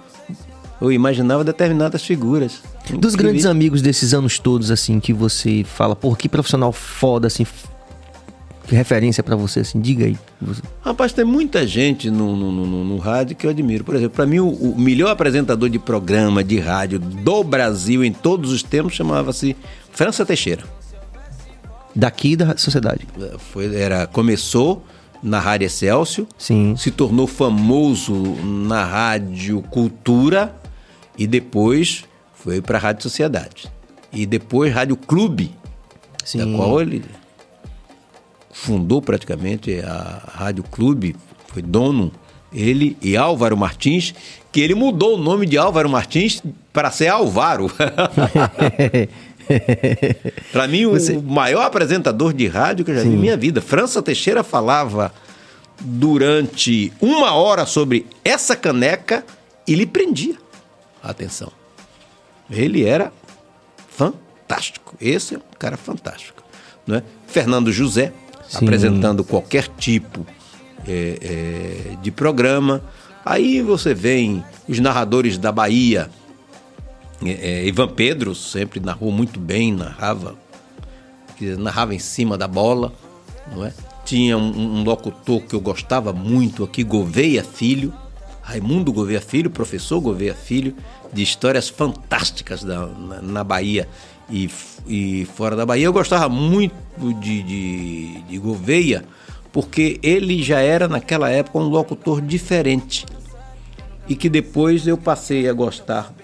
[0.80, 2.60] ou imaginava determinadas figuras.
[2.92, 7.44] Dos grandes amigos desses anos todos, assim, que você fala, pô, que profissional foda, assim,
[8.66, 10.16] que referência pra você, assim, diga aí.
[10.40, 13.82] Você- Rapaz, tem muita gente no, no, no- no rádio que eu admiro.
[13.82, 18.12] Por exemplo, para mim, o, o melhor apresentador de programa de rádio do Brasil em
[18.12, 19.56] todos os tempos chamava-se
[19.90, 20.64] França Teixeira.
[21.94, 23.06] Daqui da sociedade.
[23.52, 24.84] Foi, era, começou
[25.22, 26.76] na Rádio Excelsior, Sim.
[26.76, 30.54] se tornou famoso na Rádio Cultura
[31.18, 33.70] e depois foi para a Rádio Sociedade.
[34.12, 35.50] E depois Rádio Clube,
[36.24, 36.38] Sim.
[36.38, 37.04] da qual ele
[38.52, 41.16] fundou praticamente a Rádio Clube,
[41.48, 42.12] foi dono,
[42.52, 44.14] ele e Álvaro Martins,
[44.52, 46.42] que ele mudou o nome de Álvaro Martins
[46.72, 47.70] para ser Álvaro.
[50.52, 53.62] Para mim, o maior apresentador de rádio que eu já vi em minha vida.
[53.62, 55.10] França Teixeira falava
[55.80, 59.24] durante uma hora sobre essa caneca
[59.66, 60.36] e lhe prendia
[61.02, 61.50] a atenção.
[62.50, 63.12] Ele era
[63.88, 64.96] fantástico.
[65.00, 66.42] Esse é um cara fantástico.
[66.86, 67.02] Não é?
[67.26, 68.12] Fernando José,
[68.48, 68.64] Sim.
[68.64, 70.26] apresentando qualquer tipo
[70.86, 71.18] é,
[71.92, 72.82] é, de programa.
[73.24, 76.10] Aí você vem os narradores da Bahia,
[77.24, 80.36] é, é, Ivan Pedro sempre narrou muito bem, narrava,
[81.58, 82.92] narrava em cima da bola,
[83.54, 83.72] não é?
[84.04, 87.92] Tinha um, um locutor que eu gostava muito aqui, Gouveia Filho,
[88.48, 90.74] Raimundo Gouveia Filho, professor Gouveia Filho,
[91.12, 93.86] de histórias fantásticas da, na, na Bahia.
[94.30, 94.50] e,
[94.86, 95.84] e fora da Bahia.
[95.84, 96.74] Eu gostava muito
[97.20, 99.04] de, de, de Gouveia,
[99.52, 103.04] porque ele já era, naquela época, um locutor diferente.
[104.08, 106.14] E que depois eu passei a gostar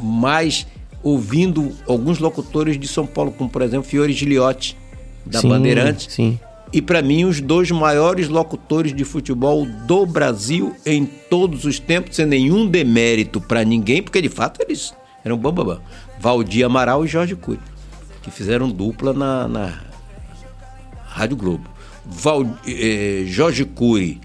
[0.00, 0.66] mais
[1.00, 4.76] ouvindo alguns locutores de São Paulo, como por exemplo Fiore Giliotti,
[5.24, 6.12] da Sim, Bandeirantes.
[6.12, 6.40] Sim.
[6.72, 12.16] E para mim, os dois maiores locutores de futebol do Brasil em todos os tempos,
[12.16, 15.80] sem nenhum demérito para ninguém, porque de fato eles eram bambambam.
[16.18, 17.60] Valdir Amaral e Jorge Cury,
[18.22, 19.80] que fizeram dupla na, na
[21.06, 21.68] Rádio Globo.
[22.06, 24.20] Val, eh, Jorge Cury,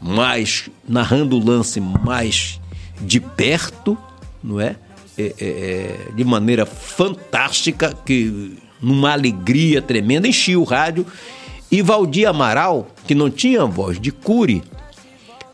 [0.00, 2.60] mais narrando o lance mais
[3.00, 3.96] de perto,
[4.42, 4.76] não é?
[5.16, 11.06] É, é, é, de maneira fantástica, que numa alegria tremenda, enchia o rádio.
[11.72, 14.62] E Valdir Amaral, que não tinha voz de Cury,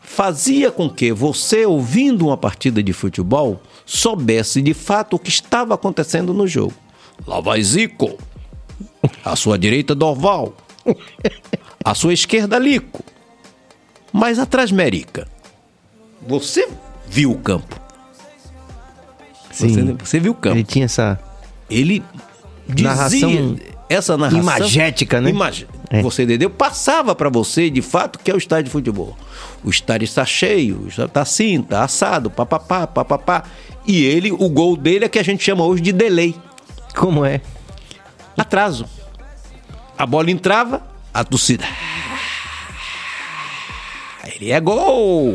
[0.01, 5.73] fazia com que você, ouvindo uma partida de futebol, soubesse de fato o que estava
[5.75, 6.73] acontecendo no jogo.
[7.25, 8.17] Lá vai Zico.
[9.23, 10.53] À sua direita, Dorval.
[11.85, 13.01] À sua esquerda, Lico.
[14.11, 15.25] Mas atrás, Merica.
[16.27, 16.67] Você
[17.07, 17.79] viu o campo.
[19.51, 19.69] Sim.
[19.69, 20.57] Você, você viu o campo.
[20.57, 21.17] Ele tinha essa.
[21.69, 22.03] Ele
[22.67, 23.55] dizia Narração
[23.87, 25.29] essa narração imagética, né?
[25.29, 26.01] imag- É.
[26.03, 26.49] Você entendeu?
[26.49, 29.17] Passava para você de fato que é o estádio de futebol.
[29.63, 33.43] O estádio está cheio, está assim, está assado, papapá, papapá.
[33.87, 36.35] E ele, o gol dele é que a gente chama hoje de delay,
[36.95, 37.41] Como é?
[38.37, 38.85] atraso.
[39.97, 40.81] A bola entrava,
[41.13, 41.65] a torcida.
[44.35, 45.33] Ele é gol!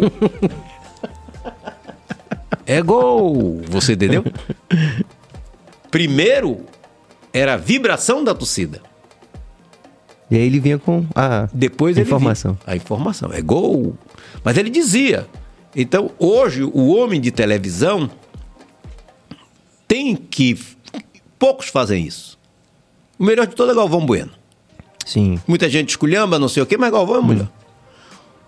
[2.65, 3.61] é gol!
[3.69, 4.25] Você entendeu?
[5.91, 6.65] Primeiro
[7.33, 8.81] era a vibração da torcida.
[10.31, 12.59] E aí ele vinha com a Depois informação.
[12.67, 13.31] a informação.
[13.33, 13.97] É gol.
[14.43, 15.27] Mas ele dizia.
[15.77, 18.11] Então, hoje, o homem de televisão
[19.87, 20.59] tem que.
[21.39, 22.39] Poucos fazem isso.
[23.19, 24.31] O melhor de todo é Galvão Bueno.
[25.05, 25.39] Sim.
[25.47, 27.51] Muita gente esculhamba, não sei o quê, mas Galvão é o melhor.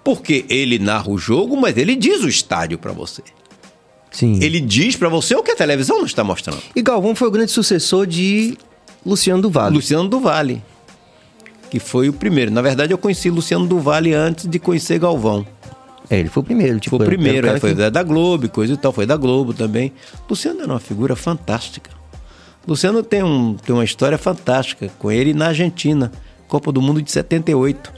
[0.03, 3.23] Porque ele narra o jogo, mas ele diz o estádio pra você.
[4.11, 4.39] Sim.
[4.43, 6.63] Ele diz pra você o que a televisão não está mostrando.
[6.75, 8.57] E Galvão foi o grande sucessor de
[9.05, 9.75] Luciano do Vale.
[9.75, 10.63] Luciano do Vale,
[11.71, 12.51] que foi o primeiro.
[12.51, 15.47] Na verdade, eu conheci Luciano do Vale antes de conhecer Galvão.
[16.09, 16.79] É, ele foi o primeiro.
[16.79, 19.53] Tipo, Foi o primeiro, é, foi que- da Globo coisa e tal, foi da Globo
[19.53, 19.93] também.
[20.31, 21.91] Luciano era uma figura fantástica.
[22.67, 26.13] Luciano tem, um, tem uma história fantástica com ele na Argentina,
[26.49, 27.93] Copa do Mundo de 78.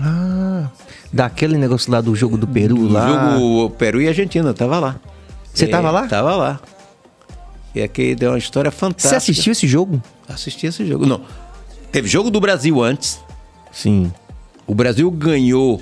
[0.00, 0.68] Ah,
[1.12, 3.34] daquele negócio lá do jogo do Peru O lá.
[3.36, 4.96] jogo Peru e Argentina, tava lá.
[5.52, 6.06] Você É, tava lá?
[6.08, 6.60] Tava lá.
[7.74, 9.10] E aqui deu uma história fantástica.
[9.10, 10.02] Você assistiu esse jogo?
[10.28, 11.06] Assisti esse jogo.
[11.06, 11.20] Não,
[11.92, 13.20] teve jogo do Brasil antes.
[13.70, 14.10] Sim.
[14.66, 15.80] O Brasil ganhou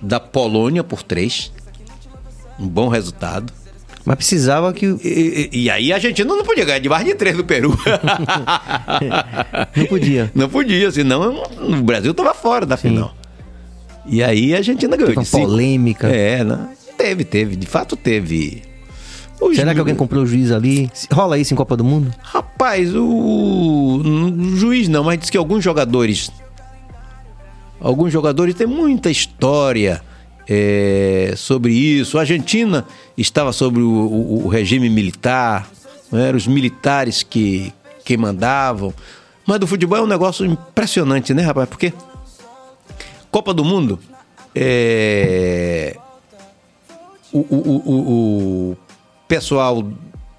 [0.00, 1.52] da Polônia por três.
[2.58, 3.52] Um bom resultado.
[4.04, 4.86] Mas precisava que.
[4.86, 7.76] E, e- e aí a Argentina não podia ganhar de mais de três do Peru.
[9.76, 10.30] Não podia.
[10.34, 13.14] não podia, senão o Brasil tava fora da final.
[14.06, 16.08] E aí a Argentina ganhou Teve uma polêmica.
[16.08, 16.68] É, né?
[16.98, 17.56] Teve, teve.
[17.56, 18.62] De fato teve.
[19.48, 20.90] Os- Será que alguém comprou o juiz ali?
[21.12, 22.12] Rola isso em Copa do Mundo?
[22.22, 26.30] Rapaz, o, o juiz não, mas diz que alguns jogadores.
[27.80, 30.00] Alguns jogadores têm muita história
[30.48, 32.16] é, sobre isso.
[32.16, 32.84] A Argentina
[33.18, 35.68] estava sobre o, o- o regime militar,
[36.10, 37.72] não eram os militares que,
[38.04, 38.94] que mandavam.
[39.44, 41.68] Mas do futebol é um negócio impressionante, né, rapaz?
[41.68, 41.92] Porque
[43.32, 43.98] Copa do Mundo
[44.54, 45.96] é,
[47.32, 48.76] o- o- o- o
[49.32, 49.82] pessoal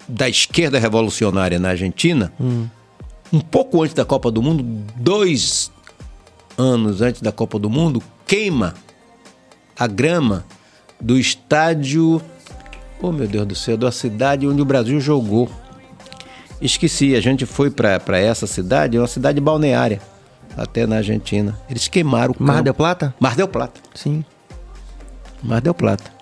[0.08, 2.32] da esquerda revolucionária na Argentina,
[3.32, 4.64] um pouco antes da Copa do Mundo,
[4.96, 5.72] dois
[6.56, 8.76] anos antes da Copa do Mundo, queima
[9.80, 10.46] a grama
[11.02, 12.22] do estádio.
[13.02, 15.50] Oh, meu Deus do céu, da cidade onde o Brasil jogou.
[16.62, 20.00] Esqueci, a gente foi para essa cidade, é uma cidade balneária,
[20.56, 21.60] até na Argentina.
[21.68, 22.64] Eles queimaram o Mar campo.
[22.66, 23.16] del Plata?
[23.20, 23.82] Mar del Plata.
[23.96, 24.24] Sim.
[25.42, 26.13] Mar del Plata.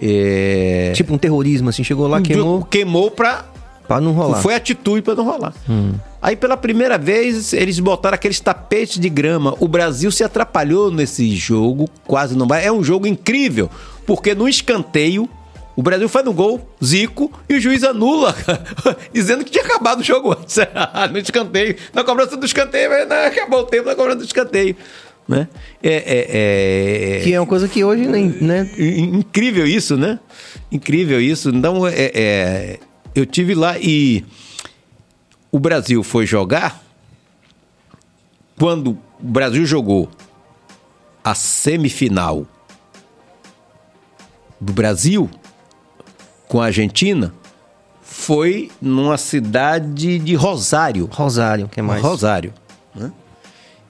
[0.00, 0.92] É...
[0.94, 1.84] Tipo um terrorismo, assim.
[1.84, 3.44] Chegou lá, queimou Queimou pra.
[3.86, 4.40] pra não rolar.
[4.40, 5.52] Foi atitude pra não rolar.
[5.68, 5.94] Hum.
[6.20, 9.54] Aí pela primeira vez eles botaram aqueles tapetes de grama.
[9.60, 12.64] O Brasil se atrapalhou nesse jogo, quase não vai.
[12.64, 13.70] É um jogo incrível,
[14.04, 15.28] porque no escanteio
[15.78, 18.34] o Brasil faz um gol, Zico, e o juiz anula,
[19.14, 20.56] dizendo que tinha acabado o jogo antes.
[21.12, 21.76] no escanteio.
[21.94, 24.74] Na cobrança do escanteio, mas não, acabou o tempo na cobrança do escanteio.
[25.28, 25.46] Né?
[25.82, 28.68] É, é, é- Que é uma coisa que hoje nem, né?
[28.78, 30.18] In- Incrível isso, né?
[30.72, 31.50] Incrível isso.
[31.50, 32.78] Então, é, é,
[33.14, 34.24] eu tive lá e
[35.52, 36.82] o Brasil foi jogar.
[38.58, 40.08] Quando o Brasil jogou
[41.22, 42.46] a semifinal
[44.60, 45.30] do Brasil
[46.48, 47.32] com a Argentina,
[48.02, 51.08] foi numa cidade de Rosário.
[51.12, 52.02] Rosário, que mais?
[52.02, 52.52] Rosário.
[52.94, 53.12] né?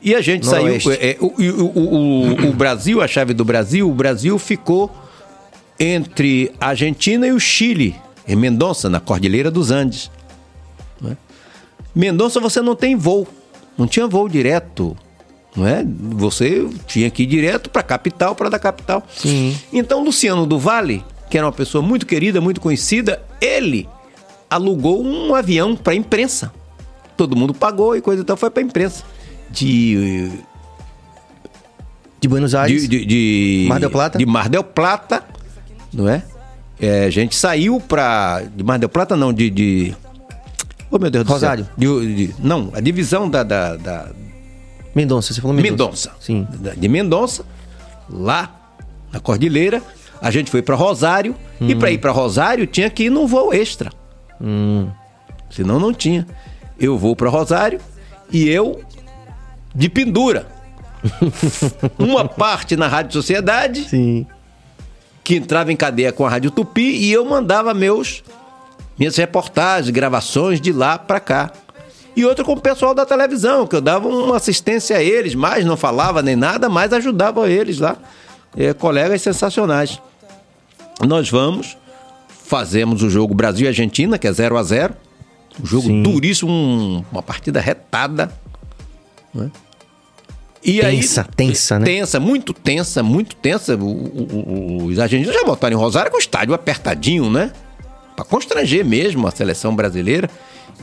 [0.01, 0.75] E a gente saiu.
[1.01, 4.91] é, o, o- o- o- o Brasil, a chave do Brasil, o Brasil ficou
[5.79, 7.95] entre a Argentina e o Chile,
[8.27, 10.11] em Mendonça, na Cordilheira dos Andes.
[11.01, 11.17] né?
[11.95, 13.27] Mendonça você não tem voo,
[13.77, 14.97] não tinha voo direto.
[15.57, 15.85] Não é?
[15.85, 19.03] Você tinha que ir direto para a capital, para da capital.
[19.17, 19.57] Sim.
[19.73, 23.89] Então, Luciano do Vale, que era uma pessoa muito querida, muito conhecida, ele
[24.49, 26.53] alugou um avião para a imprensa.
[27.17, 29.03] Todo mundo pagou e coisa e tal, foi para a imprensa.
[29.51, 30.31] De,
[32.21, 32.83] De Buenos Aires.
[32.83, 34.19] de, de, de- Mar del Plata?
[34.19, 35.25] De Mar del Plata,
[35.93, 36.23] não é?
[36.81, 39.51] É, a gente saiu para de Mar del Plata, não, de.
[39.51, 39.95] de...
[40.91, 41.69] Oh, meu Deus Rosário.
[41.77, 42.15] do céu.
[42.15, 44.09] De- não, a divisão da- da- da,
[44.95, 46.11] Mendonça, você falou Mendonça.
[46.11, 46.13] Mendonça.
[46.21, 46.47] Sim.
[46.77, 47.45] De Mendonça,
[48.09, 48.73] lá
[49.13, 49.83] na Cordilheira.
[50.21, 51.35] A gente foi para Rosário.
[51.61, 53.91] E para ir para Rosário tinha que ir num voo extra.
[54.41, 54.89] Hum.
[55.51, 56.27] Senão não tinha.
[56.79, 57.81] Eu vou para Rosário
[58.33, 58.81] e eu
[59.75, 60.47] de pendura.
[61.99, 64.27] Uma parte na Rádio Sociedade, Sim.
[65.23, 68.23] que entrava em cadeia com a Rádio Tupi, e eu mandava meus
[68.99, 71.53] minhas reportagens, gravações de lá para cá.
[72.17, 75.65] E outra com o pessoal da televisão, que eu dava uma assistência a eles, mas
[75.65, 77.97] não falava nem nada, mas ajudava eles lá.
[78.57, 80.01] É, colegas sensacionais.
[81.07, 81.77] Nós vamos,
[82.45, 84.95] fazemos o jogo Brasil e Argentina, que é 0 a 0
[85.63, 86.03] Um jogo Sim.
[86.03, 88.33] duríssimo, um- uma partida retada.
[89.35, 89.51] Né?
[90.63, 91.85] E Tensa, tensa, né?
[91.85, 93.77] Tensa, muito tensa, muito tensa.
[93.77, 97.53] O- o- o- os argentinos já botaram em Rosário com o estádio apertadinho, né?
[98.17, 100.29] Pra constranger mesmo a seleção brasileira.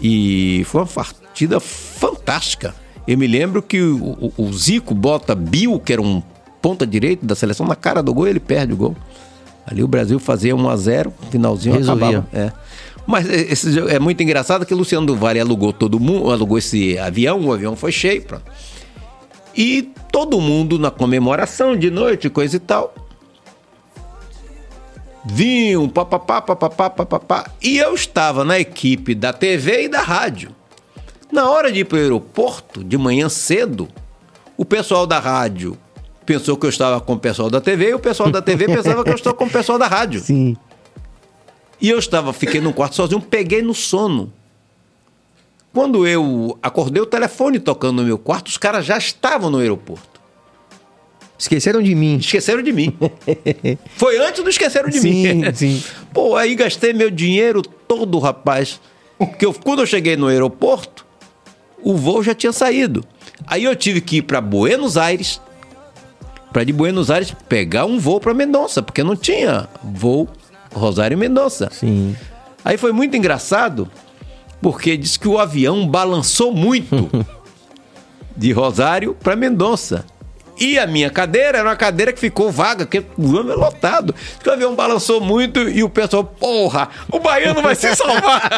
[0.01, 2.73] E foi uma partida fantástica.
[3.07, 6.23] Eu me lembro que o, Zico bota Bill, que era um
[6.61, 8.95] ponta direito da seleção, na cara do gol e ele perde o gol.
[9.67, 12.19] Ali o Brasil fazia 1 a 0 finalzinho Resolvia.
[12.19, 12.27] acabava.
[12.33, 12.51] É.
[13.05, 17.39] Mas esse é muito engraçado que o Luciano do alugou todo mundo, alugou esse avião,
[17.45, 18.45] o avião foi cheio, pronto.
[19.55, 22.93] E todo mundo na comemoração de noite, coisa e tal.
[25.23, 27.51] Vinham, papapá, papapá, papapá.
[27.61, 30.51] E eu estava na equipe da TV e da rádio.
[31.31, 33.87] Na hora de ir para o aeroporto, de manhã cedo,
[34.57, 35.77] o pessoal da rádio
[36.25, 39.03] pensou que eu estava com o pessoal da TV e o pessoal da TV pensava
[39.03, 40.19] que eu estava com o pessoal da rádio.
[40.21, 40.55] Sim.
[41.79, 44.31] E eu estava, fiquei num quarto sozinho, peguei no sono.
[45.73, 50.21] Quando eu acordei, o telefone tocando no meu quarto, os caras já estavam no aeroporto.
[51.37, 52.15] Esqueceram de mim.
[52.15, 52.97] Esqueceram de mim.
[53.97, 55.53] Foi antes do esqueceram de Sim, mim.
[55.53, 55.83] sim.
[56.13, 58.79] Pô, aí gastei meu dinheiro todo, rapaz.
[59.17, 61.05] Porque eu, quando eu cheguei no aeroporto,
[61.83, 63.03] o voo já tinha saído.
[63.45, 65.41] Aí eu tive que ir para Buenos Aires,
[66.53, 70.29] para de Buenos Aires pegar um voo para Mendonça, porque não tinha voo
[70.79, 71.69] Rosário e Mendonça.
[71.71, 72.15] Sim.
[72.63, 73.89] Aí foi muito engraçado,
[74.61, 77.09] porque disse que o avião balançou muito
[78.35, 80.05] de Rosário para Mendonça.
[80.57, 84.15] E a minha cadeira era uma cadeira que ficou vaga, porque o avião é lotado.
[84.45, 88.49] O avião balançou muito e o pessoal, porra, o baiano vai se salvar.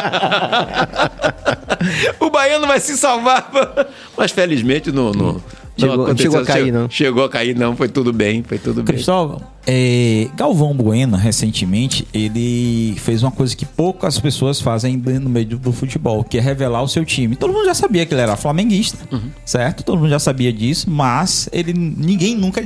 [2.20, 3.50] o baiano vai se salvar.
[4.16, 5.42] Mas felizmente não, não,
[5.78, 6.90] Chegou- não chegou a cair, não.
[6.90, 7.76] Chegou a cair, não.
[7.76, 8.86] Foi tudo bem, foi tudo bem.
[8.96, 15.46] Cristóvão, é, Galvão Bueno, recentemente, ele fez uma coisa que poucas pessoas fazem no meio
[15.46, 17.36] do, do futebol, que é revelar o seu time.
[17.36, 18.98] Todo mundo já sabia que ele era flamenguista,
[19.46, 19.84] certo?
[19.84, 22.66] Todo mundo já sabia disso, mas ele ninguém nunca.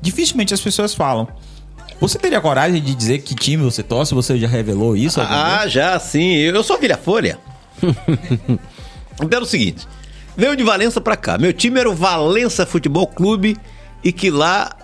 [0.00, 1.28] Dificilmente as pessoas falam.
[2.00, 4.12] Você teria coragem de dizer que time você torce?
[4.12, 5.20] Você já revelou isso?
[5.20, 6.32] Ah, já, sim.
[6.34, 7.38] Eu eu sou Vilha Folha.
[9.30, 9.86] Pelo seguinte,
[10.36, 11.38] veio de Valença pra cá.
[11.38, 13.56] Meu time era o Valença Futebol Clube
[14.02, 14.76] e que lá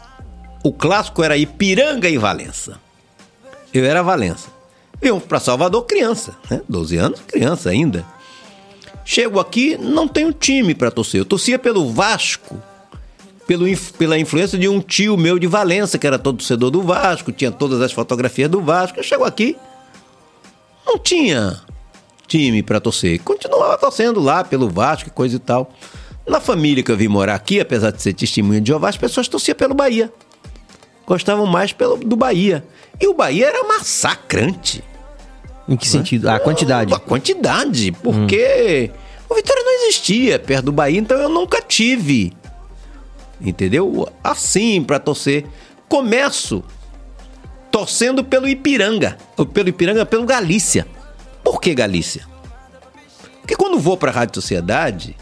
[0.62, 2.80] o clássico era Ipiranga e Valença.
[3.72, 4.48] Eu era Valença.
[5.00, 6.60] Venho pra Salvador criança, né?
[6.68, 8.04] 12 anos, criança ainda.
[9.04, 11.20] Chego aqui, não tenho time pra torcer.
[11.20, 12.60] Eu torcia pelo Vasco,
[13.46, 13.64] pelo,
[13.96, 17.50] pela influência de um tio meu de Valença, que era todo torcedor do Vasco, tinha
[17.50, 18.98] todas as fotografias do Vasco.
[18.98, 19.56] Eu chego aqui,
[20.84, 21.60] não tinha
[22.28, 23.20] time pra torcer.
[23.22, 25.72] Continuava torcendo lá pelo Vasco e coisa e tal.
[26.26, 29.26] Na família que eu vim morar aqui, apesar de ser testemunha de Jeová, as pessoas
[29.26, 30.12] torciam pelo Bahia.
[31.06, 32.62] Gostavam mais pelo, do Bahia.
[33.00, 34.84] E o Bahia era massacrante.
[35.66, 36.28] Em que sentido?
[36.28, 36.92] A quantidade.
[36.92, 38.90] A quantidade, porque
[39.28, 42.32] o Vitória não existia perto do Bahia, então eu nunca tive.
[43.40, 44.08] Entendeu?
[44.22, 45.46] Assim, pra torcer.
[45.88, 46.62] Começo
[47.70, 49.16] torcendo pelo Ipiranga.
[49.36, 50.86] Ou pelo Ipiranga, pelo Galícia.
[51.48, 52.26] Por que Galícia?
[53.40, 55.16] Porque quando vou pra Rádio Sociedade,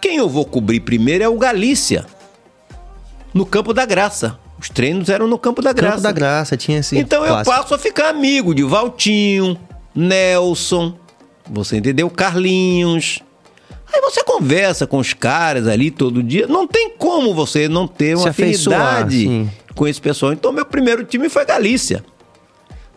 [0.00, 2.06] quem eu vou cobrir primeiro é o Galícia.
[3.34, 4.38] No Campo da Graça.
[4.56, 5.94] Os treinos eram no Campo da Graça.
[5.94, 6.96] Campo da Graça, tinha esse.
[6.96, 7.56] Então eu clássico.
[7.56, 9.58] passo a ficar amigo de Valtinho,
[9.92, 10.94] Nelson,
[11.50, 12.08] você entendeu?
[12.08, 13.18] Carlinhos.
[13.92, 16.46] Aí você conversa com os caras ali todo dia.
[16.46, 20.32] Não tem como você não ter uma Se afinidade com esse pessoal.
[20.32, 22.04] Então, meu primeiro time foi Galícia.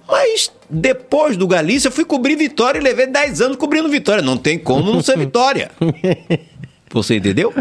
[0.08, 4.22] Mas depois do Galícia, eu fui cobrir Vitória e levei 10 anos cobrindo Vitória.
[4.24, 5.70] Não tem como não ser Vitória.
[6.92, 7.54] Você entendeu?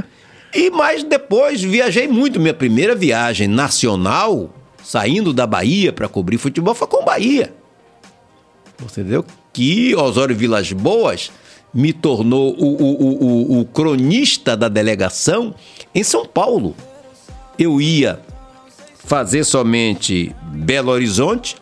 [0.55, 2.39] E mais depois viajei muito.
[2.39, 7.52] Minha primeira viagem nacional, saindo da Bahia para cobrir futebol, foi com Bahia.
[8.78, 9.24] Você entendeu?
[9.52, 11.32] Que Osório Vilas Boas
[11.74, 15.55] me tornou o, o- o- o- o cronista da delegação
[15.94, 16.77] em São Paulo.
[17.59, 18.20] Eu ia
[19.05, 21.56] fazer somente Belo Horizonte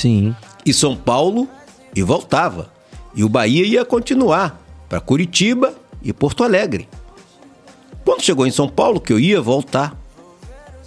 [0.00, 0.34] Sim.
[0.64, 1.48] e São Paulo
[1.94, 2.70] e voltava.
[3.14, 6.88] E o Bahia ia continuar para Curitiba e Porto Alegre.
[8.04, 9.94] Quando chegou em São Paulo, que eu ia voltar,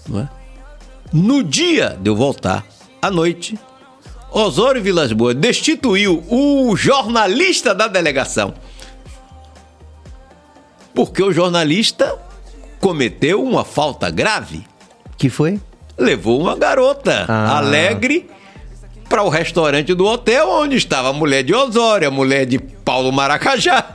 [0.08, 0.30] não é?
[1.12, 2.66] no dia de eu voltar,
[3.02, 3.58] à noite,
[4.32, 8.54] Osório Vilas Boas destituiu o jornalista da delegação.
[10.94, 12.18] Porque o jornalista
[12.80, 14.66] cometeu uma falta grave
[15.18, 15.60] Que foi?
[15.98, 17.58] levou uma garota Ah.
[17.58, 18.30] alegre
[19.14, 23.12] para o restaurante do hotel onde estava a mulher de Osório, a mulher de Paulo
[23.12, 23.86] Maracajá.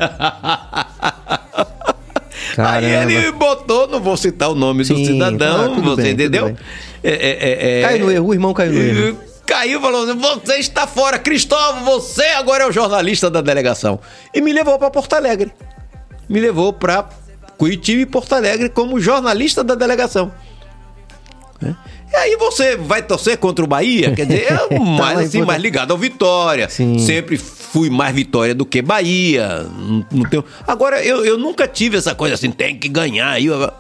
[2.57, 3.12] Aí Caramba.
[3.12, 6.57] ele botou, não vou citar o nome do Sim, cidadão, ah, você bem, entendeu?
[7.03, 9.19] É, é, é, é- Caiu no erro, o irmão caiu no erro.
[9.45, 13.99] Caiu e falou: assim, Você está fora, Cristóvão, você agora é o jornalista da delegação.
[14.32, 15.51] E me levou para Porto Alegre.
[16.28, 17.09] Me levou para
[17.57, 20.31] Curitiba e Porto Alegre como jornalista da delegação.
[21.61, 21.77] né?
[22.10, 24.12] E aí você vai torcer contra o Bahia?
[24.14, 26.68] Quer dizer, é mais, assim, mais ligado ao Vitória.
[26.68, 26.98] Sim.
[26.98, 29.66] Sempre fui mais Vitória do que Bahia.
[30.10, 30.44] Não, tenho...
[30.66, 33.40] Agora, eu, eu nunca tive essa coisa assim, tem que ganhar.
[33.43, 33.70] Eu-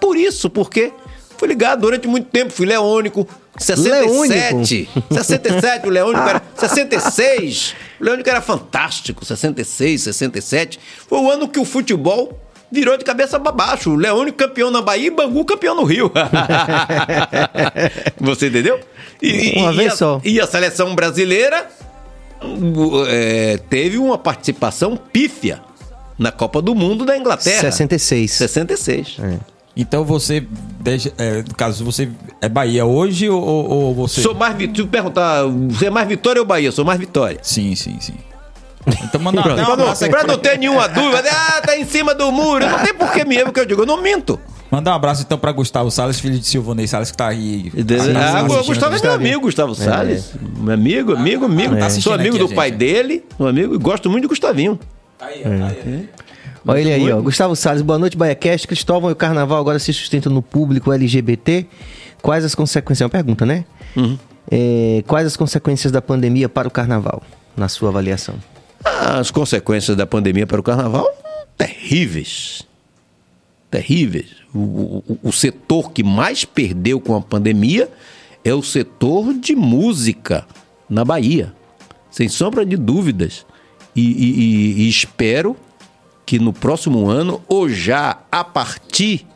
[0.00, 0.92] Por isso, porque
[1.36, 3.26] fui ligado durante muito tempo, fui leônico.
[3.58, 7.74] 67, 67, o Leônico era 66.
[8.00, 10.78] O Leônico era fantástico, 66, 67.
[11.08, 12.38] Foi o ano que o futebol
[12.70, 13.90] virou de cabeça para baixo.
[13.90, 16.10] O Leônico campeão na Bahia e Bangu campeão no Rio.
[18.20, 18.80] Você entendeu?
[19.22, 20.20] E, Uma e vez a, só.
[20.24, 21.66] E a seleção brasileira
[23.08, 25.60] é, teve uma participação pífia
[26.18, 27.60] na Copa do Mundo da Inglaterra.
[27.62, 28.32] 66.
[28.32, 29.16] 66.
[29.76, 30.44] Então você,
[30.80, 32.08] deixa, é, no caso, você
[32.40, 34.20] é Bahia hoje ou, ou- você...
[34.20, 34.56] Sou mais.
[34.56, 36.72] Se perguntar, você é mais Vitória ou Bahia?
[36.72, 37.38] Sou mais Vitória.
[37.42, 38.14] Sim, sim, sim.
[39.04, 41.84] Então manda Pra um não, abraço aí pra não ter nenhuma dúvida, ah, tá em
[41.84, 42.66] cima do muro.
[42.66, 44.38] Não tem por que mesmo que eu digo, eu não minto.
[44.70, 47.72] Mandar um abraço então pra Gustavo Salles, filho de Silvonei Salles, que tá aí.
[48.14, 50.34] Ah, o Gustavo é meu amigo, Gustavo Salles.
[50.58, 51.76] Meu amigo, amigo, amigo.
[51.76, 54.78] Tá assistindo Sou amigo aqui do pai dele, um amigo, e gosto muito de Gustavinho.
[55.20, 56.70] Aí, ó, aí, ó.
[56.70, 57.20] Olha ele aí, ó.
[57.22, 58.66] Gustavo Salles, boa noite, BaiaCast.
[58.66, 61.66] Cristóvão e o carnaval agora se sustentam no público LGBT.
[62.20, 63.00] Quais as consequências?
[63.00, 63.64] É uma pergunta, né?
[63.96, 64.18] Uhum.
[64.50, 67.22] É, quais as consequências da pandemia para o carnaval,
[67.56, 68.34] na sua avaliação?
[68.84, 71.06] As consequências da pandemia para o carnaval,
[71.56, 72.62] terríveis.
[73.70, 74.28] Terríveis.
[74.54, 77.90] O, o- o setor que mais perdeu com a pandemia
[78.44, 80.46] é o setor de música
[80.88, 81.52] na Bahia.
[82.10, 83.44] Sem sombra de dúvidas.
[83.94, 85.56] E, e- e- e espero
[86.24, 89.26] que no próximo ano, ou já a partir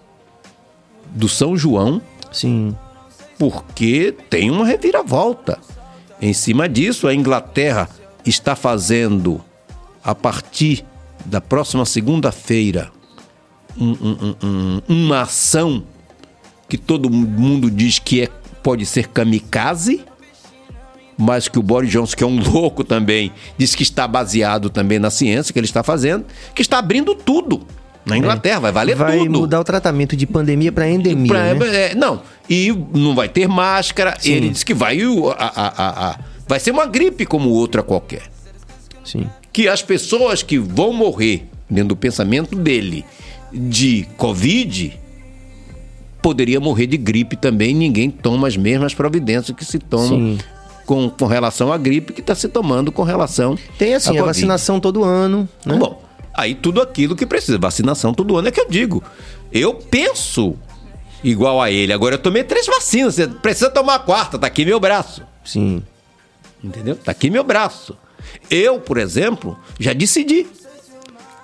[1.06, 2.01] do São João,
[2.31, 2.74] Sim.
[3.39, 5.59] porque tem uma reviravolta.
[6.20, 7.89] Em cima disso, a Inglaterra
[8.24, 9.40] está fazendo,
[10.03, 10.85] a partir
[11.24, 12.90] da próxima segunda-feira,
[13.78, 15.85] um- um- um- um- uma ação
[16.69, 18.28] que todo mundo diz que é,
[18.62, 20.05] pode ser kamikaze,
[21.19, 24.99] mas que o Boris Johnson, que é um louco também, diz que está baseado também
[24.99, 26.24] na ciência que ele está fazendo,
[26.55, 27.66] que está abrindo tudo.
[28.05, 29.31] Na Inglaterra, vai valer Vai tudo.
[29.31, 31.90] mudar o tratamento de pandemia para endemia, Pra- né?
[31.93, 32.20] é, não,
[32.51, 34.16] e não vai ter máscara.
[34.19, 34.32] Sim.
[34.32, 36.19] Ele disse que vai, a- a- a-
[36.53, 38.24] vai ser uma gripe como outra qualquer.
[39.03, 39.27] Sim.
[39.51, 43.07] Que as pessoas que vão morrer, dentro do pensamento dele,
[43.51, 45.01] de Covid,
[46.20, 47.74] poderia morrer de gripe também.
[47.74, 50.37] Ninguém toma as mesmas providências que se tomam
[50.85, 54.27] com, com relação à gripe que está se tomando com relação Tem assim, à a
[54.27, 55.77] vacinação todo ano, né?
[55.77, 56.03] Bom,
[56.35, 57.57] aí tudo aquilo que precisa.
[57.57, 59.03] Vacinação todo ano é que eu digo.
[59.51, 60.55] Eu penso
[61.24, 61.95] igual a ele.
[61.95, 63.15] Agora eu tomei três vacinas.
[63.15, 64.39] Você precisa tomar a quarta.
[64.39, 65.23] Tá aqui meu braço.
[65.43, 65.83] Sim.
[66.62, 66.97] Entendeu?
[66.97, 67.97] Tá aqui meu braço.
[68.51, 70.47] Eu, por exemplo, já decidi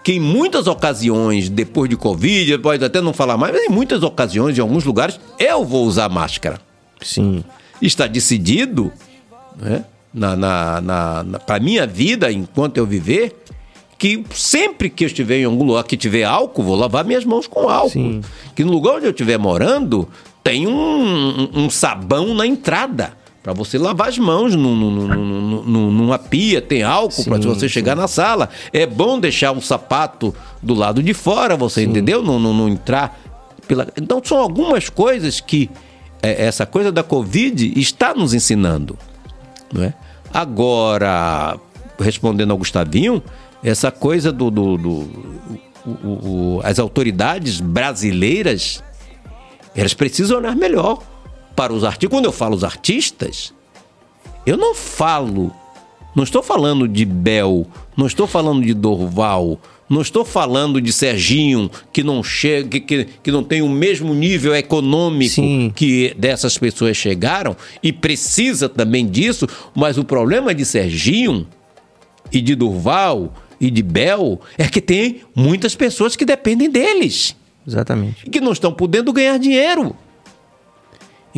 [0.04, 4.02] que em muitas ocasiões, depois de Covid, pode até não falar mais, mas em muitas
[4.02, 6.60] ocasiões, em alguns lugares, eu vou usar máscara.
[7.02, 7.44] Sim.
[7.82, 8.92] Está decidido,
[9.60, 9.84] né,
[10.14, 13.36] na, na, na, na, para minha vida, enquanto eu viver,
[13.98, 17.46] que sempre que eu estiver em algum lugar que tiver álcool, vou lavar minhas mãos
[17.48, 17.90] com álcool.
[17.90, 18.20] Sim.
[18.54, 20.08] Que no lugar onde eu estiver morando,
[20.42, 23.17] tem um, um- um sabão na entrada
[23.48, 27.40] Para você lavar as mãos num- num- num- num- num- numa pia, tem álcool para
[27.40, 28.50] Sim, você chegar na sala.
[28.74, 32.22] É bom deixar um sapato do lado de fora, você entendeu?
[32.22, 33.18] Não, não- não entrar
[33.66, 33.88] pela.
[33.96, 35.70] Então são algumas coisas que
[36.22, 38.98] é, essa coisa da Covid está nos ensinando.
[39.72, 39.94] Não é?
[40.30, 41.56] Agora,
[41.98, 43.22] respondendo ao Gustavinho,
[43.64, 44.50] essa coisa do.
[44.50, 44.90] do- do-
[45.86, 48.84] o- o- o- as autoridades brasileiras
[49.74, 51.02] elas precisam olhar melhor
[51.58, 52.10] para os artistas.
[52.10, 53.52] Quando eu falo os artistas,
[54.46, 55.52] eu não falo,
[56.14, 57.66] não estou falando de Bel,
[57.96, 63.04] não estou falando de Dorval, não estou falando de Serginho, que não chega, que, que,
[63.24, 65.72] que não tem o mesmo nível econômico Sim.
[65.74, 71.44] que dessas pessoas chegaram e precisa também disso, mas o problema de Serginho
[72.30, 77.34] e de Durval e de Bel é que tem muitas pessoas que dependem deles
[77.66, 78.24] Exatamente.
[78.24, 79.96] e que não estão podendo ganhar dinheiro.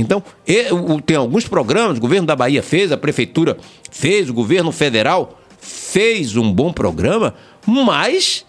[0.00, 0.66] Então, e-
[1.04, 3.56] tem alguns programas, o governo da Bahia fez, a prefeitura
[3.90, 7.34] fez, o governo federal fez um bom programa,
[7.66, 8.44] mas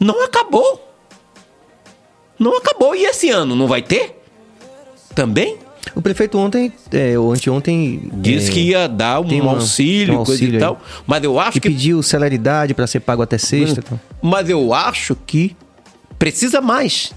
[0.00, 0.84] não acabou.
[2.38, 2.94] Não acabou.
[2.94, 4.20] E esse ano não vai ter?
[5.14, 5.56] Também?
[5.94, 8.10] O prefeito ontem, é, ou anteontem...
[8.14, 10.80] Disse é, que ia dar um uma- auxílio, um coisa e auxílio tal.
[11.06, 13.80] Mas eu acho que que pediu celeridade para ser pago até sexta.
[13.84, 13.98] então.
[14.22, 15.56] Mas eu acho que
[16.18, 17.12] precisa mais.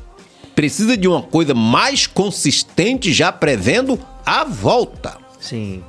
[0.56, 5.18] Precisa de uma coisa mais consistente, já prevendo a volta.
[5.40, 5.84] Sim.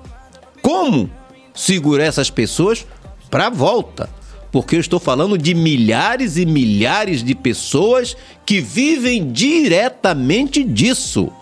[0.60, 1.10] Como
[1.54, 2.86] segurar essas pessoas
[3.30, 4.08] para a volta?
[4.50, 11.32] Porque eu estou falando de milhares e milhares de pessoas que vivem diretamente disso.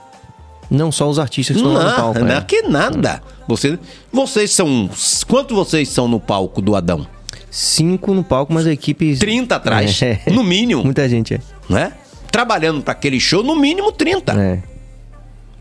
[0.71, 2.21] Não só os artistas que estão lá no palco.
[2.21, 2.35] Não, é.
[2.37, 3.21] não que nada.
[3.49, 3.77] Você,
[4.13, 4.89] vocês são.
[5.27, 7.05] Quantos vocês são no palco do Adão?
[7.51, 9.17] Cinco no palco, mas a equipe...
[9.17, 10.01] 30 atrás.
[10.03, 10.31] É.
[10.31, 10.85] No mínimo.
[10.85, 11.41] Muita gente, é.
[11.69, 11.93] né?
[12.31, 14.33] Trabalhando para aquele show, no mínimo 30.
[14.41, 14.63] É.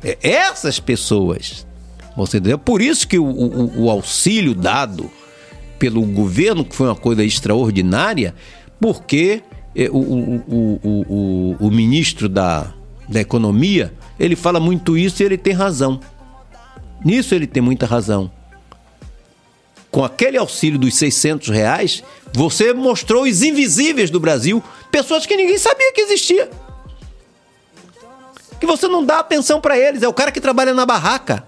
[0.04, 1.66] É, Essas pessoas,
[2.16, 2.58] você entendeu?
[2.60, 5.10] Por isso que o, o- o auxílio dado
[5.78, 8.36] pelo governo, que foi uma coisa extraordinária,
[8.80, 9.42] porque
[9.92, 12.74] o, o- o- o- o- o ministro da,
[13.08, 16.00] da Economia, ele fala muito isso e ele tem razão.
[17.04, 18.30] Nisso ele tem muita razão.
[19.90, 24.62] Com aquele auxílio dos 600 reais, você mostrou os invisíveis do Brasil,
[24.92, 26.50] pessoas que ninguém sabia que existia
[28.60, 30.04] que você não dá atenção pra eles.
[30.04, 31.46] É o cara que trabalha na barraca.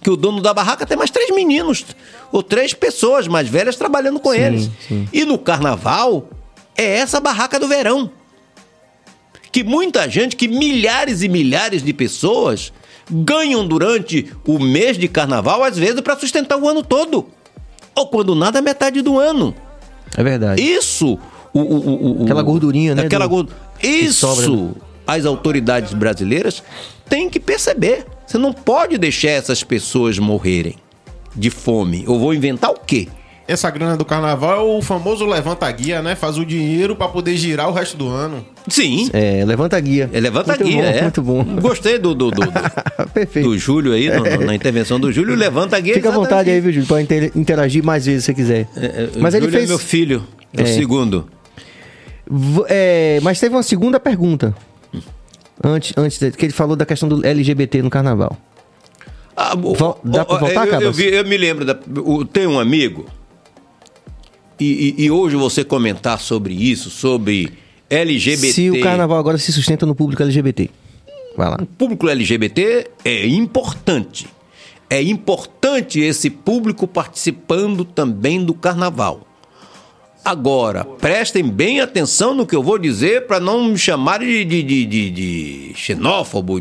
[0.00, 1.84] Que o dono da barraca tem mais três meninos
[2.32, 4.70] ou três pessoas mais velhas trabalhando com eles.
[4.86, 5.08] sim.
[5.12, 6.28] E no carnaval
[6.76, 8.10] é essa barraca do verão.
[9.52, 12.72] Que muita gente, que milhares e milhares de pessoas
[13.10, 17.26] ganham durante o mês de carnaval, às vezes, para sustentar o ano todo.
[17.94, 19.54] Ou quando nada, metade do ano.
[20.16, 20.60] É verdade.
[20.60, 21.18] Isso.
[21.54, 23.56] O, o- o- o- Aquela gordurinha, né, Aquela gordura.
[23.82, 24.26] Isso.
[24.26, 24.70] sobra, né?
[25.06, 26.62] As autoridades brasileiras
[27.08, 28.04] têm que perceber.
[28.26, 30.74] Você não pode deixar essas pessoas morrerem
[31.36, 32.04] de fome.
[32.06, 33.08] Eu vou inventar o quê?
[33.46, 36.14] Essa grana do carnaval é o famoso levanta-guia, né?
[36.16, 38.42] Faz o dinheiro pra poder girar o resto do ano.
[38.66, 39.10] Sim.
[39.12, 40.08] É, levanta a guia.
[40.10, 41.02] É, levanta muito guia, bom, é.
[41.02, 41.44] Muito bom.
[41.60, 42.52] Gostei do, do, do, do-
[43.12, 43.46] Perfeito.
[43.50, 45.34] do Júlio aí, no- no- na intervenção do Júlio.
[45.36, 45.92] Levanta guia.
[45.92, 46.88] Fica à vontade aí, viu, Júlio?
[46.88, 48.66] Pode inter- interagir mais vezes se você quiser.
[48.78, 49.64] É, mas o ele Júlio fez.
[49.64, 50.22] é meu filho.
[50.56, 50.66] É o É.
[50.66, 51.28] segundo.
[52.68, 54.54] É, mas teve uma segunda pergunta.
[55.62, 58.36] Antes, antes de- que ele falou da questão do LGBT no carnaval.
[59.36, 62.58] Ah, Vol- dá pra voltar, eu, eu, vi- eu me lembro, da, o- tem um
[62.58, 63.06] amigo,
[64.60, 67.52] e, e- e hoje você comentar sobre isso, sobre
[67.90, 68.52] LGBT.
[68.52, 70.70] Se o carnaval agora se sustenta no público LGBT.
[71.36, 71.58] Vai lá.
[71.60, 74.26] O público LGBT é importante.
[74.88, 79.26] É importante esse público participando também do carnaval.
[80.24, 84.84] Agora, prestem bem atenção no que eu vou dizer para não me chamarem de, de,
[84.86, 86.58] de, de- xenófobo,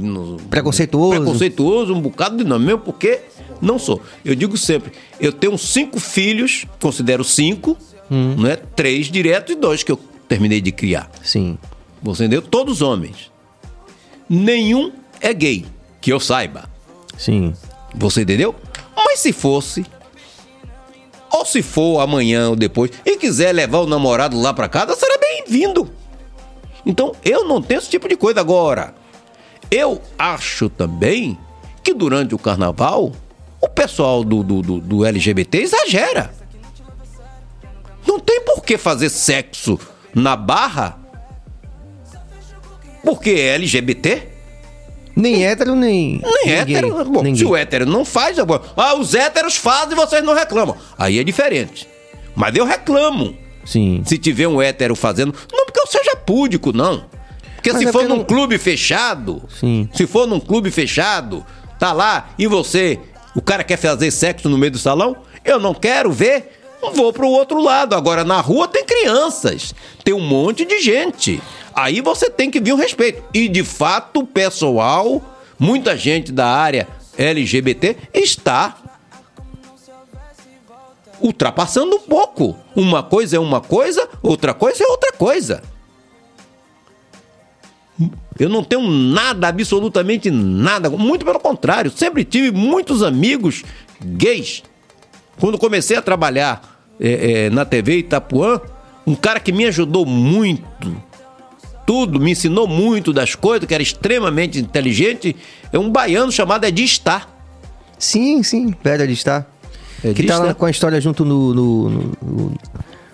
[0.49, 1.21] Preconceituoso.
[1.21, 3.21] preconceituoso, um bocado de nome, mesmo porque
[3.61, 4.01] não sou.
[4.25, 7.77] Eu digo sempre, eu tenho cinco filhos, considero cinco,
[8.09, 8.57] não é?
[8.57, 11.09] Três diretos e dois que eu terminei de criar.
[11.23, 11.57] Sim.
[12.01, 12.41] Você entendeu?
[12.41, 13.31] Todos homens.
[14.29, 14.91] Nenhum
[15.21, 15.65] é gay,
[16.01, 16.69] que eu saiba.
[17.17, 17.53] Sim.
[17.95, 18.53] Você entendeu?
[18.95, 19.85] Mas se fosse,
[21.33, 25.17] ou se for amanhã ou depois, e quiser levar o namorado lá pra casa, será
[25.17, 25.89] bem-vindo.
[26.85, 28.93] Então, eu não tenho esse tipo de coisa agora.
[29.71, 31.37] Eu acho também
[31.83, 33.11] que durante o carnaval,
[33.59, 36.31] o pessoal do, do, do, do LGBT exagera.
[38.05, 39.79] Não tem por que fazer sexo
[40.13, 41.03] na barra
[43.03, 44.32] porque é LGBT.
[45.15, 46.19] Nem hétero, nem.
[46.23, 46.75] Nem gay.
[46.75, 47.05] hétero.
[47.05, 48.63] Bom, nem se o hétero não faz, agora.
[48.75, 50.75] Ah, os héteros fazem e vocês não reclamam.
[50.97, 51.87] Aí é diferente.
[52.35, 53.37] Mas eu reclamo.
[53.65, 54.01] Sim.
[54.05, 55.33] Se tiver um hétero fazendo.
[55.51, 57.05] Não porque eu seja púdico, não.
[57.55, 59.43] Porque Mas se é for num não- clube fechado.
[59.59, 59.87] Sim.
[59.93, 61.45] Se for num clube fechado,
[61.79, 62.99] tá lá e você
[63.35, 65.15] O cara quer fazer sexo no meio do salão?
[65.45, 66.59] Eu não quero ver.
[66.93, 67.95] Vou pro outro lado.
[67.95, 69.73] Agora, na rua tem crianças,
[70.03, 71.41] tem um monte de gente.
[71.75, 73.23] Aí você tem que vir um respeito.
[73.33, 75.21] E de fato, o pessoal,
[75.57, 76.87] muita gente da área
[77.17, 78.77] LGBT está
[81.21, 82.55] ultrapassando um pouco.
[82.75, 85.63] Uma coisa é uma coisa, outra coisa é outra coisa.
[88.39, 90.89] Eu não tenho nada, absolutamente nada.
[90.89, 93.63] Muito pelo contrário, sempre tive muitos amigos
[94.01, 94.63] gays.
[95.39, 98.59] Quando comecei a trabalhar é, é, na TV Itapuã,
[99.05, 100.63] um cara que me ajudou muito,
[101.85, 105.35] tudo, me ensinou muito das coisas, que era extremamente inteligente,
[105.71, 107.27] é um baiano chamado Edi Star.
[107.99, 109.03] Sim, sim, velho.
[110.03, 111.53] É que tá lá com a história junto no.
[111.53, 112.53] no- no- no-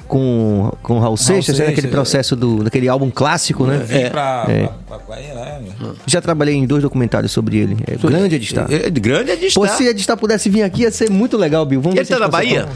[0.08, 1.66] com, com o Raul Seixas, né?
[1.66, 1.92] Seixas, aquele é.
[1.92, 3.78] processo do, daquele álbum clássico, né?
[3.78, 4.64] Vim pra, É.
[4.88, 5.62] pra, pra Bahia, né?
[6.08, 7.78] Já trabalhei em dois documentários sobre ele.
[7.86, 8.72] É grande de estar.
[8.74, 9.78] É, é grande Edi Pô, Star.
[9.78, 11.80] se Ed Star pudesse vir aqui, ia ser muito legal, Bill.
[11.80, 12.62] Vamos Ele ver se tá na Bahia?
[12.64, 12.76] falar.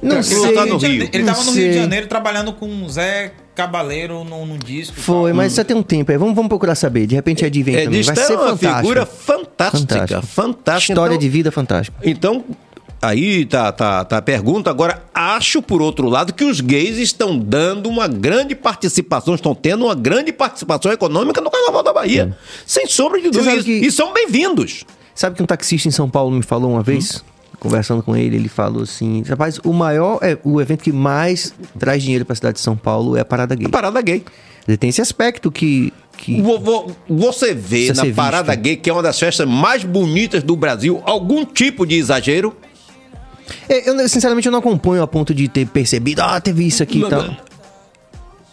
[0.00, 0.54] Não Ele sei.
[0.54, 1.08] tá no Rio.
[1.12, 4.94] Ele Não tava no Rio de Janeiro trabalhando com o Zé Cabaleiro num, num disco.
[5.00, 5.36] Foi, tal.
[5.36, 6.16] mas já tem um tempo aí.
[6.16, 7.08] Vamos, vamos procurar saber.
[7.08, 8.02] De repente vem É, também.
[8.02, 8.76] Vai ser é uma fantástico.
[8.78, 10.26] figura fantástica, Fantástico.
[10.26, 10.92] fantástica.
[10.92, 11.98] História Então- de vida fantástica.
[12.04, 12.44] Então,
[13.02, 14.70] aí tá, tá, tá a pergunta.
[14.70, 19.86] Agora, acho, por outro lado, que os gays estão dando uma grande participação, estão tendo
[19.86, 22.36] uma grande participação econômica no Carnaval da Bahia.
[22.64, 23.60] Sem sombra de dúvida.
[23.64, 24.84] que- E são bem-vindos.
[25.16, 27.24] Sabe que um taxista em São Paulo me falou uma vez,
[27.60, 32.02] conversando com ele, ele falou assim: rapaz, o maior, é, o evento que mais traz
[32.02, 33.68] dinheiro pra cidade de São Paulo é a Parada Gay.
[33.68, 34.24] Parada gay.
[34.66, 35.92] Ele tem esse aspecto que.
[36.16, 38.62] que Vo- vo- Você vê na Parada visto.
[38.62, 42.54] Gay, que é uma das festas mais bonitas do Brasil, algum tipo de exagero?
[43.68, 46.98] É, eu, sinceramente, eu não acompanho a ponto de ter percebido, ah, teve isso aqui
[46.98, 47.36] e Não, tal.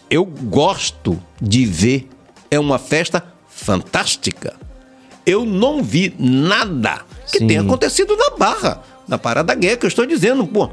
[0.08, 2.08] Eu gosto de ver.
[2.50, 4.54] É uma festa fantástica.
[5.26, 7.00] Eu não vi nada
[7.30, 7.46] que Sim.
[7.48, 10.70] tenha acontecido na Barra, na Parada Gay, que eu estou dizendo, pô.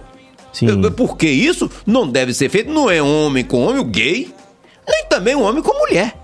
[0.52, 0.68] Sim.
[0.84, 4.32] Eu- Porque isso não deve ser feito, não é homem com homem, gay,
[4.88, 6.16] nem também um homem com mulher.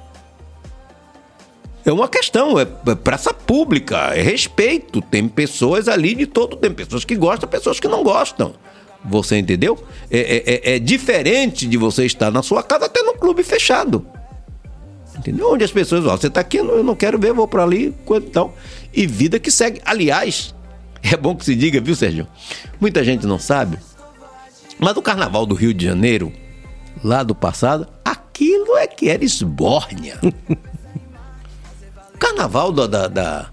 [1.86, 5.02] É uma questão, é é praça pública, é respeito.
[5.02, 8.54] Tem pessoas ali de todo, tem pessoas que gostam, pessoas que não gostam.
[9.06, 9.82] Você entendeu?
[10.12, 14.06] É, é- é- é diferente de você estar na sua casa até num clube fechado.
[15.18, 15.52] Entendeu?
[15.52, 18.22] Onde as pessoas, ó, você tá aqui, eu não quero ver, vou pra ali, e
[18.22, 18.54] tal.
[18.94, 19.82] E vida que segue.
[19.86, 20.54] Aliás,
[21.04, 22.28] é bom que se diga, viu, Sérgio?
[22.80, 23.78] Muita gente não sabe,
[24.80, 26.32] mas o carnaval do Rio de Janeiro,
[27.04, 30.18] lá do passado, aquilo é que era esbórnia.
[32.14, 33.50] O carnaval da, da, da,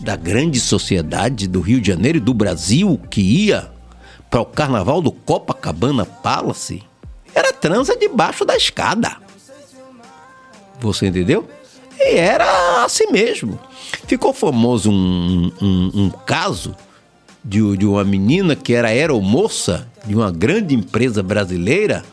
[0.00, 3.70] da grande sociedade do Rio de Janeiro e do Brasil que ia
[4.30, 6.82] para o carnaval do Copacabana Palace
[7.34, 9.16] era transa debaixo da escada.
[10.80, 11.48] Você entendeu?
[11.98, 13.58] E era assim mesmo.
[14.06, 16.74] Ficou famoso um, um, um caso
[17.44, 22.04] de, de uma menina que era aeromoça de uma grande empresa brasileira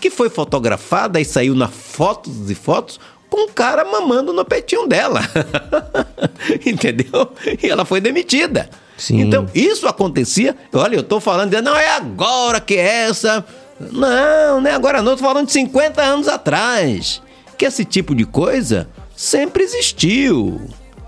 [0.00, 2.98] que foi fotografada e saiu na fotos e fotos
[3.30, 5.20] com um cara mamando no peitinho dela.
[6.66, 7.32] Entendeu?
[7.62, 8.68] E ela foi demitida.
[8.96, 9.20] Sim.
[9.20, 10.56] Então, isso acontecia.
[10.72, 13.44] Olha, eu tô falando, não é agora que é essa.
[13.80, 17.22] Não, não é agora não, tô falando de 50 anos atrás.
[17.56, 20.60] Que esse tipo de coisa sempre existiu.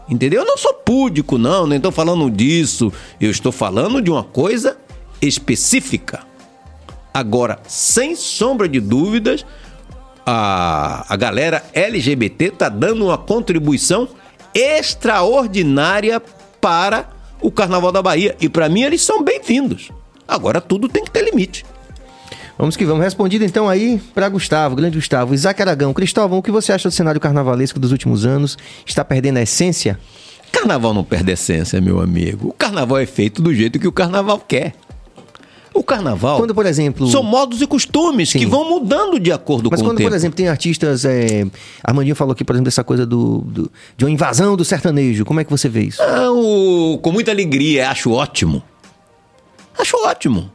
[0.09, 0.43] Entendeu?
[0.43, 2.93] Eu não sou púdico, não, nem tô falando disso.
[3.21, 4.77] Eu estou falando de uma coisa
[5.21, 6.21] específica.
[7.13, 9.47] Agora, sem sombra de dúvidas,
[10.27, 14.09] a, a galera LGBT tá dando uma contribuição
[14.55, 16.21] extraordinária
[16.61, 17.09] para
[17.41, 18.37] o Carnaval da Bahia.
[18.41, 19.91] E para mim eles são bem-vindos.
[20.27, 21.65] Agora tudo tem que ter limite.
[22.59, 23.03] Vamos que vamos.
[23.05, 25.35] Respondido então aí para Gustavo, grande Gustavo.
[25.35, 28.57] Isaac Aragão, Cristóvão, o que você acha do cenário carnavalesco dos últimos anos?
[28.87, 29.99] Está perdendo a essência?
[30.53, 32.49] Carnaval não perde essência, meu amigo.
[32.49, 34.73] O carnaval é feito do jeito que o carnaval quer.
[35.75, 37.09] O carnaval Quando, por exemplo.
[37.09, 38.47] são modos e costumes que Sim.
[38.47, 40.11] vão mudando de acordo Mas com quando, o tempo.
[40.11, 41.05] por exemplo, tem artistas.
[41.05, 41.45] É...
[41.83, 45.25] Armandinho falou aqui, por exemplo, dessa coisa do, do- de uma invasão do sertanejo.
[45.25, 46.01] Como é que você vê isso?
[46.01, 48.63] Ah, o- com muita alegria, acho ótimo.
[49.77, 50.49] Acho ótimo.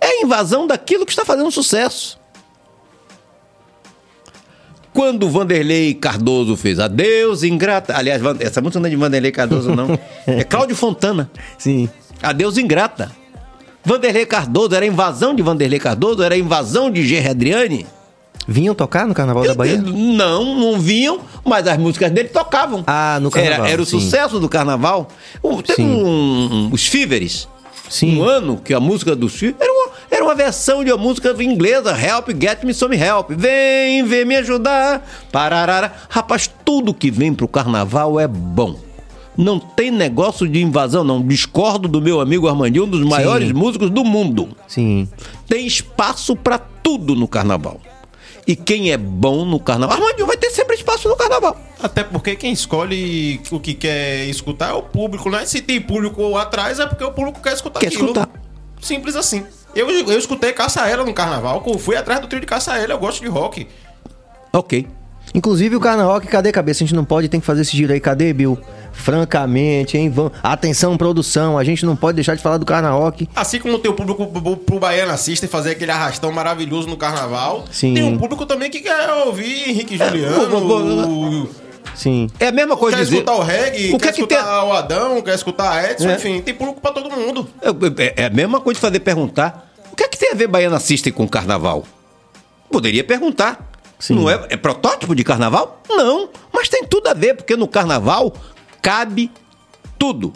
[0.00, 2.18] É a invasão daquilo que está fazendo sucesso.
[4.92, 7.96] Quando o Vanderlei Cardoso fez Adeus Ingrata.
[7.96, 9.98] Aliás, essa música não é de Vanderlei Cardoso, não.
[10.26, 11.30] É Cláudio Fontana.
[11.56, 11.88] Sim.
[12.22, 13.10] Adeus Ingrata.
[13.84, 17.86] Vanderlei Cardoso, era invasão de Vanderlei Cardoso, era invasão de Gerry Adriane.
[18.48, 19.78] Vinham tocar no Carnaval da Bahia?
[19.80, 22.82] Não, não vinham, mas as músicas dele tocavam.
[22.86, 24.00] Ah, no carnaval, Era, era o sim.
[24.00, 25.08] sucesso do carnaval.
[25.42, 27.46] O- Teve um, um- os Fíveres.
[27.90, 28.20] Sim.
[28.20, 31.34] Um ano que a música dos Fíveres era uma, era uma versão de uma música
[31.42, 33.30] inglesa, Help, Get Me Some Help.
[33.30, 35.06] Vem, vem me ajudar.
[35.32, 35.92] Pararara.
[36.08, 38.76] Rapaz, tudo que vem pro carnaval é bom.
[39.36, 41.20] Não tem negócio de invasão, não.
[41.20, 44.50] Discordo do meu amigo Armandinho, um dos maiores músicos do mundo.
[44.68, 45.08] Sim.
[45.48, 47.80] Tem espaço pra tudo no carnaval.
[48.50, 51.56] E quem é bom no carnaval, Armandinho vai ter sempre espaço no carnaval.
[51.80, 55.46] Até porque quem escolhe o que quer escutar é o público, né?
[55.46, 58.06] Se tem público atrás é porque o público quer escutar Quer aquilo.
[58.06, 58.28] escutar.
[58.80, 59.44] Simples assim.
[59.72, 63.28] Eu, eu escutei Caçaela no carnaval, fui atrás do trio de Caçaela, eu gosto de
[63.28, 63.68] rock.
[64.52, 64.84] Ok.
[65.32, 66.82] Inclusive o Carna Rock, cadê cabeça?
[66.82, 68.00] A gente não pode, tem que fazer esse giro aí.
[68.00, 68.58] Cadê, Bill?
[68.92, 70.10] Francamente, hein?
[70.10, 70.32] Vamos...
[70.42, 71.56] Atenção, produção.
[71.58, 73.28] A gente não pode deixar de falar do Carna Rock.
[73.34, 76.96] Assim como tem o público pro, pro Baiano assista e fazer aquele arrastão maravilhoso no
[76.96, 77.94] carnaval, Sim.
[77.94, 81.08] tem um público também que quer ouvir Henrique Juliano, vou- vou-
[81.44, 81.50] o-
[81.94, 82.28] Sim.
[82.38, 83.16] É a mesma coisa quer dizer.
[83.16, 85.90] escutar o reggae, O que quer é que escutar tem- o Adão, quer escutar a
[85.90, 86.14] Edson, É.
[86.14, 87.48] enfim, tem público pra todo mundo.
[87.98, 89.70] É, é a mesma coisa de fazer perguntar.
[89.92, 91.84] O que é que tem a ver Baiana System com carnaval?
[92.70, 93.68] Poderia perguntar.
[93.98, 94.14] Sim.
[94.14, 95.82] Não é, é protótipo de carnaval?
[95.88, 96.28] Não.
[96.52, 98.32] Mas tem tudo a ver, porque no carnaval
[98.82, 99.30] cabe
[99.98, 100.32] tudo.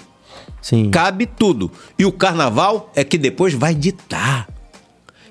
[0.61, 0.91] Sim.
[0.91, 1.71] Cabe tudo.
[1.99, 4.49] E o carnaval é que depois vai ditar.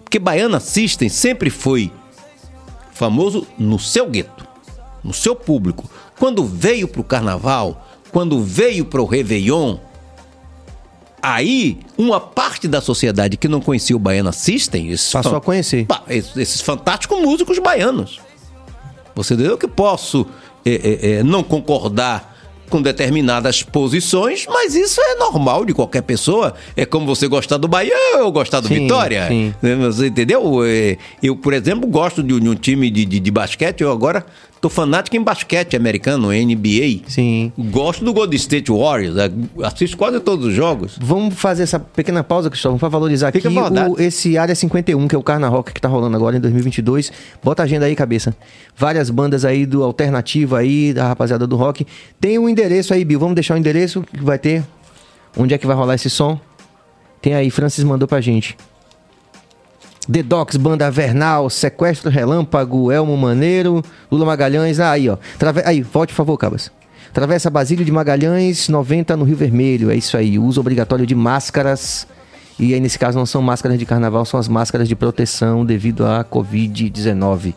[0.04, 1.92] Porque Baiana System sempre foi
[2.94, 4.48] famoso no seu gueto,
[5.04, 5.90] no seu público.
[6.20, 9.78] Quando veio pro carnaval, quando veio pro Réveillon,
[11.22, 15.88] aí uma parte da sociedade que não conhecia o Baiana System, Passou fan- a conhecer.
[16.08, 18.20] Esses fantásticos músicos baianos.
[19.16, 20.26] Você entendeu que posso
[20.66, 22.33] é, é, é, não concordar
[22.74, 26.56] com determinadas posições, mas isso é normal de qualquer pessoa.
[26.76, 29.28] É como você gostar do Bahia ou eu gostar do Sim, Vitória.
[29.28, 29.54] sim.
[29.80, 30.66] Você entendeu?
[30.66, 33.82] É, Eu, por exemplo, gosto de, um- de um time de, de, de basquete.
[33.82, 34.26] Eu agora
[34.64, 37.02] tô fanático em basquete americano, NBA.
[37.06, 37.52] Sim.
[37.58, 39.18] Gosto do Golden State Warriors.
[39.18, 39.30] é,
[39.62, 40.98] Assisto quase todos os jogos.
[41.02, 45.16] Vamos fazer essa pequena pausa, Cristóvão, para valorizar Fica aqui o- esse Área 51, que
[45.16, 47.12] é o Carna Rock que tá rolando agora em 2022.
[47.44, 48.34] Bota a agenda aí, cabeça.
[48.74, 51.86] Várias bandas aí do alternativo aí, da rapaziada do rock.
[52.22, 53.20] Tem o endereço aí, Bill.
[53.20, 54.64] Vamos deixar o endereço que vai ter.
[55.38, 56.40] Onde é que vai rolar esse som?
[57.22, 58.56] Tem aí, Francis mandou pra gente.
[60.12, 63.82] The Docs, Banda Vernal, Sequestro Relâmpago, Elmo Maneiro,
[64.12, 64.80] Lula Magalhães.
[64.80, 65.18] Ah, aí, ó.
[65.40, 65.62] Trave...
[65.66, 66.72] Aí, volte, por favor, Cabas.
[67.14, 69.92] Travessa Basílio de Magalhães, 90 no Rio Vermelho.
[69.92, 70.40] É isso aí.
[70.40, 72.08] Uso obrigatório de máscaras.
[72.60, 76.06] E aí, nesse caso, não são máscaras de carnaval, são as máscaras de proteção devido
[76.06, 77.54] à Covid-19.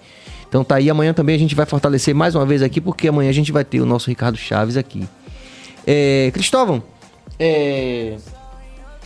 [0.48, 0.88] Então tá aí.
[0.88, 3.64] Amanhã também a gente vai fortalecer mais uma vez aqui, porque amanhã a gente vai
[3.64, 5.06] ter o nosso Ricardo Chaves aqui.
[5.86, 6.82] É, Cristóvão,
[7.38, 8.16] é,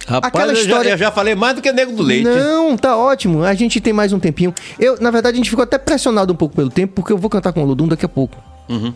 [0.06, 2.24] Rapaz, Aquela eu, já, história- eu já falei mais do que Nego do Leite.
[2.24, 3.44] Não, tá ótimo.
[3.44, 4.52] A gente tem mais um tempinho.
[4.78, 7.30] Eu, na verdade, a gente ficou até pressionado um pouco pelo tempo, porque eu vou
[7.30, 8.36] cantar com o Ludum daqui a pouco.
[8.68, 8.92] Uhum.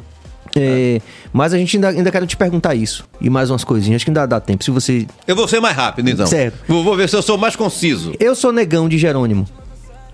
[0.57, 1.01] É,
[1.33, 3.05] mas a gente ainda, ainda quero te perguntar isso.
[3.21, 3.97] E mais umas coisinhas.
[3.97, 4.63] Acho que ainda dá tempo.
[4.63, 5.07] Se você.
[5.27, 6.27] Eu vou ser mais rápido, então.
[6.27, 6.59] Certo.
[6.69, 8.13] Vou, vou ver se eu sou mais conciso.
[8.21, 9.47] Eu sou negão de Jerônimo.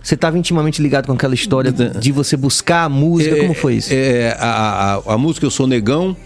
[0.03, 3.37] Você estava intimamente ligado com aquela história de você buscar a música.
[3.37, 3.91] Como foi isso?
[3.93, 6.17] É, a, a, a música Eu Sou Negão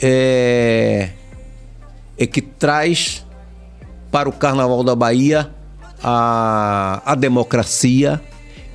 [0.00, 1.10] é,
[2.18, 3.24] é que traz
[4.12, 5.50] para o Carnaval da Bahia
[6.02, 8.20] a, a democracia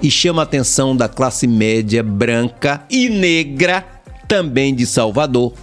[0.01, 3.85] e chama a atenção da classe média branca e negra,
[4.27, 5.53] também de Salvador,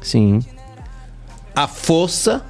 [0.00, 0.40] Sim.
[1.54, 2.44] a força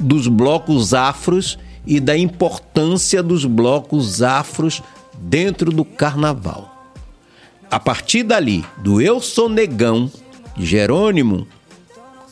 [0.00, 4.82] dos blocos afros e da importância dos blocos afros
[5.14, 6.72] dentro do carnaval.
[7.70, 10.10] A partir dali, do Eu Sou Negão,
[10.56, 11.46] Jerônimo,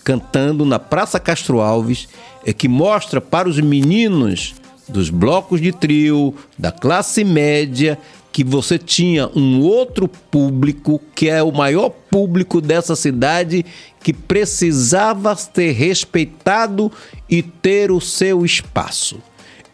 [0.02, 2.08] cantando na Praça Castro Alves,
[2.52, 4.54] que mostra para os meninos
[4.88, 7.98] dos blocos de trio, da classe média,
[8.32, 13.64] que você tinha um outro público, que é o maior público dessa cidade,
[14.02, 16.90] que precisava ser respeitado
[17.30, 19.18] e ter o seu espaço.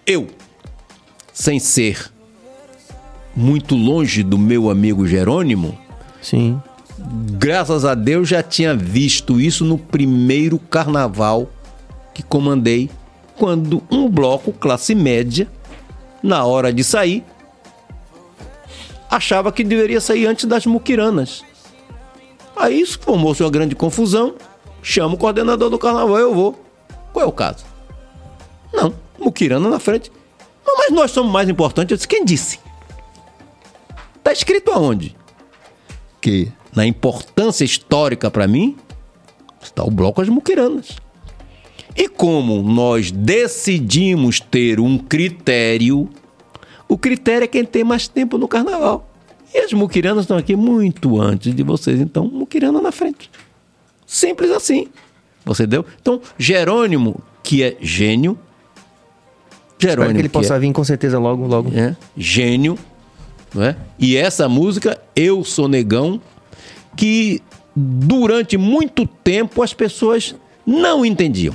[0.07, 0.29] Eu,
[1.33, 2.13] sem ser
[3.35, 5.79] muito longe do meu amigo Jerônimo,
[6.21, 6.61] Sim.
[7.39, 11.49] graças a Deus já tinha visto isso no primeiro carnaval
[12.15, 12.91] que comandei,
[13.39, 15.49] quando um bloco classe média,
[16.23, 17.25] na hora de sair,
[19.11, 21.43] achava que deveria sair antes das muquiranas.
[22.57, 24.35] Aí isso formou-se uma grande confusão.
[24.83, 26.65] Chama o coordenador do carnaval, eu vou.
[27.13, 27.65] Qual é o caso?
[28.73, 30.13] Não, muquirana na frente.
[30.67, 31.91] Mas nós somos mais importantes.
[31.91, 32.61] Eu disse, quem disse?
[34.23, 35.17] Tá escrito aonde?
[36.21, 38.77] que na importância histórica para mim
[39.61, 40.97] está o bloco As Muquiranas.
[41.97, 46.09] E como nós decidimos ter um critério,
[46.89, 49.09] o critério é quem tem mais tempo no carnaval.
[49.53, 53.31] E as muquiranas estão aqui muito antes de vocês, então muquirana na frente.
[54.07, 54.87] Simples assim.
[55.45, 55.85] Você deu?
[56.01, 58.39] Então, Jerônimo, que é gênio.
[59.79, 61.71] Espero Jerônimo, que ele que possa é vir com certeza logo, logo.
[61.75, 62.79] é, gênio,
[63.55, 63.77] não é?
[63.99, 66.21] E essa música, Eu Sou Negão,
[66.97, 67.43] que
[67.75, 70.35] durante muito tempo as pessoas
[70.67, 71.55] não entendiam.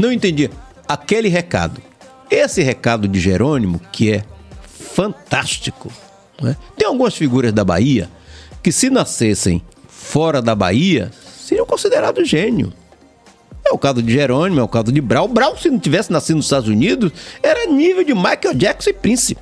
[0.00, 0.50] Não entendiam
[0.88, 1.82] aquele recado.
[2.30, 4.24] Esse recado de Jerônimo, que é
[4.66, 5.92] fantástico.
[6.40, 6.56] né?
[6.74, 8.08] Tem algumas figuras da Bahia
[8.62, 12.72] que, se nascessem fora da Bahia, seriam considerados gênio.
[13.62, 15.28] É o caso de Jerônimo, é o caso de Brau.
[15.28, 17.12] Brau, se não tivesse nascido nos Estados Unidos,
[17.42, 19.36] era nível de Michael Jackson e Prince.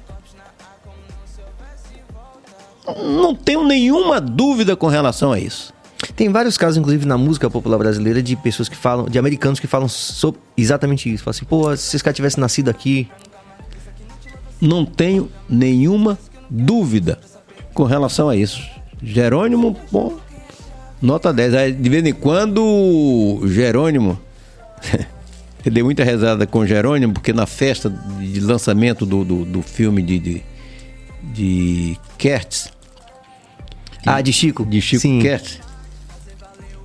[2.97, 5.73] Não tenho nenhuma dúvida com relação a isso.
[6.15, 9.67] Tem vários casos, inclusive, na música popular brasileira, de pessoas que falam, de americanos que
[9.67, 11.25] falam sobre exatamente isso.
[11.25, 13.09] Falam assim, pô, se esse cara tivesse nascido aqui.
[14.61, 16.19] Não tenho nenhuma
[16.51, 17.19] dúvida
[17.75, 18.61] com relação a isso.
[19.03, 20.19] Jerônimo, pô,
[21.01, 21.55] nota 10.
[21.55, 24.19] Aí, De vez em quando, Jerônimo.
[25.65, 30.01] Eu dei muita rezada com Jerônimo, porque na festa de lançamento do, do, do filme
[30.03, 30.43] de, de,
[31.23, 32.71] de Kertz,
[34.07, 34.65] Ah, de Chico?
[34.65, 35.19] de Chico Sim.
[35.21, 35.59] Kertz,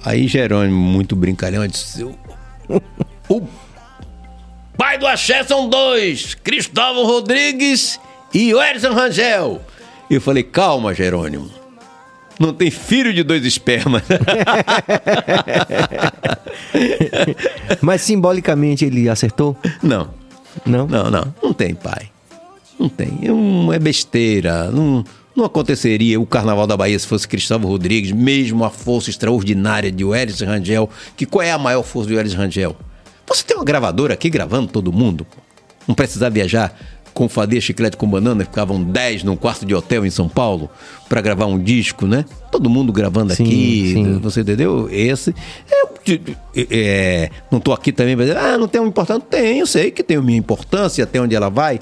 [0.03, 3.47] aí Jerônimo, muito brincalhão, disse: "O-
[4.77, 7.99] pai do Axé são dois: Cristóvão Rodrigues
[8.33, 9.61] e o Edson Rangel.
[10.09, 11.49] Eu falei: calma, Jerônimo.
[12.39, 14.03] Não tem filho de dois espermas.
[17.81, 19.55] Mas simbolicamente ele acertou?
[19.81, 20.09] não,
[20.65, 20.87] Não?
[20.87, 21.33] não, não.
[21.41, 22.09] Não tem pai.
[22.79, 23.19] Não tem.
[23.23, 24.69] É, um- é besteira.
[24.71, 25.03] Não,
[25.35, 30.03] não aconteceria o Carnaval da Bahia se fosse Cristóvão Rodrigues, mesmo a força extraordinária de
[30.03, 30.89] Welles Rangel.
[31.17, 32.75] Que qual é a maior força de Welles Rangel?
[33.27, 35.25] Você tem uma gravadora aqui gravando todo mundo.
[35.87, 36.77] Não precisar viajar
[37.13, 40.69] com fadia chiclete com banana, ficavam 10 num quarto de hotel em São Paulo
[41.07, 42.25] para gravar um disco, né?
[42.51, 44.19] Todo mundo gravando Sim, aqui, sim.
[44.19, 44.89] você entendeu?
[44.91, 45.33] Esse.
[45.71, 46.19] É,
[46.55, 49.23] é, não tô aqui também pra dizer, ah, não tem uma importância.
[49.29, 51.79] Tem, eu sei que tem uma importância, até onde ela vai.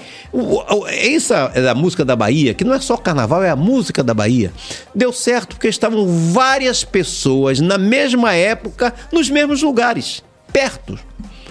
[0.87, 4.13] Essa é a música da Bahia, que não é só carnaval, é a música da
[4.13, 4.51] Bahia.
[4.93, 10.99] Deu certo porque estavam várias pessoas na mesma época, nos mesmos lugares, perto.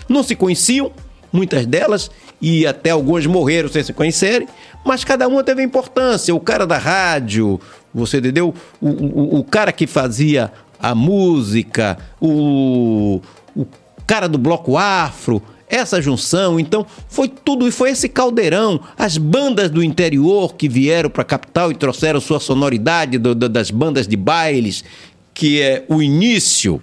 [0.09, 0.93] Não se conheciam,
[1.33, 4.49] muitas delas, e até algumas morreram sem se conhecerem,
[4.85, 6.35] mas cada uma teve importância.
[6.35, 7.61] O cara da rádio,
[7.93, 8.55] você entendeu?
[8.81, 13.21] O, o, o cara que fazia a música, o,
[13.55, 13.67] o
[14.07, 19.71] cara do bloco afro, essa junção, então foi tudo e foi esse caldeirão, as bandas
[19.71, 24.09] do interior que vieram para a capital e trouxeram sua sonoridade do- do- das bandas
[24.09, 24.83] de bailes,
[25.33, 26.83] que é o início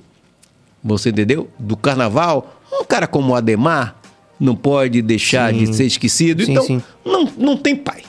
[0.84, 1.50] você entendeu?
[1.60, 3.97] Do carnaval, um cara como o Ademar
[4.40, 5.66] não pode deixar Sim.
[5.66, 6.46] de ser esquecido.
[6.46, 6.84] Sim, então, sim.
[7.06, 8.04] Não, não tem pai.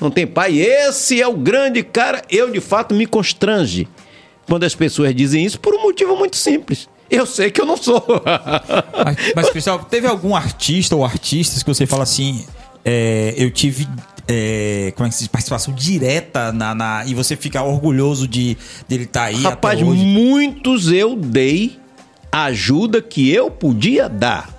[0.00, 0.58] Não tem pai.
[0.58, 2.22] Esse é o grande cara.
[2.30, 3.88] Eu, de fato, me constrange
[4.46, 6.88] quando as pessoas dizem isso por um motivo muito simples.
[7.10, 8.04] Eu sei que eu não sou.
[9.04, 12.44] Mas, mas Cristóvão, teve algum artista ou artistas que você fala assim,
[12.84, 13.86] é, eu tive
[14.26, 18.56] é, como é que se diz, participação direta na, na- e você fica orgulhoso de
[18.88, 21.78] dele estar aí Rapaz, muitos eu dei
[22.32, 24.55] a ajuda que eu podia dar.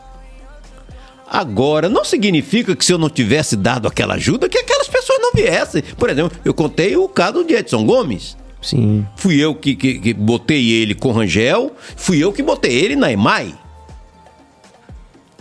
[1.30, 5.32] Agora, não significa que se eu não tivesse dado aquela ajuda, que aquelas pessoas não
[5.34, 5.84] viessem.
[5.98, 8.38] Por exemplo, eu contei o caso de Edson Gomes.
[8.62, 9.06] Sim.
[9.18, 13.12] Fui eu que, que- que botei ele com Rangel, fui eu que botei ele na
[13.12, 13.54] EMAI.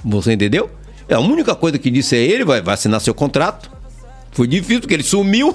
[0.05, 0.71] Você entendeu?
[1.09, 3.71] É a única coisa que disse a ele, vai, vai assinar seu contrato.
[4.33, 5.55] Foi difícil, porque ele sumiu.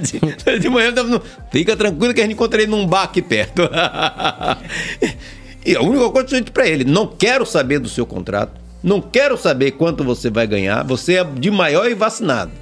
[0.00, 1.22] de, de manhã, tava no-
[1.52, 3.62] fica tranquilo que a gente encontra ele num bar aqui perto.
[5.64, 8.52] e a única coisa que eu disse pra ele, não quero saber do seu contrato,
[8.82, 12.52] não quero saber quanto você vai ganhar, você é de maior e vacinado.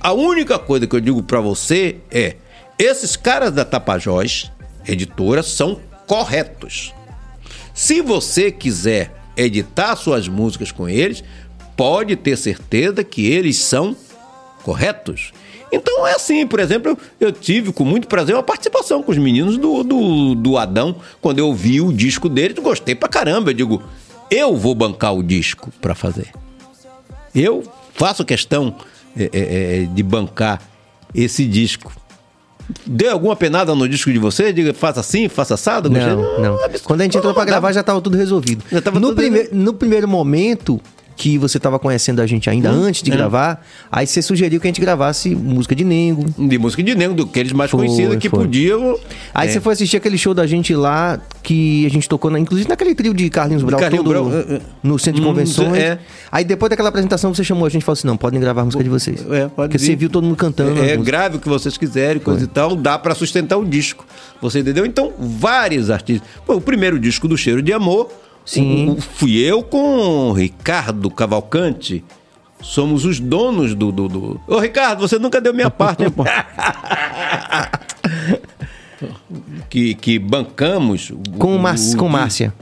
[0.00, 2.36] A única coisa que eu digo pra você é:
[2.78, 4.50] esses caras da Tapajós,
[4.86, 6.94] editora, são corretos.
[7.74, 11.22] Se você quiser editar suas músicas com eles,
[11.76, 13.96] pode ter certeza que eles são
[14.62, 15.32] corretos.
[15.70, 19.56] Então é assim, por exemplo, eu, tive com muito prazer uma participação com os meninos
[19.58, 23.50] do, do, do Adão, quando eu ouvi o disco deles, gostei pra caramba.
[23.50, 23.82] Eu digo,
[24.30, 26.28] eu vou bancar o disco pra fazer.
[27.34, 27.62] Eu
[27.94, 28.74] faço questão
[29.16, 30.60] é, é, é, de bancar
[31.14, 31.92] esse disco.
[32.86, 34.52] Deu alguma penada no disco de você?
[34.52, 35.88] Diga, faça assim, faça assado?
[35.88, 36.14] Gostei?
[36.14, 36.54] Não, não.
[36.64, 36.84] absurdo.
[36.84, 38.62] Quando a gente entrou pra Não, gravar já tava tudo resolvido.
[38.70, 40.78] Já tava no, tudo prime- no primeiro momento
[41.18, 43.16] que você tava conhecendo a gente ainda Hum, antes de é.
[43.16, 46.24] gravar, aí você sugeriu que a gente gravasse música de Nengo.
[46.38, 48.38] De música de negro, daqueles mais Foi, conhecidos que foi.
[48.38, 48.96] podiam.
[49.34, 52.38] Aí é, você foi assistir aquele show da gente lá que a gente tocou, na-
[52.38, 54.60] inclusive naquele trio de Carlinhos Brau, Carlinhos todo Brau, é, é.
[54.80, 55.76] no centro de Hum, convenções.
[55.76, 55.98] é.
[56.30, 58.64] Aí depois daquela apresentação você chamou a gente e falou assim: não, podem gravar a
[58.64, 59.20] música de vocês.
[59.28, 59.86] É, pode Porque vir.
[59.86, 60.78] você viu todo mundo cantando.
[60.78, 61.02] É, música.
[61.02, 64.06] grave o que vocês quiserem, coisa e tal, dá pra sustentar o disco.
[64.40, 64.86] Você entendeu?
[64.86, 66.28] Então, vários artistas.
[66.46, 68.08] Pô, o primeiro disco do Cheiro de Amor,
[68.50, 68.88] Sim.
[68.88, 72.02] o- o- fui eu com o Ricardo Cavalcante.
[72.62, 76.24] Somos os donos do, do, do- Ô, Ricardo, você nunca deu minha parte, né, pô?
[79.68, 81.10] que, que bancamos.
[81.10, 82.52] o- Com, Mar o- com o- Márcia.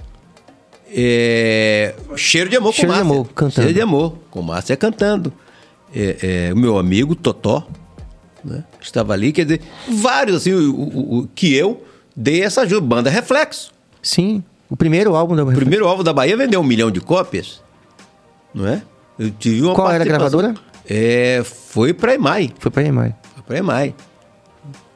[0.89, 3.15] É, Cheiro de amor Cheiro com de Márcia.
[3.21, 3.55] Amor, cantando.
[3.55, 5.33] Cheiro de amor, com Márcia cantando.
[5.95, 7.67] É, é, o meu amigo Totó
[8.45, 11.83] né, estava ali, quer dizer, vários assim, o, o- o- que eu
[12.15, 12.87] dei essa ajuda.
[12.87, 13.73] Banda Reflexo.
[14.03, 14.43] Sim.
[14.69, 17.63] O primeiro álbum da O primeiro alvo da Bahia vendeu um milhão de cópias.
[18.55, 18.83] Não é?
[19.19, 20.55] Eu tive uma Qual era a gravadora?
[20.89, 22.53] É, foi para EMAI.
[22.59, 23.15] Foi pra EMAI.
[23.35, 23.95] Foi para EMAI.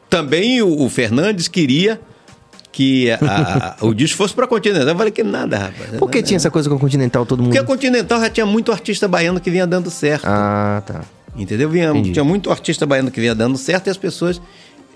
[0.09, 2.01] Também o, o Fernandes queria
[2.73, 4.89] que a- a- o disco fosse para Continental.
[4.89, 5.91] Eu falei que nada, rapaz.
[5.99, 7.49] Por que tinha essa coisa com o Continental todo mundo?
[7.51, 10.25] Porque a Continental já tinha muito artista baiano que vinha dando certo.
[10.27, 11.03] Ah, tá.
[11.37, 11.69] Entendeu?
[11.69, 12.13] Vinha, Entendi.
[12.13, 14.41] tinha muito artista baiano que vinha dando certo e as pessoas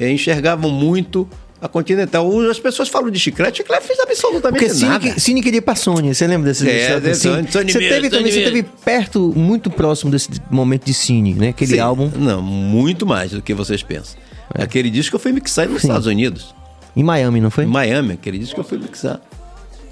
[0.00, 1.28] eh, enxergavam muito
[1.60, 2.28] a Continental.
[2.50, 5.10] As pessoas falam de chiclete, chiclete fez absolutamente Porque Cine, nada.
[5.14, 7.14] que- Cine queria ir pra Sony, você lembra desse É?
[7.14, 11.48] Sony Você teve também, você teve perto, muito próximo desse momento de Cine, né?
[11.48, 11.80] Aquele Sim.
[11.80, 14.16] álbum Não, muito mais do que vocês pensam.
[14.54, 15.88] Aquele disco eu fui mixar nos Sim.
[15.88, 16.54] Estados Unidos.
[16.96, 17.64] em Miami, não foi?
[17.64, 19.20] Em Miami, aquele disco eu fui mixar.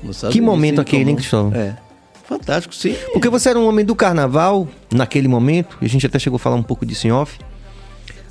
[0.02, 1.16] nos Estados Que Unidos, momento aquele, hein.
[1.16, 1.52] Cristóvão?
[1.55, 1.76] É.
[2.28, 2.94] Fantástico, sim.
[3.12, 6.39] Porque você era um homem do carnaval naquele momento, e a gente até chegou a
[6.39, 7.39] falar um pouco disso em off.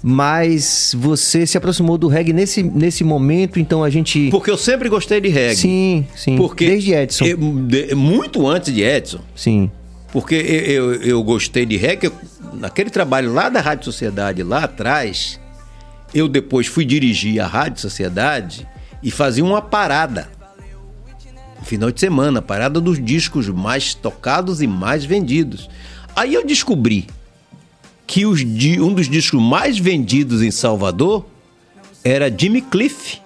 [0.04, 4.30] Mas você se aproximou do reggae nesse, nesse momento, então a gente.
[4.32, 5.56] Porque eu sempre gostei de reggae.
[5.56, 6.38] Sim, sim.
[6.38, 7.26] Porque Desde Edson.
[7.26, 9.20] eu- de- muito antes de Edson.
[9.36, 9.70] Sim.
[10.12, 12.08] Porque eu, eu, eu gostei de reggae.
[12.08, 12.14] eu-
[12.54, 15.40] naquele trabalho lá da Rádio Sociedade, lá atrás,
[16.14, 18.68] eu depois fui dirigir a Rádio Sociedade
[19.04, 20.30] e fazia uma parada.
[21.64, 25.70] Final de semana, parada dos discos mais tocados e mais vendidos.
[26.16, 27.06] Aí eu descobri
[28.12, 31.26] que os um dos discos mais vendidos em Salvador
[32.04, 33.22] era Jimmy Cliff.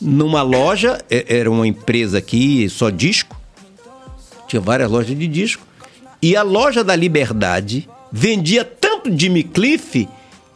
[0.00, 3.38] Numa loja, é- era uma empresa aqui, só disco,
[4.48, 5.62] tinha várias lojas de disco.
[6.22, 10.08] E a loja da Liberdade vendia tanto Jimmy Cliff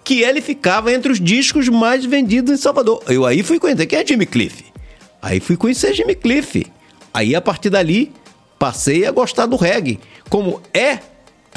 [0.02, 3.02] que ele ficava entre os discos mais vendidos em Salvador.
[3.06, 4.64] Eu aí fui conhecer quem é Jimmy Cliff.
[5.20, 6.66] Aí fui conhecer Jimmy Cliff.
[7.12, 8.10] Aí a partir dali
[8.58, 10.00] passei a gostar do reggae.
[10.30, 10.98] Como é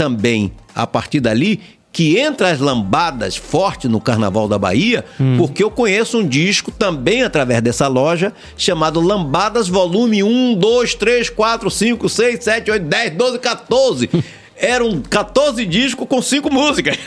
[0.02, 1.60] também a partir dali
[1.94, 5.06] que entra as lambadas forte no Carnaval da Bahia,
[5.38, 11.30] porque eu conheço um disco também através dessa loja chamado Lambadas Volume 1, 2, 3,
[11.30, 14.10] 4, 5, 6, 7, 8, 10, 12, 14.
[14.56, 16.98] Eram 14 discos com 5 músicas.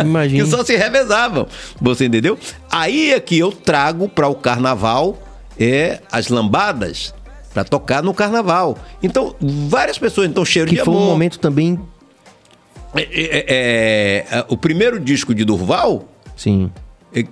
[0.00, 0.44] Imagina.
[0.44, 1.46] que só se revezavam.
[1.80, 2.38] Você entendeu?
[2.70, 5.18] Aí é que eu trago para o carnaval
[5.58, 7.12] é, as lambadas
[7.52, 8.78] para tocar no carnaval.
[9.02, 11.02] Então, várias pessoas, então, cheiro Que de foi amor.
[11.04, 11.78] um momento também.
[12.94, 16.70] É, é, é, é, o primeiro disco de Durval, Sim.
[17.14, 17.24] é,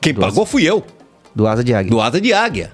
[0.00, 0.26] quem Nossa.
[0.28, 0.84] pagou fui eu,
[1.34, 1.90] Do Asa de Águia.
[1.90, 2.72] do Asa de Águia.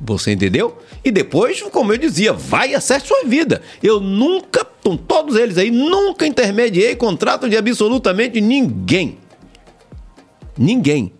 [0.00, 0.76] Você entendeu?
[1.04, 3.62] E depois, como eu dizia, vai e acerte sua vida.
[3.82, 9.18] Eu nunca, com todos eles aí, nunca intermediei contrato de absolutamente ninguém.
[10.58, 11.12] Ninguém.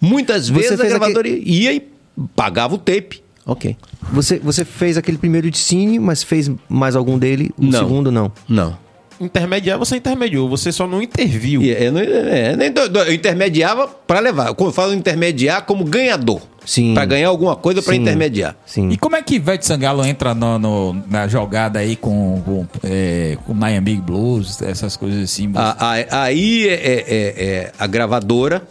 [0.00, 1.88] Muitas Você vezes a gravadora ia e
[2.34, 3.22] pagava o tape.
[3.44, 3.76] Ok.
[4.12, 7.50] Você, você fez aquele primeiro de Cine, mas fez mais algum dele?
[7.58, 7.78] O Não.
[7.78, 8.30] segundo, não.
[8.48, 8.78] Não.
[9.24, 11.62] Intermediar, você intermediou, você só não interviu.
[11.62, 14.52] Eu, não- é, nem do- do- eu intermediava para levar.
[14.54, 16.40] Quando eu falo intermediar, como ganhador.
[16.64, 16.94] Sim.
[16.94, 18.54] Para ganhar alguma coisa para intermediar.
[18.64, 18.88] Sim.
[18.90, 23.36] E como é que Ivete Sangalo entra no- no- na jogada aí com, com, é,
[23.46, 25.50] com Big Blues, essas coisas assim?
[25.54, 28.62] A- a- aí é, é- é- é a gravadora,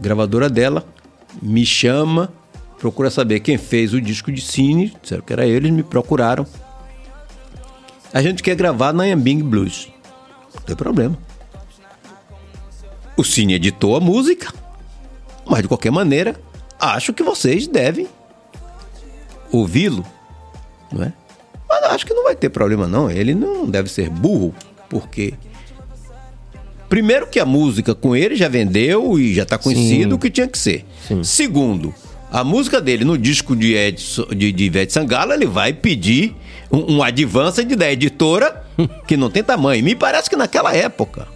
[0.00, 0.84] gravadora dela,
[1.42, 2.32] me chama,
[2.78, 6.46] procura saber quem fez o disco de cine, disseram que era eles, me procuraram.
[8.12, 9.88] A gente quer gravar na Yambing Blues.
[10.54, 11.18] Não tem problema.
[13.16, 14.52] O Cine editou a música,
[15.46, 16.40] mas de qualquer maneira,
[16.78, 18.08] acho que vocês devem
[19.52, 20.04] ouvi-lo,
[20.90, 21.12] não é?
[21.68, 24.54] Mas acho que não vai ter problema não, ele não deve ser burro,
[24.88, 25.34] porque
[26.90, 30.12] Primeiro que a música com ele já vendeu e já está conhecido Sim.
[30.12, 30.84] o que tinha que ser.
[31.06, 31.22] Sim.
[31.22, 31.94] Segundo,
[32.30, 36.34] a música dele no disco de, Edson, de, de Ivete Sangalo, ele vai pedir
[36.70, 38.64] um, um advance de, da editora
[39.06, 39.82] que não tem tamanho.
[39.82, 41.26] Me parece que naquela época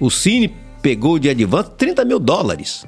[0.00, 2.84] o Cine pegou de advance 30 mil dólares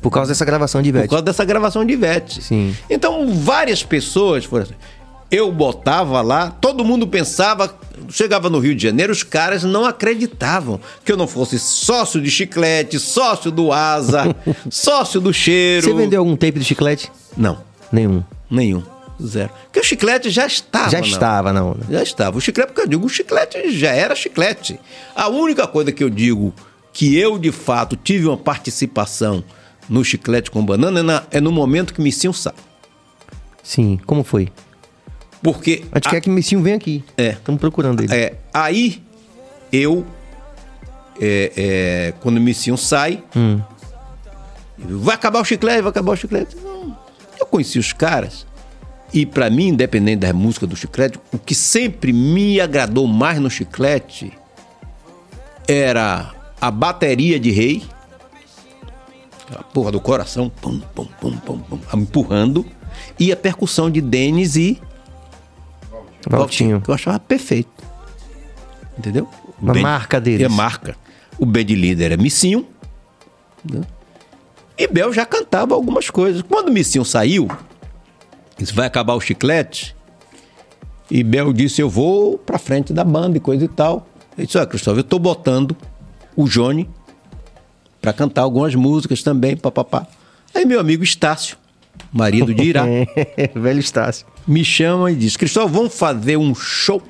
[0.00, 1.10] Por causa dessa gravação de por Ivete.
[1.10, 2.42] causa dessa gravação de Ivete.
[2.42, 2.76] Sim.
[2.88, 4.74] Então, várias pessoas foram assim.
[5.30, 7.74] Eu botava lá, todo mundo pensava,
[8.08, 12.30] chegava no Rio de Janeiro, os caras não acreditavam que eu não fosse sócio de
[12.30, 14.34] chiclete, sócio do Asa,
[14.70, 15.86] sócio do cheiro.
[15.86, 17.12] Você vendeu algum tape de chiclete?
[17.36, 17.58] Não,
[17.92, 18.22] Nenhum.
[18.50, 18.82] nenhum.
[19.20, 19.50] Zero.
[19.64, 20.90] Porque o chiclete já estava.
[20.90, 21.76] Já na- estava, não.
[21.90, 22.38] já estava.
[22.38, 24.78] O chiclete, porque eu digo, o chiclete já era chiclete.
[25.14, 26.54] A única coisa que eu digo
[26.92, 29.42] que eu, de fato, tive uma participação
[29.88, 32.54] no chiclete com banana é, na- é no momento que Missinho sai.
[33.62, 33.98] Sim.
[34.06, 34.48] Como foi?
[35.42, 35.84] Porque.
[35.92, 37.04] A gente a- quer que o Missinho venha aqui.
[37.16, 37.30] É.
[37.30, 38.12] Estamos procurando ele.
[38.14, 39.02] é, aí,
[39.72, 40.04] eu.
[41.20, 43.60] é, é, quando o Missinho sai, Hum.
[44.80, 46.56] Vai acabar o chiclete, vai acabar o chiclete.
[47.40, 48.46] Eu conheci os caras.
[49.12, 53.50] E pra mim, independente da música do chiclete, o que sempre me agradou mais no
[53.50, 54.32] chiclete
[55.66, 57.82] era a bateria de rei,
[59.56, 62.64] a porra do coração, pum, pum, pum, pum, pum, empurrando,
[63.18, 64.80] e a percussão de Denis e
[66.36, 66.80] Valtinho.
[66.80, 67.70] que eu achava perfeito.
[68.98, 69.28] Entendeu?
[69.60, 70.44] Uma band- marca deles.
[70.44, 70.96] É marca.
[71.38, 72.66] O band líder é Missinho.
[73.70, 73.80] né?
[74.76, 76.42] E Bel já cantava algumas coisas.
[76.42, 77.48] Quando o Missinho saiu,
[78.58, 79.94] isso vai acabar o chiclete.
[81.10, 84.06] E Bel disse: Eu vou pra frente da banda e coisa e tal.
[84.36, 85.76] Eu disse: Olha, Cristóvão, eu tô botando
[86.36, 86.88] o Johnny
[88.00, 90.06] pra cantar algumas músicas também, papapá.
[90.54, 91.56] Aí meu amigo Estácio,
[92.12, 92.84] marido de Irá,
[93.54, 94.26] Velho Estácio.
[94.46, 97.02] me chama e diz: Cristóvão, vamos fazer um show?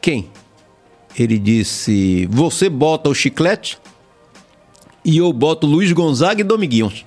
[0.00, 0.30] Quem?
[1.18, 3.78] Ele disse: Você bota o chiclete
[5.04, 7.04] e eu boto Luiz Gonzaga e Dominguinhos.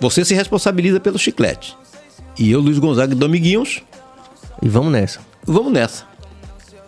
[0.00, 1.76] Você se responsabiliza pelo chiclete.
[2.38, 3.82] E eu, Luiz Gonzaga e Dominguinhos,
[4.60, 5.20] E vamos nessa.
[5.44, 6.06] vamos nessa.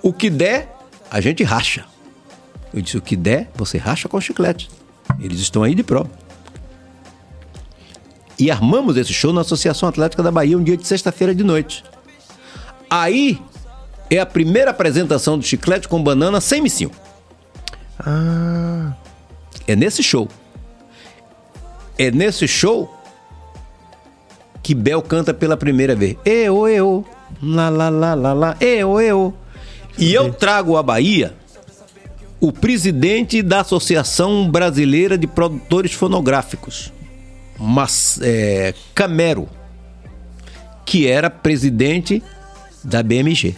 [0.02, 0.74] O que der,
[1.10, 1.84] a gente racha.
[2.72, 4.68] Eu disse: O que der, você racha com o chiclete.
[5.20, 6.10] Eles estão aí de prova.
[8.38, 11.84] E armamos esse show na Associação Atlética da Bahia um dia de sexta-feira de noite.
[12.90, 13.40] Aí
[14.10, 16.90] é a primeira apresentação do chiclete com banana sem missinho.
[17.98, 18.92] Ah,
[19.66, 20.28] É nesse show.
[21.96, 22.92] É nesse show
[24.62, 26.16] que Bel canta pela primeira vez.
[26.24, 27.04] Eu, eu,
[27.42, 29.34] lá, lá, lá, lá, lá, eu, eu.
[29.96, 31.34] E eu trago à Bahia
[32.40, 36.92] o presidente da Associação Brasileira de Produtores Fonográficos,
[37.58, 39.48] Mas, é, Camero,
[40.84, 42.22] que era presidente
[42.82, 43.54] da BMG.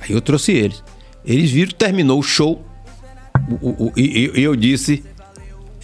[0.00, 0.82] Aí eu trouxe eles.
[1.24, 2.64] Eles viram, terminou o show.
[3.60, 5.04] O- o- o- e eu disse,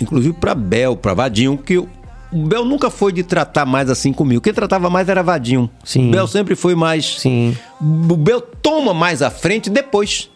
[0.01, 1.89] inclusive para Bel, para Vadinho, que eu-
[2.33, 4.41] o Bel nunca foi de tratar mais assim comigo.
[4.41, 5.70] Quem tratava mais era Vadinho.
[5.85, 6.11] Sim.
[6.11, 7.20] Bel sempre foi mais.
[7.20, 7.57] sim.
[7.81, 10.29] O Bel toma mais à frente depois.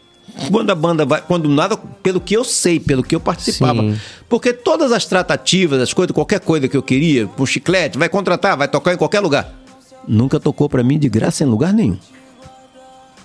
[0.51, 1.21] Quando a banda vai.
[1.23, 3.81] Quando nada, pelo que eu sei, pelo que eu participava.
[3.81, 3.99] Sim.
[4.29, 8.57] Porque todas as tratativas, as coisas, qualquer coisa que eu queria, um chiclete, vai contratar,
[8.57, 9.53] vai tocar em qualquer lugar.
[10.07, 11.99] Nunca tocou pra mim de graça em lugar nenhum.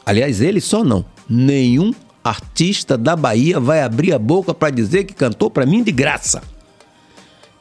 [0.05, 1.05] Aliás, ele só não.
[1.29, 1.93] Nenhum
[2.23, 6.41] artista da Bahia vai abrir a boca pra dizer que cantou pra mim de graça.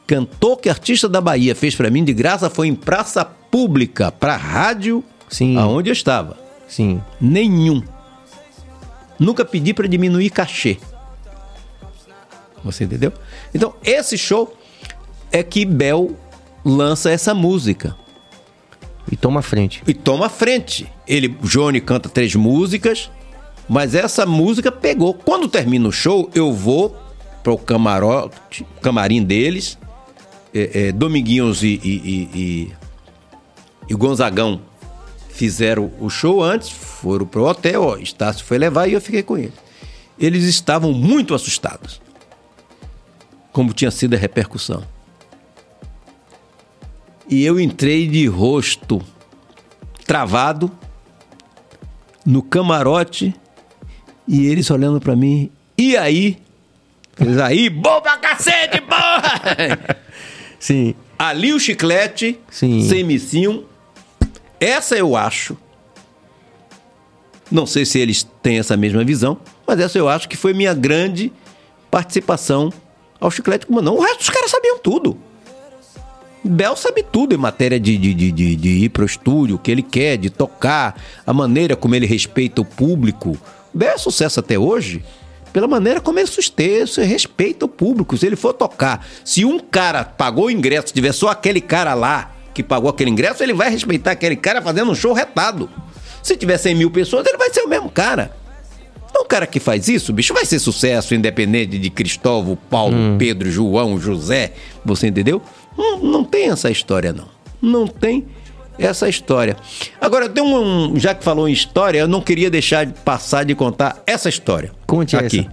[0.07, 4.35] Cantor que artista da Bahia fez pra mim de graça foi em praça pública, pra
[4.35, 5.57] rádio, Sim.
[5.57, 6.37] aonde eu estava.
[6.67, 7.01] Sim.
[7.19, 7.81] Nenhum.
[9.21, 10.77] Nunca pedi pra diminuir cachê.
[12.63, 13.13] Você entendeu?
[13.53, 14.55] Então, esse show
[15.31, 16.15] é que Bel
[16.65, 17.95] lança essa música
[19.11, 19.83] E toma frente.
[19.87, 20.91] e toma frente.
[21.07, 23.09] Ele, Johnny canta três músicas,
[23.69, 25.13] mas essa música pegou.
[25.13, 26.95] Quando termina o show, eu vou
[27.43, 29.77] pro camarote, camarim deles.
[30.53, 32.71] É, é, Dominguinhos e, e, e, e-
[33.89, 34.61] e Gonzagão
[35.41, 39.35] fizeram o show antes, foram pro hotel, ó, Estácio foi levar e eu fiquei com
[39.35, 39.51] ele.
[40.19, 41.99] Eles estavam muito assustados.
[43.51, 44.83] Como tinha sido a repercussão.
[47.27, 49.01] E eu entrei de rosto
[50.05, 50.71] travado
[52.23, 53.33] no camarote
[54.27, 55.49] e eles olhando pra mim.
[55.75, 56.37] E aí?
[57.19, 59.97] Eles aí, bom pra cacete, porra!
[60.59, 60.93] Sim.
[61.17, 62.87] Ali o chiclete, Sim.
[62.87, 63.70] sem missinho.
[64.61, 65.57] Essa eu acho.
[67.49, 70.73] Não sei se eles têm essa mesma visão, mas essa eu acho que foi minha
[70.73, 71.33] grande
[71.89, 72.71] participação
[73.19, 73.95] ao chiclete com não.
[73.95, 75.17] O resto dos caras sabiam tudo.
[76.43, 79.83] Bel sabe tudo em matéria de, de, de, de, ir pro estúdio, o que ele
[79.83, 83.37] quer, de tocar, a maneira como ele respeita o público.
[83.73, 85.03] Bel é sucesso até hoje
[85.51, 88.15] pela maneira como ele sustenta, respeita o público.
[88.17, 91.93] Se ele for tocar, se um cara pagou o ingresso, se tiver só aquele cara
[91.93, 95.69] lá que pagou aquele ingresso, ele vai respeitar aquele cara fazendo um show retado.
[96.21, 98.31] Se tiver 100 mil pessoas, ele vai ser o mesmo cara.
[99.09, 103.51] Então, o cara que faz isso, bicho, vai ser sucesso, independente de Cristóvão, Paulo, Pedro,
[103.51, 104.53] João, José.
[104.85, 105.41] Você entendeu?
[105.77, 107.27] Não, não tem essa história, não.
[107.61, 108.25] Não tem
[108.79, 109.57] essa história.
[109.99, 110.97] Agora, tem um.
[110.97, 114.71] Já que falou em história, eu não queria deixar de passar de contar essa história.
[114.87, 115.47] Conte aqui.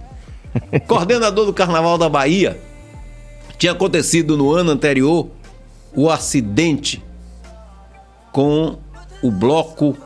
[0.87, 2.59] Coordenador do Carnaval da Bahia.
[3.57, 5.29] Tinha acontecido no ano anterior
[5.93, 7.03] o acidente
[8.31, 8.77] com
[9.21, 9.97] o bloco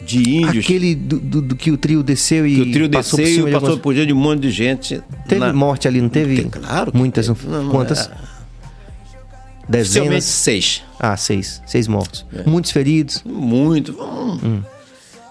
[0.00, 0.64] de índios.
[0.64, 3.34] Aquele do, do- do que o trio desceu e que o trio passou por desceu
[3.44, 5.02] cima e passou por diante de um monte de gente.
[5.28, 6.42] Teve na- morte ali, não teve?
[6.42, 6.92] Tem, claro.
[6.94, 7.46] Muitas, teve.
[7.48, 8.08] Não, não, quantas?
[8.08, 8.38] é.
[9.68, 10.24] Dezenas?
[10.24, 10.82] seis.
[10.98, 11.60] Ah, seis.
[11.66, 12.24] Seis mortos.
[12.32, 12.48] É.
[12.48, 13.22] Muitos feridos.
[13.24, 13.92] Muito.
[14.00, 14.62] Hum.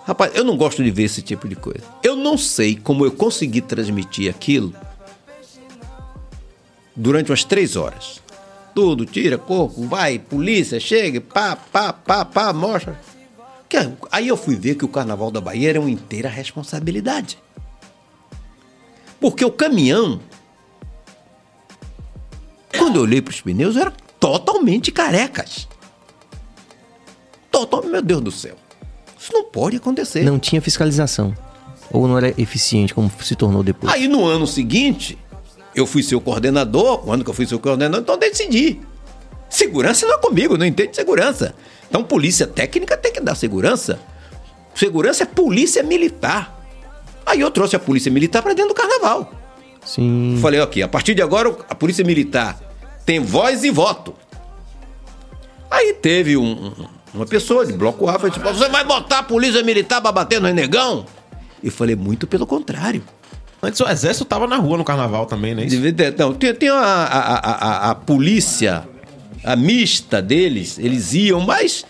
[0.06, 1.82] Rapaz, eu não gosto de ver esse tipo de coisa.
[2.04, 4.74] Eu não sei como eu consegui transmitir aquilo
[6.96, 8.22] durante umas três horas.
[8.78, 13.02] Tudo, tira corpo, vai, polícia, chega, pá, pá, pá, pá, mostra.
[14.12, 17.40] Aí eu fui ver que o Carnaval da Bahia era uma inteira responsabilidade.
[19.20, 20.20] Porque o caminhão,
[22.78, 25.68] quando eu olhei para os pneus, eram totalmente carecas.
[27.50, 28.58] Total, meu Deus do céu.
[29.20, 30.24] Isso não pode acontecer.
[30.24, 31.36] Não tinha fiscalização.
[31.92, 33.92] Ou não era eficiente, como se tornou depois.
[33.92, 35.18] Aí no ano seguinte,
[35.80, 38.80] eu fui seu coordenador, quando que eu fui seu coordenador, então decidi.
[39.50, 41.56] Segurança não é comigo, não entende segurança.
[41.90, 44.00] Então polícia técnica tem que dar segurança.
[44.76, 46.54] Segurança é polícia militar.
[47.26, 49.32] Aí eu trouxe a polícia militar para dentro do carnaval.
[49.86, 50.38] Sim.
[50.42, 52.60] Falei, aqui, a partir de agora a polícia militar
[53.06, 54.14] tem voz e voto.
[55.70, 59.24] Aí teve um- um- uma pessoa de bloco A, falou assim, você vai botar a
[59.24, 61.06] polícia militar para bater no renegão?
[61.64, 63.02] Eu falei, muito pelo contrário.
[63.62, 65.66] Antes o exército tava na rua no carnaval também, né?
[66.18, 68.88] Não, tem, tem a, a, a, a- polícia,
[69.44, 71.84] a mista deles, eles iam, mas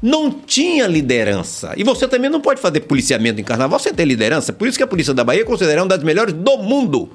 [0.00, 1.72] não tinha liderança.
[1.76, 4.52] E você também não pode fazer policiamento em carnaval sem ter liderança.
[4.52, 7.10] Por isso que a Polícia da Bahia é considerada uma das melhores do mundo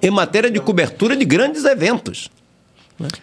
[0.00, 2.28] em matéria de cobertura de grandes eventos.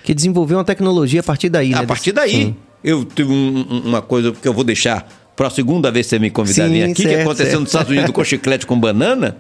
[0.04, 1.78] Que desenvolveu uma tecnologia a partir daí, né?
[1.80, 2.56] A partir daí, Sim.
[2.84, 6.10] eu tive um- um- uma coisa que eu vou deixar para a segunda vez que
[6.12, 7.60] você me convidar Sim, aqui, que certo, aconteceu certo.
[7.62, 9.38] nos Estados Unidos com chiclete com banana,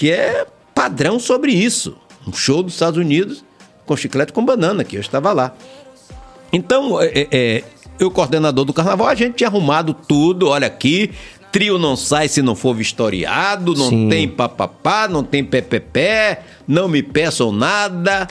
[0.00, 1.94] que é padrão sobre isso.
[2.26, 3.44] Um show dos Estados Unidos
[3.84, 5.54] com chiclete com banana, que eu estava lá.
[6.50, 7.64] Então, é, é, é,
[7.98, 11.10] eu, coordenador do carnaval, a gente tinha arrumado tudo, olha aqui.
[11.52, 14.08] Trio não sai se não for vistoriado, não Sim.
[14.08, 18.26] tem papapá, não tem pé, não me peçam nada.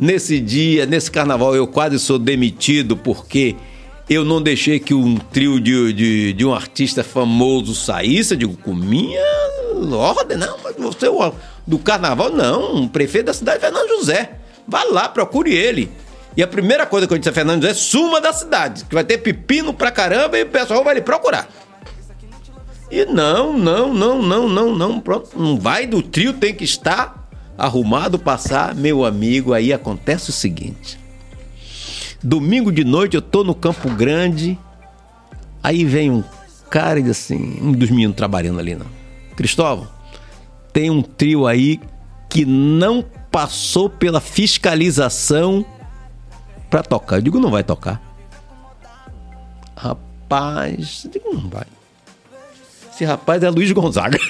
[0.00, 3.54] Nesse dia, nesse carnaval, eu quase sou demitido porque
[4.08, 8.34] eu não deixei que um trio de, de, de um artista famoso saísse.
[8.34, 9.20] Eu digo, com minha
[9.92, 11.32] ordem, não, você, o-
[11.66, 12.84] do carnaval, não.
[12.84, 14.38] O prefeito da cidade, Fernando José.
[14.66, 15.90] Vá lá, procure ele.
[16.36, 19.04] E a primeira coisa que eu disse a Fernando José, suma da cidade, que vai
[19.04, 21.48] ter pepino pra caramba e o pessoal vai lhe procurar.
[22.90, 27.28] E não, não, não, não, não, não, pronto, não vai do trio, tem que estar
[27.56, 30.98] arrumado, passar, meu amigo, aí acontece o seguinte.
[32.22, 34.58] Domingo de noite eu tô no Campo Grande,
[35.62, 36.22] aí vem um
[36.70, 38.86] cara e diz assim, um dos meninos trabalhando ali, não.
[39.36, 39.88] Cristóvão,
[40.72, 41.80] tem um trio aí
[42.28, 45.66] que não passou pela fiscalização
[46.70, 47.16] pra tocar.
[47.16, 48.00] Eu digo, não vai tocar.
[49.76, 51.66] Rapaz, eu digo, não vai.
[52.92, 54.18] Esse rapaz é Luiz Gonzaga.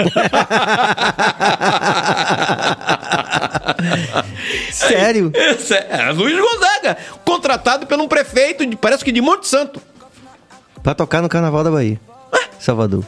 [4.72, 5.30] Sério?
[5.34, 9.80] Esse é Luiz Gonzaga, contratado por um prefeito, de, parece que de Monte Santo.
[10.82, 12.00] Pra tocar no Carnaval da Bahia.
[12.58, 13.04] Salvador.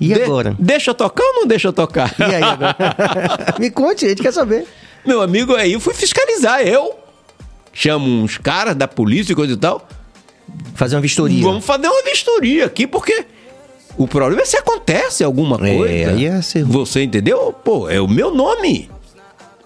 [0.00, 0.56] E De- agora?
[0.58, 2.14] Deixa eu tocar ou não deixa eu tocar?
[2.18, 2.76] E aí agora?
[3.60, 4.66] Me conte, a gente quer saber.
[5.04, 6.62] Meu amigo, aí eu fui fiscalizar.
[6.62, 6.98] Eu
[7.72, 9.86] chamo uns caras da polícia e coisa e tal.
[10.74, 11.42] Fazer uma vistoria.
[11.42, 13.26] Vamos fazer uma vistoria aqui, porque
[13.98, 16.10] o problema é se acontece alguma É, coisa.
[16.12, 17.52] aí é ser- Você entendeu?
[17.64, 18.90] Pô, é o meu nome.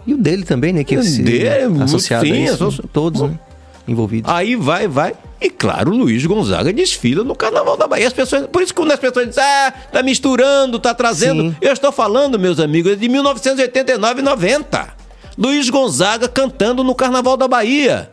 [0.07, 0.85] E o dele também, né?
[0.85, 3.39] Que O se- dele, associado sim, a isso, associ- todos, né?
[3.87, 4.31] Envolvidos.
[4.33, 5.15] Aí vai, vai.
[5.41, 8.07] E claro, o Luiz Gonzaga desfila no Carnaval da Bahia.
[8.07, 11.43] As pessoas, por isso que quando as pessoas dizem, ah, tá misturando, tá trazendo.
[11.51, 11.57] Sim.
[11.61, 14.89] Eu estou falando, meus amigos, é de 1989 e 90.
[15.37, 18.11] Luiz Gonzaga cantando no Carnaval da Bahia.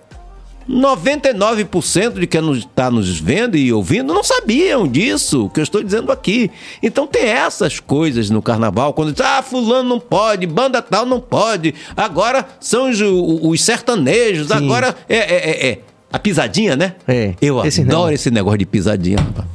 [0.72, 6.12] 99% de quem está nos vendo e ouvindo não sabiam disso, que eu estou dizendo
[6.12, 6.50] aqui.
[6.82, 11.20] Então tem essas coisas no carnaval, quando diz, ah, fulano não pode, banda tal não
[11.20, 14.54] pode, agora são os, os sertanejos, Sim.
[14.54, 15.80] agora é, é, é, é.
[16.12, 16.96] a pisadinha, né?
[17.08, 18.16] É, Eu esse adoro negócio.
[18.16, 19.48] esse negócio de pisadinha, rapaz.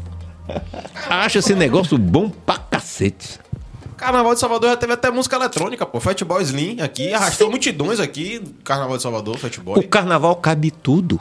[1.08, 3.38] Acho esse negócio bom pra cacete.
[3.96, 5.98] Carnaval de Salvador já teve até música eletrônica, pô.
[6.00, 8.42] Fatboy Slim aqui, arrastou multidões aqui.
[8.62, 9.82] Carnaval de Salvador, O Fatboy.
[9.84, 11.18] carnaval cabe tudo.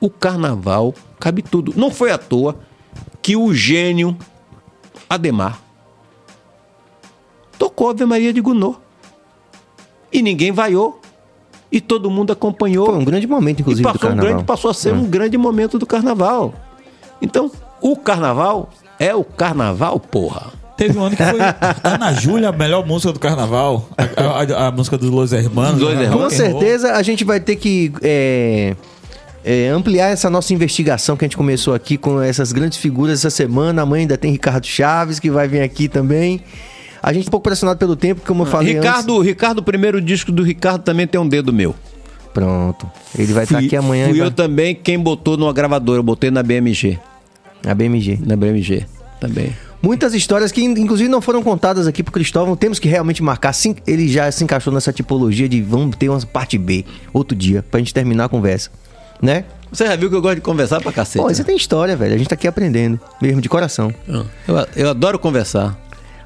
[0.00, 1.72] O carnaval cabe tudo.
[1.76, 2.56] Não foi à toa
[3.22, 4.16] que o gênio
[5.08, 5.58] Ademar
[7.58, 8.76] tocou Ave Maria de Gounod.
[10.12, 11.00] E ninguém vaiou.
[11.70, 12.86] E todo mundo acompanhou.
[12.86, 14.30] Foi um grande momento, e inclusive, do passou, um Carnaval.
[14.32, 16.52] grande, passou a ser um grande momento do carnaval.
[17.22, 17.50] Então,
[17.80, 18.68] o carnaval
[18.98, 20.52] é o carnaval, porra.
[20.86, 21.38] Teve um ano que foi
[21.84, 23.88] Ana Júlia, a melhor música do carnaval.
[23.96, 25.80] A, a- a música dos Los Hermanos.
[25.80, 26.04] Los né?
[26.04, 26.24] Hermanos.
[26.24, 28.74] Com certeza a gente vai ter que é,
[29.44, 33.30] é, ampliar essa nossa investigação que a gente começou aqui com essas grandes figuras essa
[33.30, 33.82] semana.
[33.82, 36.40] Amanhã ainda tem Ricardo Chaves, que vai vir aqui também.
[37.02, 40.00] A gente é um pouco pressionado pelo tempo, como eu falei Ricardo, Ricardo, o primeiro
[40.00, 41.70] disco do Ricardo também tem um dedo meu.
[41.70, 42.32] antes.
[42.32, 42.90] Pronto.
[43.18, 44.06] Ele vai estar Fui- aqui amanhã.
[44.08, 46.98] Fui e eu vai- também quem botou numa gravadora, eu botei na BMG.
[47.66, 48.18] A BMG.
[48.24, 48.84] Na BMG
[49.20, 49.52] também.
[49.82, 52.54] Muitas histórias que, inclusive, não foram contadas aqui pro Cristóvão.
[52.54, 53.52] Temos que realmente marcar.
[53.52, 57.64] Sim, ele já se encaixou nessa tipologia de vamos ter uma parte B outro dia,
[57.68, 58.70] pra gente terminar a conversa.
[59.20, 59.44] Né?
[59.72, 61.20] Você já viu que eu gosto de conversar pra cacete.
[61.22, 61.34] Pô, né?
[61.34, 62.14] você tem história, velho.
[62.14, 63.92] A gente tá aqui aprendendo, mesmo de coração.
[64.06, 64.26] Eu,
[64.76, 65.76] eu adoro conversar.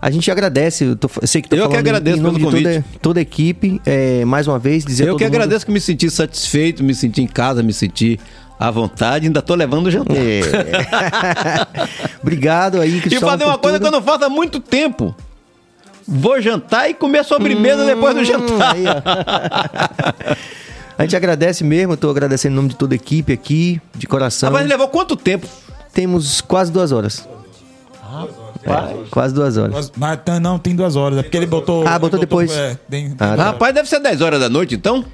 [0.03, 2.21] A gente agradece, eu, tô- eu sei que tô Eu que falando em- agradeço em
[2.21, 3.81] nome pelo de toda, toda a equipe.
[3.87, 7.23] É, mais uma vez, dizer eu que mundo- agradeço que me senti satisfeito, me senti
[7.23, 8.21] em casa, me senti
[8.59, 9.27] à vontade.
[9.27, 10.17] Ainda tô levando o jantar.
[10.17, 10.41] É.
[12.23, 13.31] Obrigado aí, E Cristóvão.
[13.31, 13.89] fazer uma coisa tudo.
[13.91, 15.15] que eu não faço há muito tempo.
[16.09, 18.77] Vou jantar e comer sobremesa depois do jantar.
[18.77, 20.37] Hum, Aí, ó.
[20.99, 24.07] A gente agradece mesmo, eu tô agradecendo em nome de toda a equipe aqui, de
[24.07, 24.51] coração.
[24.51, 25.47] Mas levou quanto tempo?
[25.93, 27.29] Temos quase duas horas.
[28.65, 29.93] É, quase duas horas.
[29.97, 31.19] Não, tem- não, tem duas horas.
[31.19, 31.87] É porque ele botou.
[31.87, 32.51] Ah, botou ele depois.
[32.51, 33.45] é, tem- Ah, tá.
[33.45, 35.05] Rapaz, deve ser 10 horas da noite, então?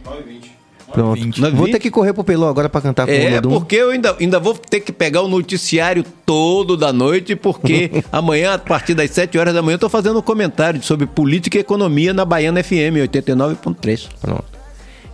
[0.92, 1.14] Pronto.
[1.20, 1.40] 20.
[1.52, 3.50] Vou ter que correr pro Pelô agora pra cantar com o É, Lodum.
[3.50, 8.54] porque eu ainda, ainda vou ter que pegar o noticiário todo da noite, porque amanhã,
[8.54, 11.60] a partir das 7 horas da manhã, eu tô fazendo um comentário sobre política e
[11.60, 14.08] economia na Baiana FM 89.3.
[14.20, 14.44] Pronto.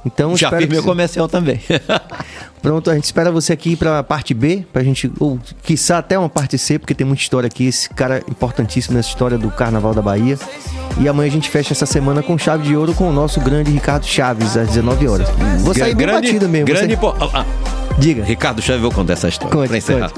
[0.06, 1.60] Então, Já espero meu comercial também.
[2.62, 6.28] Pronto, a gente espera você aqui pra parte B, pra gente, ou quiçá até uma
[6.28, 7.66] parte C, porque tem muita história aqui.
[7.66, 10.36] Esse cara é importantíssimo nessa história do Carnaval da Bahia.
[11.00, 13.70] E amanhã a gente fecha essa semana com chave de ouro com o nosso grande
[13.70, 15.28] Ricardo Chaves, às 19 horas.
[15.60, 16.66] Vou sair bem batido mesmo.
[16.66, 17.46] Grande po- ah, ah,
[17.98, 18.24] Diga.
[18.24, 20.12] Ricardo Chaves, eu vou contar essa história Conte, pra encerrar.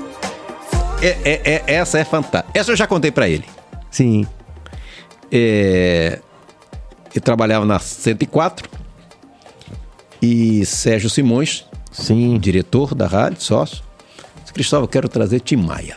[1.03, 2.59] É, é- é- essa é fantástica.
[2.59, 3.45] Essa eu já contei pra ele.
[3.91, 4.27] Sim.
[5.31, 6.19] É,
[7.15, 8.69] eu trabalhava na 104
[10.21, 12.39] e Sérgio Simões, Sim.
[12.39, 13.83] diretor da rádio, sócio,
[14.53, 15.97] Cristóvão, eu quero trazer Tim Maia.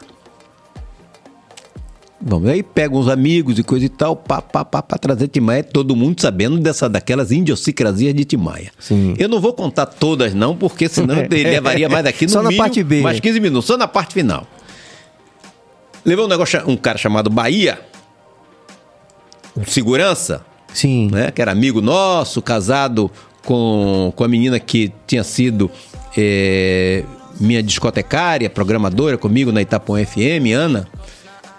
[2.21, 5.41] Bom, aí pega uns amigos e coisa e tal, pá, pá, pá, pra trazer Tim
[5.41, 8.71] Maia, todo mundo sabendo dessa, daquelas idiosincrasias de Tim Maia.
[8.79, 9.13] Sim.
[9.17, 12.49] Eu não vou contar todas não, porque senão ele levaria mais aqui no Só na
[12.49, 13.01] mínimo, parte B.
[13.01, 14.47] mais 15 minutos, só na parte final.
[16.05, 17.81] Levou um negócio, um cara chamado Bahia,
[19.57, 21.09] um segurança, Sim.
[21.11, 23.11] né, que era amigo nosso, casado
[23.45, 25.69] com, com a menina que tinha sido
[26.17, 27.03] é,
[27.39, 30.87] minha discotecária, programadora comigo na Itapuã FM, Ana.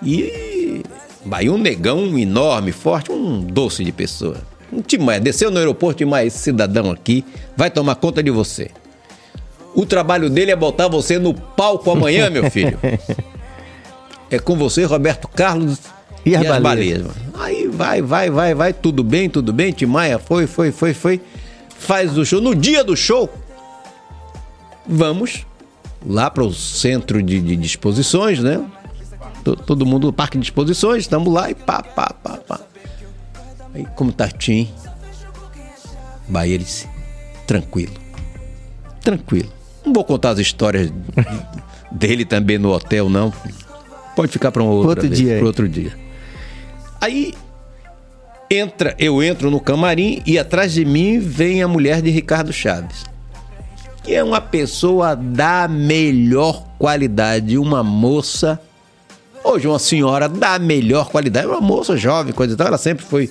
[0.02, 0.82] E
[1.24, 4.36] Bahia, um negão enorme, forte, um doce de pessoa.
[4.72, 7.24] Um Timaya, desceu no aeroporto, Timaya, esse cidadão aqui
[7.56, 8.70] vai tomar conta de você.
[9.74, 12.78] O trabalho dele é botar você no palco amanhã, meu filho.
[14.30, 15.78] É com você, Roberto Carlos
[16.24, 17.04] E as baleias?
[17.34, 19.72] Aí vai, vai, vai, vai, tudo bem, tudo bem.
[19.72, 21.20] Timaya foi, foi, foi, foi.
[21.84, 22.40] Faz o show.
[22.40, 23.28] No dia do show,
[24.86, 25.46] vamos
[26.04, 28.64] lá para o centro de, de, de exposições, né?
[29.44, 32.60] To- Todo mundo no parque de exposições, estamos lá e pá, pá, pá, pá.
[33.74, 34.70] Aí, como tá Tim?
[36.28, 36.88] Bahia, ele disse,
[37.46, 37.92] tranquilo,
[39.02, 39.52] tranquilo.
[39.84, 40.90] Não vou contar as histórias
[41.92, 43.32] dele também no hotel, não.
[44.16, 45.92] Pode ficar para um outro, vez, dia pra outro dia.
[47.00, 47.34] Aí
[48.54, 53.04] entra, eu entro no camarim e atrás de mim vem a mulher de Ricardo Chaves,
[54.02, 58.60] que é uma pessoa da melhor qualidade, uma moça,
[59.42, 63.30] hoje uma senhora da melhor qualidade, uma moça jovem, coisa e tal, ela sempre foi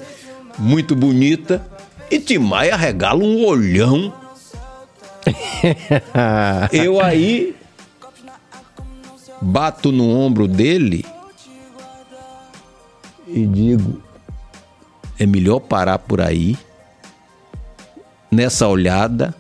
[0.58, 1.66] muito bonita.
[2.10, 4.14] E Timaya regala um olhão.
[6.72, 7.56] Eu aí
[9.42, 11.06] bato no ombro dele
[13.28, 14.02] e digo:
[15.20, 16.58] é melhor parar por aí,
[18.32, 19.34] nessa olhada,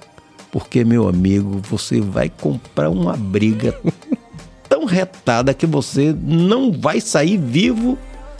[0.51, 3.75] porque, meu amigo, você vai comprar uma briga
[4.69, 7.97] tão retada que você não vai sair vivo.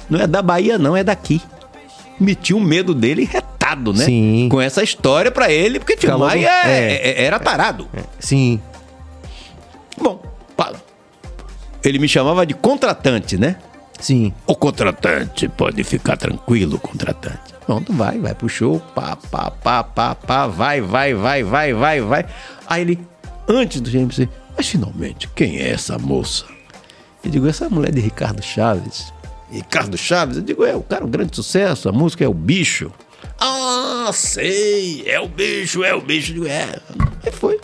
[0.10, 1.42] Não é da Bahia, não, é daqui.
[2.20, 4.06] Meti o medo dele retado, né?
[4.06, 4.48] Sim.
[4.52, 7.10] Com essa história pra ele, porque Tim Maia é- é.
[7.10, 7.88] é- era tarado.
[8.20, 8.62] Sim.
[10.00, 10.22] Bom,
[11.84, 13.58] ele me chamava de contratante, né?
[14.04, 14.34] Sim.
[14.46, 17.54] O contratante, pode ficar tranquilo, contratante.
[17.66, 22.02] Pronto, vai, vai pro show, pá, pá, pá, pá, pá, vai, vai, vai, vai, vai,
[22.02, 22.26] vai.
[22.68, 23.00] Aí ele,
[23.48, 24.28] antes do GMC,
[24.58, 26.44] mas finalmente, quem é essa moça?
[27.24, 29.14] Eu digo, essa mulher de Ricardo Chaves.
[29.50, 30.36] Ricardo Chaves?
[30.36, 32.92] Eu digo, é o cara, um grande sucesso, a música é o bicho.
[33.40, 36.32] Ah, sei, é o bicho, é o bicho.
[36.32, 36.76] Eu digo, é.
[37.26, 37.58] Aí foi.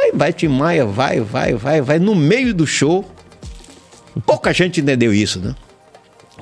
[0.00, 2.00] Aí vai Tim Maia, vai, vai, vai, vai.
[2.00, 3.08] No meio do show,
[4.20, 5.54] pouca gente entendeu isso, né?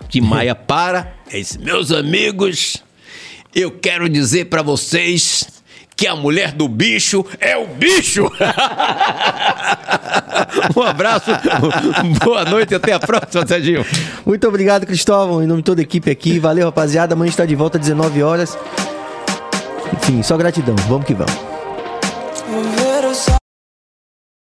[0.09, 2.82] Tim Maia para e diz, meus amigos,
[3.55, 5.47] eu quero dizer pra vocês
[5.97, 8.24] que a mulher do bicho é o bicho.
[10.74, 11.30] um abraço,
[12.24, 13.84] boa noite, até a próxima, Serginho.
[14.24, 16.38] Muito obrigado, Cristóvão, em nome de toda a equipe aqui.
[16.38, 17.14] Valeu, rapaziada.
[17.14, 18.56] Amanhã está de volta às 19 horas.
[19.92, 20.74] Enfim, só gratidão.
[20.88, 21.59] Vamos que vamos.